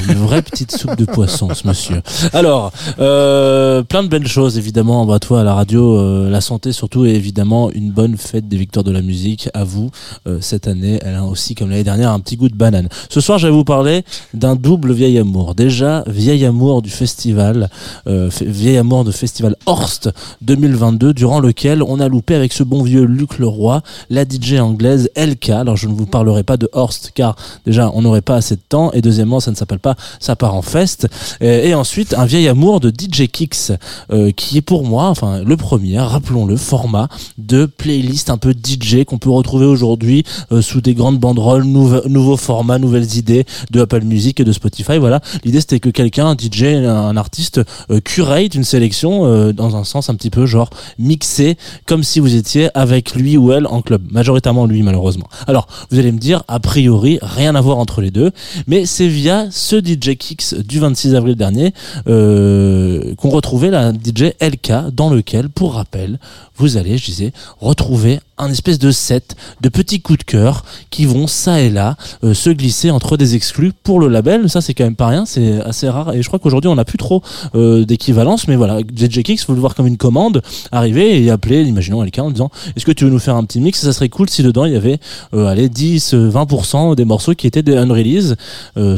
Une 0.09 0.15
vraie 0.15 0.43
petite 0.43 0.77
soupe 0.77 0.97
de 0.97 1.05
poisson, 1.05 1.49
ce 1.55 1.67
monsieur. 1.67 2.03
Alors, 2.33 2.73
euh, 2.99 3.83
plein 3.83 4.03
de 4.03 4.09
belles 4.09 4.27
choses, 4.27 4.59
évidemment. 4.59 5.05
Bah, 5.07 5.19
toi, 5.19 5.41
à 5.41 5.45
la 5.45 5.55
radio, 5.55 5.99
euh, 5.99 6.31
la 6.31 6.41
santé 6.41 6.73
surtout, 6.73 7.07
et 7.07 7.11
évidemment, 7.11 7.71
une 7.71 7.91
bonne 7.91 8.17
fête 8.17 8.49
des 8.49 8.57
victoires 8.57 8.85
de 8.85 8.93
la 8.93 9.03
musique. 9.03 9.49
À 9.55 9.65
vous, 9.65 9.91
euh, 10.27 10.39
cette 10.41 10.69
année, 10.69 10.99
elle 11.03 11.15
a 11.15 11.25
aussi, 11.25 11.55
comme 11.55 11.71
l'année 11.71 11.85
dernière, 11.85 12.11
un 12.11 12.21
petit 12.21 12.37
goût 12.37 12.49
de 12.49 12.55
banane. 12.55 12.89
Ce 13.09 13.21
soir, 13.21 13.39
je 13.39 13.47
vais 13.47 13.53
vous 13.53 13.65
parler 13.65 14.05
d'un 14.35 14.55
double 14.55 14.93
vieil 14.93 15.19
amour. 15.19 15.55
Déjà, 15.55 16.05
vieil 16.07 16.45
amour 16.45 16.83
du 16.83 16.91
festival, 16.91 17.71
euh, 18.07 18.29
vieil 18.41 18.77
amour 18.77 19.05
de 19.05 19.13
festival 19.13 19.57
Horst 19.67 20.11
2022, 20.43 21.15
durant 21.15 21.41
lequel 21.41 21.83
on 21.83 22.01
a 22.01 22.09
loupé 22.09 22.35
avec 22.35 22.53
ce 22.53 22.63
bon 22.63 22.83
vieux 22.83 23.05
Luc 23.05 23.39
Leroy, 23.39 23.83
la 24.11 24.25
DJ 24.25 24.55
anglaise 24.61 25.11
LK. 25.17 25.51
Alors, 25.51 25.77
je 25.77 25.89
ne 25.89 25.95
vous 25.95 26.07
parlerai 26.07 26.43
pas 26.43 26.57
de 26.57 26.69
Horst, 26.73 27.13
car 27.15 27.37
déjà, 27.65 27.91
on 27.95 28.03
n'aurait 28.03 28.23
pas 28.23 28.37
assez 28.37 28.57
de 28.57 28.63
temps, 28.69 28.91
et 28.93 29.01
deuxièmement, 29.01 29.41
ça 29.41 29.51
ne 29.51 29.57
s'appelle 29.57 29.79
pas 29.79 29.86
ça 30.21 30.35
part 30.37 30.55
en 30.55 30.63
fest. 30.63 31.07
Et, 31.41 31.69
et 31.69 31.75
ensuite, 31.75 32.15
un 32.15 32.25
vieil 32.25 32.49
amour 32.49 32.81
de 32.81 32.91
DJ 32.91 33.29
Kicks, 33.29 33.73
euh, 34.11 34.31
qui 34.33 34.57
est 34.59 34.63
pour 34.63 34.85
moi, 34.85 35.09
enfin, 35.09 35.43
le 35.45 35.57
premier, 35.57 35.99
rappelons-le, 36.01 36.57
format 36.57 37.09
de 37.39 37.67
playlist 37.67 38.31
un 38.31 38.39
peu 38.39 38.53
DJ 38.53 39.05
qu'on 39.05 39.19
peut 39.19 39.31
retrouver 39.31 39.67
aujourd'hui 39.67 40.25
euh, 40.53 40.63
sous 40.63 40.81
des 40.81 40.95
grandes 40.95 41.19
banderoles, 41.19 41.65
nouve- 41.65 42.03
nouveaux 42.09 42.37
formats, 42.37 42.79
nouvelles 42.79 43.17
idées 43.17 43.45
de 43.71 43.81
Apple 43.81 44.03
Music 44.03 44.41
et 44.41 44.45
de 44.45 44.53
Spotify. 44.53 44.99
Voilà, 44.99 45.21
l'idée 45.45 45.61
c'était 45.61 45.81
que 45.81 45.91
quelqu'un, 45.91 46.27
un 46.29 46.37
DJ, 46.37 46.63
un 46.87 47.17
artiste, 47.17 47.61
euh, 47.91 48.01
curate 48.01 48.55
une 48.55 48.65
sélection 48.65 49.25
euh, 49.27 49.53
dans 49.53 49.77
un 49.77 49.85
sens 49.85 50.09
un 50.11 50.15
petit 50.15 50.31
peu 50.31 50.47
genre 50.47 50.71
mixé, 50.99 51.57
comme 51.87 52.03
si 52.03 52.21
vous 52.21 52.35
étiez 52.35 52.69
avec 52.75 53.15
lui 53.15 53.37
ou 53.37 53.53
elle 53.53 53.67
en 53.67 53.83
club. 53.83 54.03
Majoritairement 54.11 54.67
lui, 54.67 54.83
malheureusement. 54.83 55.27
Alors, 55.47 55.67
vous 55.91 55.99
allez 55.99 56.13
me 56.13 56.19
dire, 56.19 56.43
a 56.49 56.59
priori, 56.61 57.19
rien 57.23 57.55
à 57.55 57.61
voir 57.61 57.79
entre 57.79 58.01
les 58.01 58.11
deux, 58.11 58.31
mais 58.67 58.87
c'est 58.87 59.09
via 59.09 59.47
ce 59.51 59.76
DJ 59.85 60.17
Kicks 60.17 60.55
du 60.55 60.81
26 60.81 61.15
avril 61.15 61.37
dernier 61.37 61.73
euh, 62.09 63.15
qu'on 63.17 63.31
retrouvait 63.31 63.71
la 63.71 63.93
DJ 63.93 64.33
LK, 64.41 64.91
dans 64.93 65.11
lequel, 65.11 65.49
pour 65.49 65.75
rappel, 65.75 66.19
vous 66.57 66.77
allez, 66.77 66.99
je 66.99 67.05
disais, 67.05 67.33
retrouver 67.61 68.21
un 68.39 68.51
espèce 68.51 68.79
de 68.79 68.91
set 68.91 69.37
de 69.61 69.69
petits 69.69 70.01
coups 70.01 70.19
de 70.19 70.25
cœur 70.25 70.65
qui 70.91 71.07
vont 71.07 71.27
ça 71.27 71.61
et 71.61 71.71
là 71.71 71.97
euh, 72.23 72.35
se 72.35 72.51
glisser 72.51 72.91
entre 72.91 73.17
des 73.17 73.35
exclus 73.35 73.73
pour 73.83 73.99
le 73.99 74.09
label. 74.09 74.51
Ça, 74.51 74.61
c'est 74.61 74.75
quand 74.75 74.85
même 74.85 74.97
pas 74.97 75.09
rien, 75.09 75.25
c'est 75.25 75.61
assez 75.63 75.89
rare. 75.89 76.13
Et 76.15 76.23
je 76.23 76.29
crois 76.29 76.39
qu'aujourd'hui, 76.39 76.69
on 76.69 76.75
n'a 76.75 76.85
plus 76.85 76.99
trop 76.99 77.23
euh, 77.55 77.85
d'équivalence. 77.85 78.49
Mais 78.49 78.57
voilà, 78.57 78.83
Kicks, 78.83 79.41
faut 79.41 79.55
le 79.55 79.61
voir 79.61 79.75
comme 79.75 79.87
une 79.87 79.97
commande, 79.97 80.43
arriver 80.73 81.23
et 81.23 81.31
appeler, 81.31 81.63
imaginons 81.63 82.03
quelqu'un 82.03 82.25
en 82.25 82.31
disant 82.31 82.51
Est-ce 82.77 82.85
que 82.85 82.93
tu 82.93 83.05
veux 83.05 83.11
nous 83.11 83.19
faire 83.19 83.37
un 83.37 83.45
petit 83.45 83.61
mix? 83.61 83.81
Ça 83.81 83.93
serait 83.93 84.09
cool 84.09 84.29
si 84.29 84.43
dedans 84.43 84.65
il 84.65 84.73
y 84.73 84.77
avait 84.77 84.99
euh, 85.35 85.47
allez, 85.47 85.69
10, 85.69 86.15
euh, 86.15 86.31
20% 86.31 86.95
des 86.95 87.05
morceaux 87.05 87.35
qui 87.35 87.47
étaient 87.47 87.63
des 87.63 87.77
unrelease. 87.77 88.37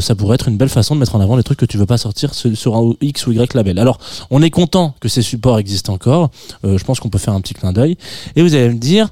Ça 0.00 0.14
pourrait 0.14 0.34
être 0.34 0.48
une 0.48 0.56
belle 0.56 0.68
façon 0.68 0.94
de 0.94 1.00
mettre 1.00 1.14
en 1.14 1.20
avant 1.20 1.36
les 1.36 1.42
trucs 1.42 1.58
que 1.58 1.66
tu 1.66 1.78
veux 1.78 1.86
pas 1.86 1.98
sortir 1.98 2.34
sur 2.34 2.76
un 2.76 2.92
X 3.00 3.26
ou 3.26 3.32
Y 3.32 3.54
label. 3.54 3.78
Alors, 3.78 3.98
on 4.30 4.42
est 4.42 4.50
content 4.50 4.94
que 5.00 5.08
ces 5.08 5.22
supports 5.22 5.58
existent 5.58 5.92
encore. 5.92 6.30
Je 6.64 6.82
pense 6.84 7.00
qu'on 7.00 7.08
peut 7.08 7.18
faire 7.18 7.34
un 7.34 7.40
petit 7.40 7.47
clin 7.54 7.72
d'œil. 7.72 7.96
Et 8.36 8.42
vous 8.42 8.54
allez 8.54 8.70
me 8.70 8.78
dire. 8.78 9.08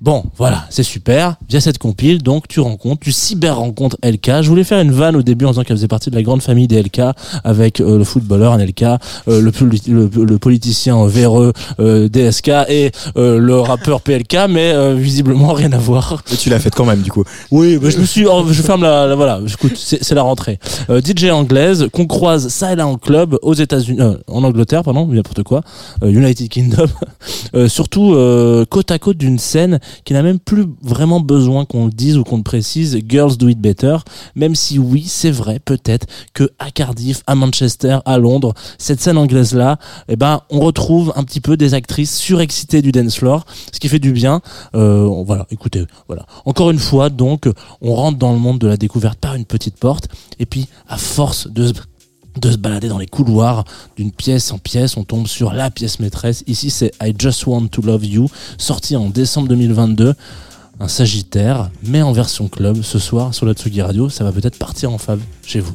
Bon, 0.00 0.24
voilà, 0.38 0.64
c'est 0.70 0.82
super. 0.82 1.36
Via 1.50 1.60
cette 1.60 1.76
compile, 1.76 2.22
donc 2.22 2.48
tu 2.48 2.60
rencontres, 2.60 3.00
tu 3.02 3.12
cyber 3.12 3.56
rencontres 3.58 3.98
LK. 4.02 4.40
Je 4.40 4.48
voulais 4.48 4.64
faire 4.64 4.80
une 4.80 4.92
vanne 4.92 5.14
au 5.14 5.22
début 5.22 5.44
en 5.44 5.50
disant 5.50 5.62
qu'elle 5.62 5.76
faisait 5.76 5.88
partie 5.88 6.08
de 6.10 6.14
la 6.16 6.22
grande 6.22 6.40
famille 6.40 6.66
des 6.66 6.82
LK 6.82 7.02
avec 7.44 7.80
euh, 7.82 7.98
le 7.98 8.04
footballeur 8.04 8.56
NLK, 8.56 8.82
euh, 8.82 8.96
le, 9.42 9.50
poli- 9.52 9.82
le, 9.88 10.08
le 10.24 10.38
politicien 10.38 11.06
véreux 11.06 11.52
euh, 11.80 12.08
DSK 12.08 12.48
et 12.70 12.92
euh, 13.18 13.38
le 13.38 13.60
rappeur 13.60 14.00
PLK, 14.00 14.36
mais 14.48 14.72
euh, 14.72 14.94
visiblement 14.94 15.52
rien 15.52 15.70
à 15.72 15.78
voir. 15.78 16.22
Et 16.32 16.36
tu 16.36 16.48
l'as 16.48 16.60
fait 16.60 16.70
quand 16.74 16.86
même, 16.86 17.02
du 17.02 17.10
coup. 17.12 17.24
Oui, 17.50 17.76
bah, 17.76 17.90
je 17.90 17.98
me 17.98 18.06
suis, 18.06 18.24
oh, 18.26 18.44
je 18.50 18.62
ferme 18.62 18.82
la, 18.82 19.06
la- 19.06 19.14
voilà. 19.16 19.40
Écoute, 19.46 19.72
c'est 19.76 20.02
c'est 20.02 20.14
la 20.14 20.22
rentrée. 20.22 20.58
Euh, 20.88 21.02
DJ 21.04 21.26
anglaise 21.26 21.88
qu'on 21.92 22.06
croise 22.06 22.48
ça 22.48 22.72
et 22.72 22.76
là 22.76 22.86
en 22.86 22.96
club 22.96 23.36
aux 23.42 23.52
États-Unis, 23.54 24.00
euh, 24.00 24.14
en 24.28 24.44
Angleterre, 24.44 24.82
pardon, 24.82 25.06
n'importe 25.06 25.42
quoi, 25.42 25.60
euh, 26.02 26.08
United 26.10 26.48
Kingdom. 26.48 26.86
Euh, 27.54 27.68
surtout 27.68 28.14
côte 28.70 28.90
à 28.92 28.98
côte 29.00 29.16
d'une 29.16 29.38
scène 29.38 29.80
qui 30.04 30.12
n'a 30.12 30.22
même 30.22 30.38
plus 30.38 30.66
vraiment 30.82 31.20
besoin 31.20 31.64
qu'on 31.64 31.86
le 31.86 31.92
dise 31.92 32.16
ou 32.16 32.24
qu'on 32.24 32.38
le 32.38 32.42
précise. 32.42 32.98
Girls 33.08 33.36
do 33.36 33.48
it 33.48 33.60
better. 33.60 33.98
Même 34.34 34.54
si 34.54 34.78
oui, 34.78 35.04
c'est 35.06 35.30
vrai, 35.30 35.58
peut-être 35.58 36.06
que 36.34 36.50
à 36.58 36.70
Cardiff, 36.70 37.22
à 37.26 37.34
Manchester, 37.34 37.98
à 38.04 38.18
Londres, 38.18 38.54
cette 38.78 39.00
scène 39.00 39.18
anglaise 39.18 39.54
là, 39.54 39.78
eh 40.08 40.16
ben, 40.16 40.40
on 40.50 40.60
retrouve 40.60 41.12
un 41.16 41.24
petit 41.24 41.40
peu 41.40 41.56
des 41.56 41.74
actrices 41.74 42.16
surexcitées 42.16 42.82
du 42.82 42.92
dance 42.92 43.16
floor, 43.16 43.44
ce 43.72 43.80
qui 43.80 43.88
fait 43.88 43.98
du 43.98 44.12
bien. 44.12 44.40
Euh, 44.74 45.06
voilà, 45.24 45.46
écoutez, 45.50 45.84
voilà. 46.06 46.26
Encore 46.44 46.70
une 46.70 46.78
fois, 46.78 47.10
donc, 47.10 47.48
on 47.80 47.94
rentre 47.94 48.18
dans 48.18 48.32
le 48.32 48.38
monde 48.38 48.58
de 48.58 48.66
la 48.66 48.76
découverte 48.76 49.18
par 49.18 49.34
une 49.34 49.44
petite 49.44 49.76
porte, 49.76 50.08
et 50.38 50.46
puis, 50.46 50.68
à 50.88 50.96
force 50.96 51.48
de 51.48 51.72
de 52.36 52.50
se 52.50 52.56
balader 52.56 52.88
dans 52.88 52.98
les 52.98 53.06
couloirs 53.06 53.64
d'une 53.96 54.12
pièce 54.12 54.52
en 54.52 54.58
pièce, 54.58 54.96
on 54.96 55.04
tombe 55.04 55.26
sur 55.26 55.52
la 55.52 55.70
pièce 55.70 56.00
maîtresse. 56.00 56.44
Ici, 56.46 56.70
c'est 56.70 56.92
I 57.02 57.14
Just 57.18 57.46
Want 57.46 57.68
to 57.68 57.82
Love 57.82 58.04
You, 58.04 58.28
sorti 58.58 58.96
en 58.96 59.08
décembre 59.08 59.48
2022. 59.48 60.14
Un 60.82 60.88
Sagittaire, 60.88 61.70
mais 61.82 62.00
en 62.00 62.12
version 62.12 62.48
club 62.48 62.82
ce 62.82 62.98
soir 62.98 63.34
sur 63.34 63.44
la 63.44 63.52
Tsugi 63.52 63.82
Radio. 63.82 64.08
Ça 64.08 64.24
va 64.24 64.32
peut-être 64.32 64.58
partir 64.58 64.90
en 64.90 64.98
fave 64.98 65.20
chez 65.44 65.60
vous. 65.60 65.74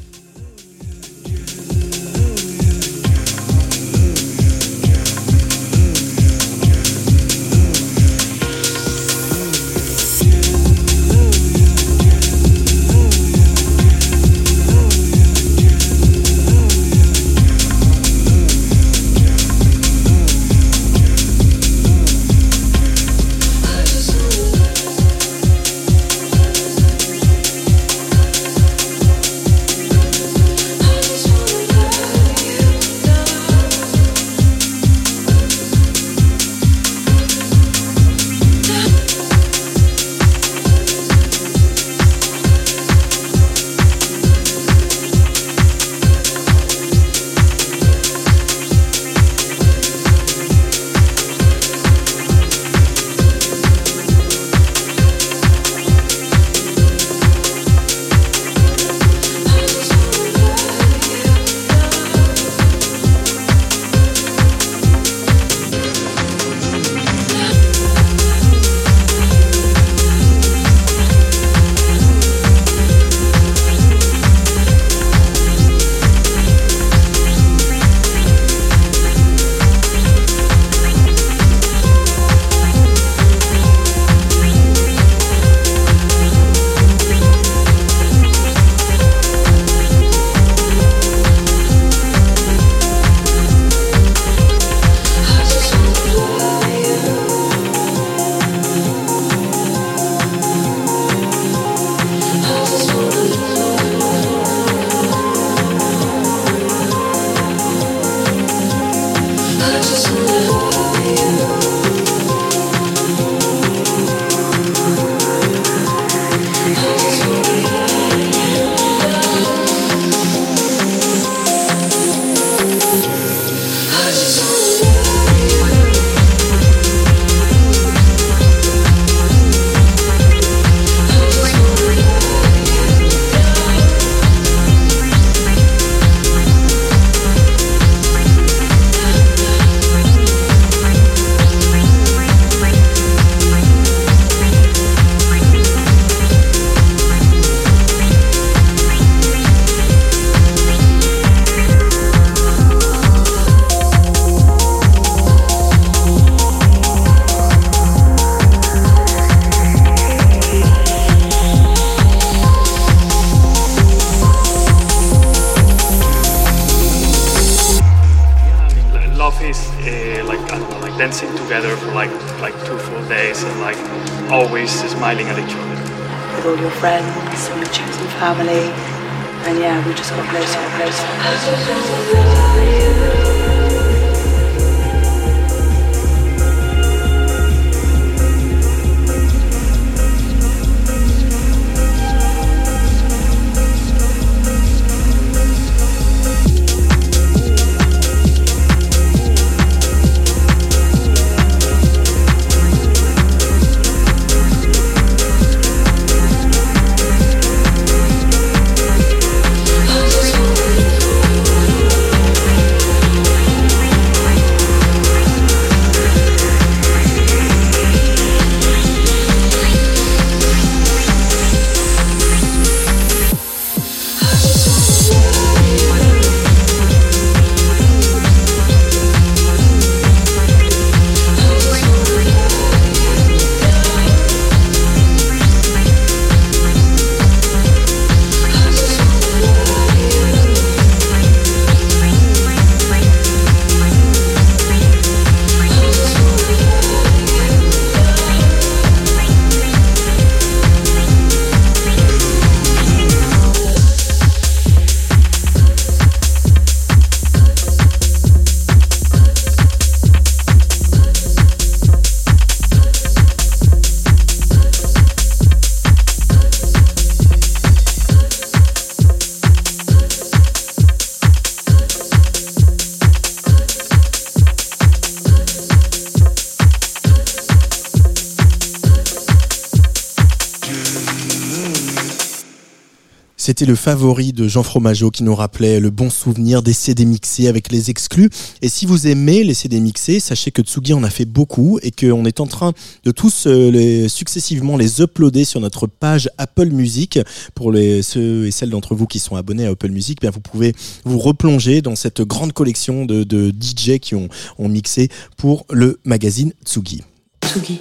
Le 283.66 283.74
favori 283.74 284.32
de 284.32 284.48
Jean 284.48 284.62
Fromageau 284.62 285.10
qui 285.10 285.24
nous 285.24 285.34
rappelait 285.34 285.80
le 285.80 285.90
bon 285.90 286.12
souvenir 286.12 286.62
des 286.62 286.72
CD 286.72 287.04
mixés 287.04 287.48
avec 287.48 287.72
les 287.72 287.90
exclus. 287.90 288.30
Et 288.62 288.70
si 288.70 288.86
vous 288.86 289.08
aimez 289.08 289.44
les 289.44 289.56
CD 289.56 289.80
mixés, 289.80 290.20
sachez 290.20 290.52
que 290.52 290.62
Tsugi 290.62 290.94
en 290.94 291.04
a 291.04 291.10
fait 291.10 291.26
beaucoup 291.26 291.80
et 291.82 291.90
qu'on 291.90 292.26
est 292.26 292.40
en 292.40 292.46
train 292.46 292.74
de 293.04 293.10
tous 293.10 293.48
euh, 293.48 293.72
les, 293.72 294.08
successivement 294.08 294.78
les 294.78 295.02
uploader 295.02 295.46
sur 295.46 295.62
notre 295.62 295.88
page 295.88 296.30
Apple 296.38 296.68
Music. 296.68 297.20
Pour 297.56 297.72
les, 297.72 298.04
ceux 298.04 298.46
et 298.46 298.52
celles 298.52 298.70
d'entre 298.70 298.94
vous 298.94 299.08
qui 299.08 299.18
sont 299.18 299.36
abonnés 299.36 299.66
à 299.66 299.72
Apple 299.72 299.90
Music, 299.90 300.22
bien 300.22 300.30
vous 300.30 300.42
pouvez 300.42 300.76
vous 301.04 301.18
replonger 301.18 301.82
dans 301.82 301.96
cette 301.96 302.22
grande 302.22 302.54
collection 302.54 303.06
de, 303.06 303.24
de 303.24 303.50
DJ 303.50 303.98
qui 304.00 304.14
ont, 304.14 304.30
ont 304.60 304.70
mixé 304.70 305.10
pour 305.38 305.66
le 305.72 306.00
magazine 306.06 306.54
Tsugi. 306.64 307.02
Tsugi. 307.44 307.80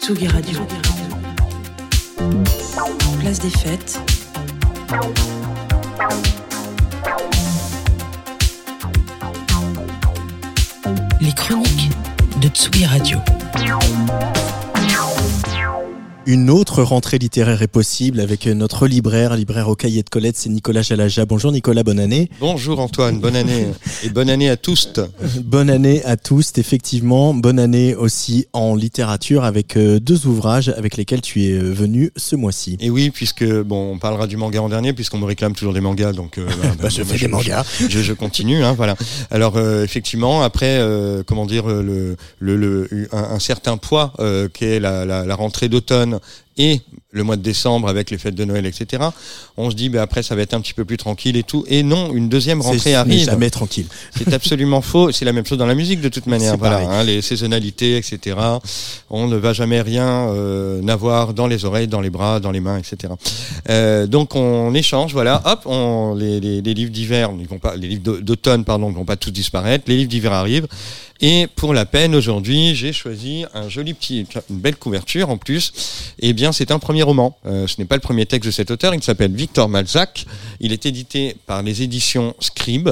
Tsugi 0.00 0.28
Radio. 0.28 0.60
Place 3.20 3.38
des 3.38 3.50
fêtes. 3.50 4.00
Les 11.20 11.32
chroniques 11.32 11.90
de 12.40 12.48
Tsugi 12.48 12.86
Radio. 12.86 13.18
Une 16.30 16.50
autre 16.50 16.82
rentrée 16.82 17.16
littéraire 17.16 17.62
est 17.62 17.68
possible 17.68 18.20
avec 18.20 18.44
notre 18.48 18.86
libraire, 18.86 19.34
libraire 19.34 19.70
au 19.70 19.74
cahier 19.74 20.02
de 20.02 20.10
Colette, 20.10 20.36
c'est 20.36 20.50
Nicolas 20.50 20.82
Jalaja. 20.82 21.24
Bonjour 21.24 21.50
Nicolas, 21.52 21.82
bonne 21.82 21.98
année. 21.98 22.28
Bonjour 22.38 22.80
Antoine, 22.80 23.18
bonne 23.18 23.34
année 23.34 23.68
et 24.04 24.10
bonne 24.10 24.28
année 24.28 24.50
à 24.50 24.58
tous. 24.58 24.90
Bonne 25.42 25.70
année 25.70 26.04
à 26.04 26.18
tous, 26.18 26.52
effectivement. 26.58 27.32
Bonne 27.32 27.58
année 27.58 27.94
aussi 27.94 28.46
en 28.52 28.74
littérature 28.74 29.44
avec 29.44 29.78
euh, 29.78 29.98
deux 30.00 30.26
ouvrages 30.26 30.68
avec 30.68 30.98
lesquels 30.98 31.22
tu 31.22 31.44
es 31.44 31.52
euh, 31.52 31.72
venu 31.72 32.10
ce 32.16 32.36
mois-ci. 32.36 32.76
Et 32.80 32.90
oui, 32.90 33.08
puisque 33.10 33.44
bon, 33.62 33.92
on 33.94 33.98
parlera 33.98 34.26
du 34.26 34.36
manga 34.36 34.60
en 34.60 34.68
dernier, 34.68 34.92
puisqu'on 34.92 35.16
me 35.18 35.24
réclame 35.24 35.54
toujours 35.54 35.72
des 35.72 35.80
mangas, 35.80 36.12
donc 36.12 36.36
euh, 36.36 36.46
Bah, 36.82 36.90
je 36.90 37.02
fais 37.04 37.16
des 37.18 37.28
mangas. 37.28 37.64
Je, 37.88 38.00
je 38.02 38.12
continue, 38.12 38.62
hein, 38.62 38.74
voilà. 38.74 38.96
Alors 39.30 39.56
euh, 39.56 39.82
effectivement, 39.82 40.42
après, 40.42 40.76
euh, 40.78 41.22
comment 41.24 41.46
dire, 41.46 41.66
le, 41.66 42.16
le, 42.38 42.56
le- 42.56 43.08
un, 43.12 43.22
un 43.34 43.38
certain 43.38 43.78
poids 43.78 44.12
qu'est 44.52 44.78
la, 44.80 45.06
la, 45.06 45.24
la 45.24 45.34
rentrée 45.34 45.70
d'automne 45.70 46.17
et 46.60 46.80
le 47.12 47.22
mois 47.22 47.36
de 47.36 47.42
décembre 47.42 47.88
avec 47.88 48.10
les 48.10 48.18
fêtes 48.18 48.34
de 48.34 48.44
Noël, 48.44 48.66
etc. 48.66 49.02
On 49.56 49.70
se 49.70 49.76
dit, 49.76 49.88
ben 49.88 50.00
après, 50.00 50.22
ça 50.24 50.34
va 50.34 50.42
être 50.42 50.54
un 50.54 50.60
petit 50.60 50.74
peu 50.74 50.84
plus 50.84 50.96
tranquille 50.96 51.36
et 51.36 51.44
tout. 51.44 51.64
Et 51.68 51.82
non, 51.84 52.12
une 52.12 52.28
deuxième 52.28 52.60
rentrée 52.60 52.94
arrive. 52.96 53.24
jamais 53.26 53.50
tranquille. 53.50 53.86
C'est 54.16 54.32
absolument 54.32 54.80
faux. 54.82 55.12
C'est 55.12 55.24
la 55.24 55.32
même 55.32 55.46
chose 55.46 55.58
dans 55.58 55.66
la 55.66 55.76
musique 55.76 56.00
de 56.00 56.08
toute 56.08 56.26
manière. 56.26 56.56
Voilà, 56.58 56.78
hein, 56.90 57.04
les 57.04 57.22
saisonnalités, 57.22 57.96
etc. 57.96 58.36
On 59.08 59.28
ne 59.28 59.36
va 59.36 59.52
jamais 59.52 59.80
rien 59.80 60.28
euh, 60.30 60.80
n'avoir 60.82 61.32
dans 61.32 61.46
les 61.46 61.64
oreilles, 61.64 61.86
dans 61.88 62.00
les 62.00 62.10
bras, 62.10 62.40
dans 62.40 62.50
les 62.50 62.60
mains, 62.60 62.78
etc. 62.78 63.12
Euh, 63.70 64.06
donc 64.08 64.34
on 64.34 64.74
échange. 64.74 65.12
Voilà, 65.12 65.40
hop, 65.44 65.60
on, 65.66 66.14
les, 66.16 66.40
les, 66.40 66.60
les 66.60 66.74
livres 66.74 66.90
d'hiver, 66.90 67.30
les 67.76 67.88
livres 67.88 68.02
d'au- 68.02 68.20
d'automne, 68.20 68.64
pardon, 68.64 68.90
ne 68.90 68.94
vont 68.96 69.04
pas 69.04 69.16
tous 69.16 69.30
disparaître. 69.30 69.84
Les 69.86 69.96
livres 69.96 70.10
d'hiver 70.10 70.32
arrivent. 70.32 70.66
Et 71.20 71.48
pour 71.56 71.74
la 71.74 71.84
peine, 71.84 72.14
aujourd'hui, 72.14 72.76
j'ai 72.76 72.92
choisi 72.92 73.44
un 73.52 73.68
joli 73.68 73.92
petit, 73.92 74.24
une 74.50 74.58
belle 74.58 74.76
couverture 74.76 75.30
en 75.30 75.36
plus. 75.36 75.72
Eh 76.20 76.32
bien, 76.32 76.52
c'est 76.52 76.70
un 76.70 76.78
premier 76.78 77.02
roman. 77.02 77.36
Euh, 77.44 77.66
ce 77.66 77.76
n'est 77.78 77.86
pas 77.86 77.96
le 77.96 78.00
premier 78.00 78.24
texte 78.24 78.46
de 78.46 78.52
cet 78.52 78.70
auteur. 78.70 78.94
Il 78.94 79.02
s'appelle 79.02 79.32
Victor 79.32 79.68
Malzac. 79.68 80.26
Il 80.60 80.72
est 80.72 80.86
édité 80.86 81.36
par 81.46 81.62
les 81.62 81.82
éditions 81.82 82.34
Scribe, 82.38 82.90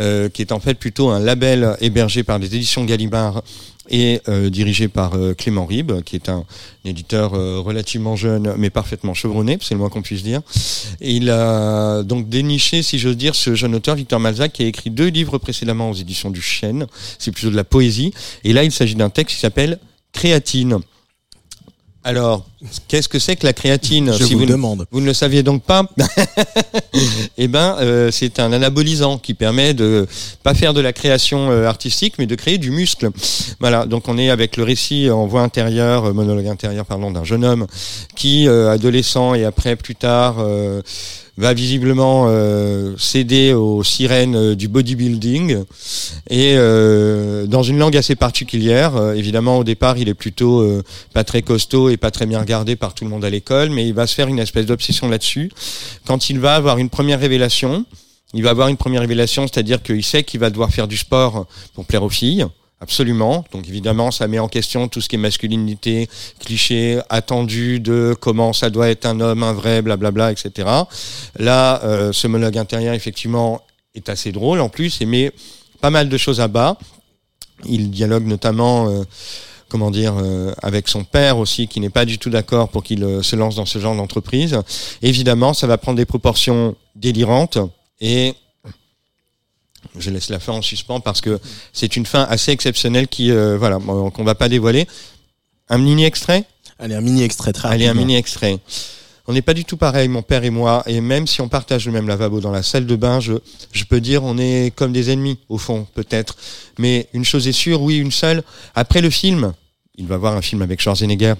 euh, 0.00 0.28
qui 0.28 0.42
est 0.42 0.50
en 0.50 0.58
fait 0.58 0.74
plutôt 0.74 1.10
un 1.10 1.20
label 1.20 1.76
hébergé 1.80 2.24
par 2.24 2.40
les 2.40 2.46
éditions 2.46 2.84
Gallimard 2.84 3.42
et 3.88 4.20
euh, 4.28 4.50
dirigé 4.50 4.88
par 4.88 5.14
euh, 5.14 5.34
Clément 5.34 5.66
Ribes, 5.66 6.02
qui 6.02 6.16
est 6.16 6.28
un, 6.28 6.44
éditeur 6.84 7.34
euh, 7.34 7.60
relativement 7.60 8.16
jeune, 8.16 8.54
mais 8.56 8.70
parfaitement 8.70 9.14
chevronné, 9.14 9.58
c'est 9.60 9.74
le 9.74 9.80
moins 9.80 9.88
qu'on 9.88 10.02
puisse 10.02 10.22
dire. 10.22 10.40
Il 11.00 11.30
a 11.30 12.02
donc 12.02 12.28
déniché, 12.28 12.82
si 12.82 12.98
j'ose 12.98 13.16
dire, 13.16 13.34
ce 13.34 13.54
jeune 13.54 13.74
auteur, 13.74 13.94
Victor 13.94 14.20
Malzac, 14.20 14.52
qui 14.52 14.62
a 14.62 14.66
écrit 14.66 14.90
deux 14.90 15.08
livres 15.08 15.38
précédemment 15.38 15.90
aux 15.90 15.94
éditions 15.94 16.30
du 16.30 16.42
Chêne. 16.42 16.86
C'est 17.18 17.30
plutôt 17.30 17.50
de 17.50 17.56
la 17.56 17.64
poésie. 17.64 18.12
Et 18.44 18.52
là, 18.52 18.64
il 18.64 18.72
s'agit 18.72 18.94
d'un 18.94 19.10
texte 19.10 19.36
qui 19.36 19.40
s'appelle 19.40 19.78
Créatine. 20.12 20.78
Alors, 22.04 22.46
qu'est-ce 22.86 23.08
que 23.08 23.18
c'est 23.18 23.36
que 23.36 23.44
la 23.44 23.52
créatine 23.52 24.12
Je 24.16 24.24
vous 24.24 24.40
ne- 24.40 24.46
demande. 24.46 24.86
Vous 24.90 25.00
ne 25.00 25.06
le 25.06 25.12
saviez 25.12 25.42
donc 25.42 25.62
pas 25.64 25.82
Eh 27.38 27.48
ben, 27.48 27.76
euh, 27.80 28.10
c'est 28.10 28.38
un 28.38 28.52
anabolisant 28.52 29.18
qui 29.18 29.34
permet 29.34 29.74
de 29.74 30.06
pas 30.42 30.54
faire 30.54 30.74
de 30.74 30.80
la 30.80 30.92
création 30.92 31.50
euh, 31.50 31.66
artistique, 31.66 32.14
mais 32.18 32.26
de 32.26 32.34
créer 32.34 32.56
du 32.58 32.70
muscle. 32.70 33.10
Voilà. 33.60 33.84
Donc, 33.84 34.08
on 34.08 34.16
est 34.16 34.30
avec 34.30 34.56
le 34.56 34.62
récit 34.64 35.10
en 35.10 35.26
voix 35.26 35.42
intérieure, 35.42 36.06
euh, 36.06 36.12
monologue 36.12 36.46
intérieur, 36.46 36.86
pardon, 36.86 37.10
d'un 37.10 37.24
jeune 37.24 37.44
homme 37.44 37.66
qui, 38.14 38.48
adolescent 38.48 39.34
et 39.34 39.44
après 39.44 39.76
plus 39.76 39.94
tard. 39.94 40.36
Va 41.38 41.54
visiblement 41.54 42.26
euh, 42.26 42.94
céder 42.98 43.52
aux 43.52 43.84
sirènes 43.84 44.34
euh, 44.34 44.54
du 44.56 44.66
bodybuilding 44.66 45.62
et 46.28 46.54
euh, 46.56 47.46
dans 47.46 47.62
une 47.62 47.78
langue 47.78 47.96
assez 47.96 48.16
particulière. 48.16 49.12
Évidemment, 49.14 49.58
au 49.58 49.64
départ, 49.64 49.98
il 49.98 50.08
est 50.08 50.14
plutôt 50.14 50.82
pas 51.14 51.24
très 51.24 51.42
costaud 51.42 51.88
et 51.88 51.96
pas 51.96 52.10
très 52.10 52.26
bien 52.26 52.40
regardé 52.40 52.76
par 52.76 52.92
tout 52.92 53.04
le 53.04 53.10
monde 53.10 53.24
à 53.24 53.30
l'école, 53.30 53.70
mais 53.70 53.86
il 53.86 53.94
va 53.94 54.06
se 54.06 54.14
faire 54.14 54.28
une 54.28 54.40
espèce 54.40 54.66
d'obsession 54.66 55.08
là-dessus. 55.08 55.50
Quand 56.06 56.28
il 56.28 56.40
va 56.40 56.56
avoir 56.56 56.78
une 56.78 56.90
première 56.90 57.20
révélation, 57.20 57.84
il 58.34 58.42
va 58.42 58.50
avoir 58.50 58.68
une 58.68 58.76
première 58.76 59.00
révélation, 59.00 59.46
c'est-à-dire 59.46 59.82
qu'il 59.82 60.04
sait 60.04 60.24
qu'il 60.24 60.40
va 60.40 60.50
devoir 60.50 60.70
faire 60.70 60.88
du 60.88 60.96
sport 60.96 61.46
pour 61.74 61.84
plaire 61.86 62.02
aux 62.02 62.10
filles. 62.10 62.46
Absolument. 62.80 63.44
Donc 63.50 63.68
évidemment, 63.68 64.12
ça 64.12 64.28
met 64.28 64.38
en 64.38 64.46
question 64.46 64.86
tout 64.86 65.00
ce 65.00 65.08
qui 65.08 65.16
est 65.16 65.18
masculinité, 65.18 66.08
cliché, 66.38 67.00
attendu 67.08 67.80
de 67.80 68.16
comment 68.18 68.52
ça 68.52 68.70
doit 68.70 68.88
être 68.88 69.04
un 69.04 69.18
homme, 69.18 69.42
un 69.42 69.52
vrai, 69.52 69.82
blablabla, 69.82 70.30
etc. 70.30 70.68
Là, 71.36 71.82
euh, 71.82 72.12
ce 72.12 72.28
monologue 72.28 72.56
intérieur, 72.56 72.94
effectivement, 72.94 73.62
est 73.96 74.08
assez 74.08 74.30
drôle 74.30 74.60
en 74.60 74.68
plus, 74.68 75.00
et 75.00 75.06
mais 75.06 75.32
pas 75.80 75.90
mal 75.90 76.08
de 76.08 76.16
choses 76.16 76.40
à 76.40 76.46
bas. 76.46 76.78
Il 77.64 77.90
dialogue 77.90 78.26
notamment, 78.26 78.88
euh, 78.88 79.02
comment 79.68 79.90
dire, 79.90 80.14
euh, 80.16 80.52
avec 80.62 80.86
son 80.86 81.02
père 81.02 81.38
aussi, 81.38 81.66
qui 81.66 81.80
n'est 81.80 81.90
pas 81.90 82.04
du 82.04 82.18
tout 82.18 82.30
d'accord 82.30 82.68
pour 82.68 82.84
qu'il 82.84 83.04
se 83.24 83.34
lance 83.34 83.56
dans 83.56 83.66
ce 83.66 83.80
genre 83.80 83.96
d'entreprise. 83.96 84.56
Évidemment, 85.02 85.52
ça 85.52 85.66
va 85.66 85.78
prendre 85.78 85.96
des 85.96 86.06
proportions 86.06 86.76
délirantes 86.94 87.58
et 88.00 88.34
je 89.98 90.10
laisse 90.10 90.30
la 90.30 90.38
fin 90.38 90.52
en 90.52 90.62
suspens 90.62 91.00
parce 91.00 91.20
que 91.20 91.38
c'est 91.72 91.96
une 91.96 92.06
fin 92.06 92.24
assez 92.24 92.52
exceptionnelle 92.52 93.08
qui, 93.08 93.30
euh, 93.30 93.56
voilà, 93.58 93.78
bon, 93.78 94.10
qu'on 94.10 94.24
va 94.24 94.34
pas 94.34 94.48
dévoiler. 94.48 94.86
Un 95.68 95.78
mini 95.78 96.04
extrait? 96.04 96.44
Allez, 96.78 96.94
un 96.94 97.00
mini 97.00 97.22
extrait 97.22 97.52
très 97.52 97.68
Allez, 97.68 97.86
un 97.86 97.94
mini 97.94 98.16
extrait. 98.16 98.58
On 99.26 99.34
n'est 99.34 99.42
pas 99.42 99.52
du 99.52 99.66
tout 99.66 99.76
pareil, 99.76 100.08
mon 100.08 100.22
père 100.22 100.44
et 100.44 100.50
moi, 100.50 100.82
et 100.86 101.02
même 101.02 101.26
si 101.26 101.42
on 101.42 101.48
partage 101.48 101.84
le 101.84 101.92
même 101.92 102.08
lavabo 102.08 102.40
dans 102.40 102.50
la 102.50 102.62
salle 102.62 102.86
de 102.86 102.96
bain, 102.96 103.20
je, 103.20 103.34
je 103.72 103.84
peux 103.84 104.00
dire 104.00 104.24
on 104.24 104.38
est 104.38 104.72
comme 104.74 104.90
des 104.90 105.10
ennemis, 105.10 105.38
au 105.50 105.58
fond, 105.58 105.86
peut-être. 105.94 106.36
Mais 106.78 107.08
une 107.12 107.26
chose 107.26 107.46
est 107.46 107.52
sûre, 107.52 107.82
oui, 107.82 107.98
une 107.98 108.10
seule. 108.10 108.42
Après 108.74 109.02
le 109.02 109.10
film, 109.10 109.52
il 109.98 110.06
va 110.06 110.16
voir 110.16 110.36
un 110.36 110.42
film 110.42 110.62
avec 110.62 110.80
Schwarzenegger, 110.80 111.34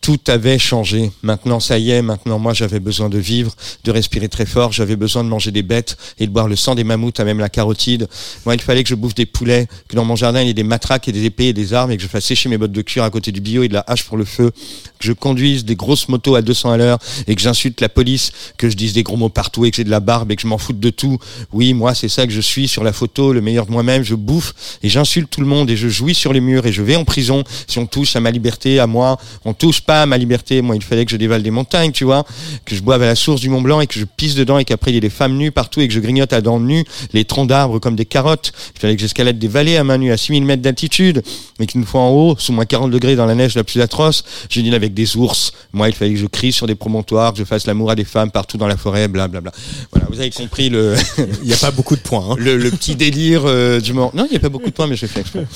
tout 0.00 0.18
avait 0.26 0.58
changé. 0.58 1.12
Maintenant, 1.22 1.60
ça 1.60 1.78
y 1.78 1.92
est, 1.92 2.02
maintenant, 2.02 2.40
moi, 2.40 2.52
j'avais 2.52 2.80
besoin 2.80 3.08
de 3.08 3.18
vivre, 3.18 3.54
de 3.84 3.92
respirer 3.92 4.28
très 4.28 4.46
fort, 4.46 4.72
j'avais 4.72 4.96
besoin 4.96 5.22
de 5.22 5.28
manger 5.28 5.52
des 5.52 5.62
bêtes 5.62 5.96
et 6.18 6.26
de 6.26 6.32
boire 6.32 6.48
le 6.48 6.56
sang 6.56 6.74
des 6.74 6.82
mammouths 6.82 7.20
à 7.20 7.24
même 7.24 7.38
la 7.38 7.48
carotide. 7.48 8.08
Moi, 8.44 8.56
il 8.56 8.60
fallait 8.60 8.82
que 8.82 8.88
je 8.88 8.96
bouffe 8.96 9.14
des 9.14 9.26
poulets, 9.26 9.68
que 9.88 9.94
dans 9.94 10.04
mon 10.04 10.16
jardin, 10.16 10.40
il 10.42 10.48
y 10.48 10.50
ait 10.50 10.54
des 10.54 10.64
matraques 10.64 11.06
et 11.06 11.12
des 11.12 11.24
épées 11.24 11.46
et 11.46 11.52
des 11.52 11.72
armes 11.72 11.92
et 11.92 11.96
que 11.96 12.02
je 12.02 12.08
fasse 12.08 12.24
sécher 12.24 12.48
mes 12.48 12.58
bottes 12.58 12.72
de 12.72 12.82
cuir 12.82 13.04
à 13.04 13.10
côté 13.10 13.30
du 13.30 13.40
bio 13.40 13.62
et 13.62 13.68
de 13.68 13.74
la 13.74 13.84
hache 13.86 14.02
pour 14.02 14.16
le 14.16 14.24
feu, 14.24 14.50
que 14.98 15.06
je 15.06 15.12
conduise 15.12 15.64
des 15.64 15.76
grosses 15.76 16.08
motos 16.08 16.34
à 16.34 16.42
200 16.42 16.72
à 16.72 16.76
l'heure 16.76 16.98
et 17.28 17.36
que 17.36 17.40
j'insulte 17.40 17.80
la 17.80 17.88
police, 17.88 18.32
que 18.58 18.68
je 18.68 18.76
dise 18.76 18.94
des 18.94 19.04
gros 19.04 19.16
mots 19.16 19.28
partout 19.28 19.64
et 19.64 19.70
que 19.70 19.76
j'ai 19.76 19.84
de 19.84 19.90
la 19.90 20.00
barbe 20.00 20.32
et 20.32 20.36
que 20.36 20.42
je 20.42 20.48
m'en 20.48 20.58
foute 20.58 20.80
de 20.80 20.90
tout. 20.90 21.18
Oui, 21.52 21.74
moi, 21.74 21.94
c'est 21.94 22.08
ça 22.08 22.26
que 22.26 22.32
je 22.32 22.40
suis 22.40 22.66
sur 22.66 22.82
la 22.82 22.92
photo, 22.92 23.32
le 23.32 23.40
meilleur 23.40 23.66
de 23.66 23.70
moi-même, 23.70 24.02
je 24.02 24.16
bouffe 24.16 24.52
et 24.82 24.88
j'insulte 24.88 25.30
tout 25.30 25.40
le 25.40 25.46
monde 25.46 25.70
et 25.70 25.76
je 25.76 25.88
jouis 25.88 26.16
sur 26.16 26.32
les 26.32 26.40
murs 26.40 26.66
et 26.66 26.72
je 26.72 26.82
vais 26.82 26.96
en 26.96 27.04
prison 27.04 27.44
touche 27.92 28.16
à 28.16 28.20
ma 28.20 28.30
liberté, 28.30 28.80
à 28.80 28.86
moi, 28.88 29.18
on 29.44 29.52
touche 29.54 29.82
pas 29.82 30.02
à 30.02 30.06
ma 30.06 30.18
liberté. 30.18 30.62
Moi, 30.62 30.74
il 30.74 30.82
fallait 30.82 31.04
que 31.04 31.10
je 31.12 31.16
dévale 31.16 31.42
des 31.42 31.50
montagnes, 31.52 31.92
tu 31.92 32.04
vois, 32.04 32.24
que 32.64 32.74
je 32.74 32.82
boive 32.82 33.02
à 33.02 33.06
la 33.06 33.14
source 33.14 33.40
du 33.40 33.48
Mont 33.50 33.60
Blanc 33.60 33.80
et 33.80 33.86
que 33.86 33.98
je 34.00 34.04
pisse 34.04 34.34
dedans 34.34 34.58
et 34.58 34.64
qu'après 34.64 34.90
il 34.90 34.94
y 34.94 34.96
ait 34.96 35.00
des 35.00 35.10
femmes 35.10 35.36
nues 35.36 35.52
partout 35.52 35.80
et 35.80 35.86
que 35.88 35.94
je 35.94 36.00
grignote 36.00 36.32
à 36.32 36.40
dents 36.40 36.58
nues 36.58 36.84
les 37.12 37.24
troncs 37.24 37.48
d'arbres 37.48 37.78
comme 37.78 37.94
des 37.94 38.06
carottes. 38.06 38.52
Il 38.74 38.80
fallait 38.80 38.96
que 38.96 39.02
j'escalade 39.02 39.38
des 39.38 39.48
vallées 39.48 39.76
à 39.76 39.84
main 39.84 39.98
nue 39.98 40.10
à 40.10 40.16
6000 40.16 40.44
mètres 40.44 40.62
d'altitude 40.62 41.22
et 41.60 41.66
qu'une 41.66 41.84
fois 41.84 42.00
en 42.00 42.10
haut, 42.10 42.34
sous 42.38 42.52
moins 42.52 42.64
40 42.64 42.90
degrés 42.90 43.14
dans 43.14 43.26
la 43.26 43.34
neige 43.34 43.54
la 43.54 43.62
plus 43.64 43.80
atroce, 43.80 44.24
je 44.50 44.60
dîne 44.60 44.74
avec 44.74 44.94
des 44.94 45.16
ours. 45.16 45.52
Moi, 45.72 45.88
il 45.88 45.94
fallait 45.94 46.14
que 46.14 46.18
je 46.18 46.26
crie 46.26 46.52
sur 46.52 46.66
des 46.66 46.74
promontoires, 46.74 47.32
que 47.32 47.38
je 47.38 47.44
fasse 47.44 47.66
l'amour 47.66 47.90
à 47.90 47.94
des 47.94 48.04
femmes 48.04 48.30
partout 48.30 48.56
dans 48.56 48.66
la 48.66 48.76
forêt, 48.76 49.06
blablabla. 49.08 49.52
Voilà, 49.92 50.06
vous 50.10 50.18
avez 50.18 50.30
compris 50.30 50.70
le, 50.70 50.94
Il 51.42 51.46
n'y 51.48 51.52
a 51.52 51.56
pas 51.56 51.70
beaucoup 51.70 51.96
de 51.96 52.00
points. 52.00 52.24
hein. 52.30 52.34
le, 52.38 52.56
le 52.56 52.70
petit 52.70 52.96
délire 52.96 53.42
euh, 53.44 53.80
du 53.80 53.92
moment. 53.92 54.10
Non, 54.14 54.24
il 54.26 54.30
n'y 54.30 54.36
a 54.36 54.40
pas 54.40 54.48
beaucoup 54.48 54.70
de 54.70 54.74
points, 54.74 54.86
mais 54.86 54.96
je 54.96 55.06
fais 55.06 55.20
exprès. 55.20 55.46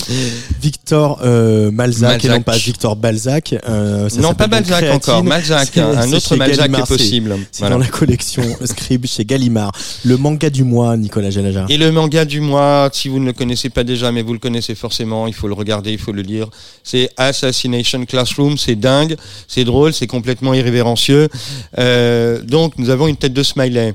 Victor 0.61 1.19
euh, 1.23 1.71
Malzac, 1.71 2.23
Malzac. 2.23 2.26
Non 2.29 2.41
pas 2.41 2.55
Victor 2.57 2.95
Balzac. 2.95 3.55
euh, 3.67 4.09
ça 4.09 4.21
Non, 4.21 4.33
pas 4.33 4.47
Balzac 4.47 4.83
encore, 4.93 5.23
Malzac, 5.23 5.77
un 5.77 6.11
autre 6.13 6.35
Malzac 6.35 6.71
est 6.77 6.87
possible. 6.87 7.35
C'est 7.51 7.59
Voilà. 7.59 7.75
dans 7.75 7.81
la 7.81 7.87
collection 7.87 8.43
Scribe 8.65 9.05
chez 9.05 9.25
Gallimard. 9.25 9.71
Le 10.05 10.17
manga 10.17 10.49
du 10.49 10.63
mois, 10.63 10.95
Nicolas 10.97 11.29
Jalaja. 11.29 11.65
Et 11.69 11.77
le 11.77 11.91
manga 11.91 12.25
du 12.25 12.39
mois, 12.41 12.89
si 12.93 13.09
vous 13.09 13.19
ne 13.19 13.25
le 13.25 13.33
connaissez 13.33 13.69
pas 13.69 13.83
déjà, 13.83 14.11
mais 14.11 14.21
vous 14.21 14.33
le 14.33 14.39
connaissez 14.39 14.75
forcément, 14.75 15.27
il 15.27 15.33
faut 15.33 15.47
le 15.47 15.53
regarder, 15.53 15.91
il 15.91 15.99
faut 15.99 16.11
le 16.13 16.21
lire. 16.21 16.47
C'est 16.83 17.09
Assassination 17.17 18.05
Classroom, 18.05 18.57
c'est 18.57 18.75
dingue, 18.75 19.15
c'est 19.47 19.63
drôle, 19.63 19.93
c'est 19.93 20.07
complètement 20.07 20.53
irrévérencieux. 20.53 21.27
Euh, 21.77 22.41
donc 22.41 22.73
nous 22.77 22.89
avons 22.89 23.07
une 23.07 23.17
tête 23.17 23.33
de 23.33 23.43
smiley. 23.43 23.93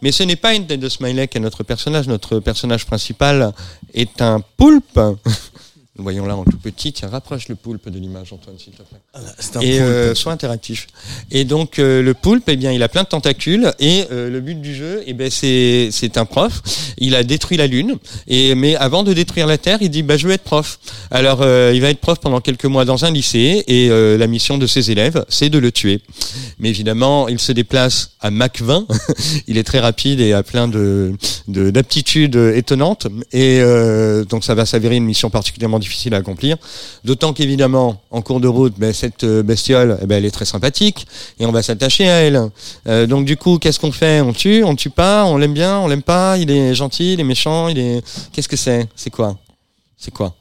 Mais 0.00 0.12
ce 0.12 0.22
n'est 0.22 0.36
pas 0.36 0.54
une 0.54 0.64
tête 0.66 0.78
de 0.78 0.88
smiley 0.88 1.26
qu'est 1.26 1.40
notre 1.40 1.64
personnage. 1.64 2.06
Notre 2.06 2.38
personnage 2.38 2.86
principal 2.86 3.52
est 3.94 4.22
un 4.22 4.40
poulpe. 4.56 5.00
Nous 5.98 6.04
voyons 6.04 6.26
là 6.26 6.36
en 6.36 6.44
tout 6.44 6.56
petit. 6.58 6.92
Tiens, 6.92 7.08
rapproche 7.08 7.48
le 7.48 7.56
poulpe 7.56 7.88
de 7.90 7.98
l'image, 7.98 8.32
Antoine, 8.32 8.56
s'il 8.56 8.72
te 8.72 8.82
plaît. 8.82 8.98
C'est 9.40 9.56
un 9.56 9.60
et 9.60 9.72
poulpe. 9.78 9.82
euh, 9.82 10.14
soit 10.14 10.30
interactif. 10.32 10.86
Et 11.32 11.44
donc 11.44 11.80
euh, 11.80 12.02
le 12.02 12.14
poulpe, 12.14 12.44
eh 12.48 12.54
bien, 12.56 12.70
il 12.70 12.84
a 12.84 12.88
plein 12.88 13.02
de 13.02 13.08
tentacules 13.08 13.72
et 13.80 14.04
euh, 14.12 14.30
le 14.30 14.40
but 14.40 14.60
du 14.60 14.76
jeu, 14.76 15.02
eh 15.06 15.12
ben, 15.12 15.28
c'est 15.28 15.88
c'est 15.90 16.16
un 16.16 16.24
prof. 16.24 16.62
Il 16.98 17.16
a 17.16 17.24
détruit 17.24 17.56
la 17.56 17.66
lune 17.66 17.96
et 18.28 18.54
mais 18.54 18.76
avant 18.76 19.02
de 19.02 19.12
détruire 19.12 19.48
la 19.48 19.58
Terre, 19.58 19.78
il 19.80 19.90
dit 19.90 20.04
bah 20.04 20.16
je 20.16 20.28
veux 20.28 20.32
être 20.34 20.44
prof. 20.44 20.78
Alors 21.10 21.40
euh, 21.42 21.72
il 21.74 21.80
va 21.80 21.90
être 21.90 21.98
prof 22.00 22.20
pendant 22.20 22.40
quelques 22.40 22.66
mois 22.66 22.84
dans 22.84 23.04
un 23.04 23.10
lycée 23.10 23.64
et 23.66 23.88
la 23.88 24.26
mission 24.28 24.56
de 24.56 24.68
ses 24.68 24.92
élèves, 24.92 25.24
c'est 25.28 25.50
de 25.50 25.58
le 25.58 25.72
tuer. 25.72 26.00
Mais 26.60 26.68
évidemment, 26.68 27.26
il 27.26 27.40
se 27.40 27.50
déplace 27.50 28.12
à 28.20 28.30
Mach 28.30 28.60
20. 28.60 28.86
il 29.48 29.58
est 29.58 29.64
très 29.64 29.80
rapide 29.80 30.20
et 30.20 30.32
a 30.32 30.44
plein 30.44 30.68
de 30.68 31.12
de- 31.48 31.70
d'aptitudes 31.70 32.36
étonnantes 32.36 33.08
et 33.32 33.58
euh, 33.60 34.24
donc 34.24 34.44
ça 34.44 34.54
va 34.54 34.64
s'avérer 34.64 34.94
une 34.94 35.04
mission 35.04 35.28
particulièrement 35.30 35.78
difficile 35.78 35.87
à 36.14 36.16
accomplir. 36.18 36.56
D'autant 37.04 37.32
qu'évidemment, 37.32 38.00
en 38.10 38.22
cours 38.22 38.40
de 38.40 38.48
route, 38.48 38.74
ben, 38.78 38.92
cette 38.92 39.24
euh, 39.24 39.42
bestiole, 39.42 39.98
eh 40.02 40.06
ben, 40.06 40.16
elle 40.16 40.24
est 40.24 40.30
très 40.30 40.44
sympathique 40.44 41.06
et 41.38 41.46
on 41.46 41.52
va 41.52 41.62
s'attacher 41.62 42.08
à 42.08 42.20
elle. 42.20 42.50
Euh, 42.86 43.06
donc 43.06 43.24
du 43.24 43.36
coup, 43.36 43.58
qu'est-ce 43.58 43.80
qu'on 43.80 43.92
fait? 43.92 44.20
On 44.20 44.32
tue 44.32 44.64
On 44.64 44.76
tue 44.76 44.90
pas 44.90 45.24
On 45.24 45.36
l'aime 45.36 45.54
bien 45.54 45.78
On 45.78 45.88
l'aime 45.88 46.02
pas 46.02 46.36
Il 46.38 46.50
est 46.50 46.74
gentil 46.74 47.14
Il 47.14 47.20
est 47.20 47.24
méchant 47.24 47.68
Il 47.68 47.78
est 47.78 48.02
Qu'est-ce 48.32 48.48
que 48.48 48.56
c'est? 48.56 48.88
C'est 48.94 49.10
quoi? 49.10 49.36
C'est 49.96 50.12
quoi? 50.12 50.34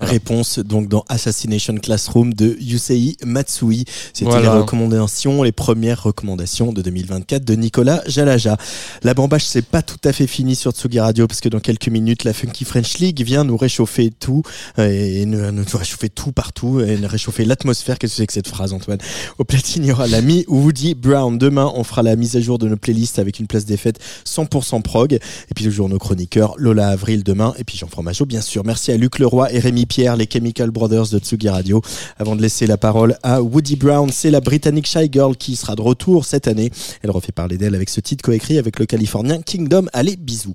Réponse 0.00 0.58
donc 0.58 0.88
dans 0.88 1.04
Assassination 1.08 1.74
Classroom 1.76 2.34
de 2.34 2.56
Yusei 2.60 3.16
Matsui. 3.24 3.84
C'était 4.12 4.30
Voilà. 4.30 4.52
les 4.54 4.60
recommandations, 4.60 5.42
les 5.42 5.52
premières 5.52 6.02
recommandations 6.02 6.72
de 6.72 6.82
2024 6.82 7.44
de 7.44 7.54
Nicolas 7.54 8.02
Jalaja. 8.06 8.56
La 9.02 9.14
bambache 9.14 9.44
c'est 9.44 9.64
pas 9.64 9.82
tout 9.82 9.98
à 10.04 10.12
fait 10.12 10.26
fini 10.26 10.56
sur 10.56 10.72
Tsugi 10.72 11.00
Radio 11.00 11.26
parce 11.26 11.40
que 11.40 11.48
dans 11.48 11.60
quelques 11.60 11.88
minutes 11.88 12.24
la 12.24 12.32
Funky 12.32 12.64
French 12.64 12.98
League 12.98 13.22
vient 13.22 13.44
nous 13.44 13.56
réchauffer 13.56 14.10
tout 14.10 14.42
euh, 14.78 14.88
et 14.88 15.24
nous, 15.26 15.50
nous 15.52 15.64
réchauffer 15.72 16.08
tout 16.08 16.32
partout 16.32 16.80
et 16.80 16.96
nous 16.96 17.08
réchauffer 17.08 17.44
l'atmosphère. 17.44 17.98
Qu'est-ce 17.98 18.12
que 18.14 18.16
c'est 18.18 18.26
que 18.26 18.32
cette 18.32 18.48
phrase 18.48 18.72
Antoine? 18.72 18.98
Au 19.38 19.44
platine 19.44 19.84
il 19.84 19.88
y 19.88 19.92
aura 19.92 20.06
l'ami 20.06 20.44
Woody 20.48 20.94
Brown. 20.94 21.38
Demain 21.38 21.72
on 21.74 21.84
fera 21.84 22.02
la 22.02 22.16
mise 22.16 22.36
à 22.36 22.40
jour 22.40 22.58
de 22.58 22.68
nos 22.68 22.76
playlists 22.76 23.18
avec 23.18 23.38
une 23.40 23.46
place 23.46 23.64
des 23.64 23.76
fêtes 23.76 23.98
100% 24.26 24.82
prog 24.82 25.12
et 25.14 25.20
puis 25.54 25.64
toujours 25.64 25.88
nos 25.88 25.98
chroniqueurs 25.98 26.54
Lola 26.58 26.88
Avril 26.88 27.22
demain 27.24 27.54
et 27.58 27.64
puis 27.64 27.76
Jean 27.78 27.88
Fromageau 27.88 28.26
bien 28.26 28.40
sûr. 28.40 28.62
Merci 28.64 28.92
à 28.92 28.96
Luc 28.96 29.18
Leroy 29.18 29.52
et 29.52 29.53
Rémi 29.58 29.86
Pierre, 29.86 30.16
les 30.16 30.28
Chemical 30.30 30.70
Brothers 30.70 31.08
de 31.08 31.18
Tsugi 31.18 31.48
Radio. 31.48 31.82
Avant 32.18 32.36
de 32.36 32.42
laisser 32.42 32.66
la 32.66 32.76
parole 32.76 33.16
à 33.22 33.42
Woody 33.42 33.76
Brown, 33.76 34.10
c'est 34.10 34.30
la 34.30 34.40
Britannique 34.40 34.86
Shy 34.86 35.08
Girl 35.10 35.36
qui 35.36 35.56
sera 35.56 35.76
de 35.76 35.82
retour 35.82 36.24
cette 36.24 36.48
année. 36.48 36.70
Elle 37.02 37.10
refait 37.10 37.32
parler 37.32 37.58
d'elle 37.58 37.74
avec 37.74 37.90
ce 37.90 38.00
titre 38.00 38.24
coécrit 38.24 38.58
avec 38.58 38.78
le 38.78 38.86
Californien 38.86 39.40
Kingdom. 39.42 39.86
Allez, 39.92 40.16
bisous. 40.16 40.54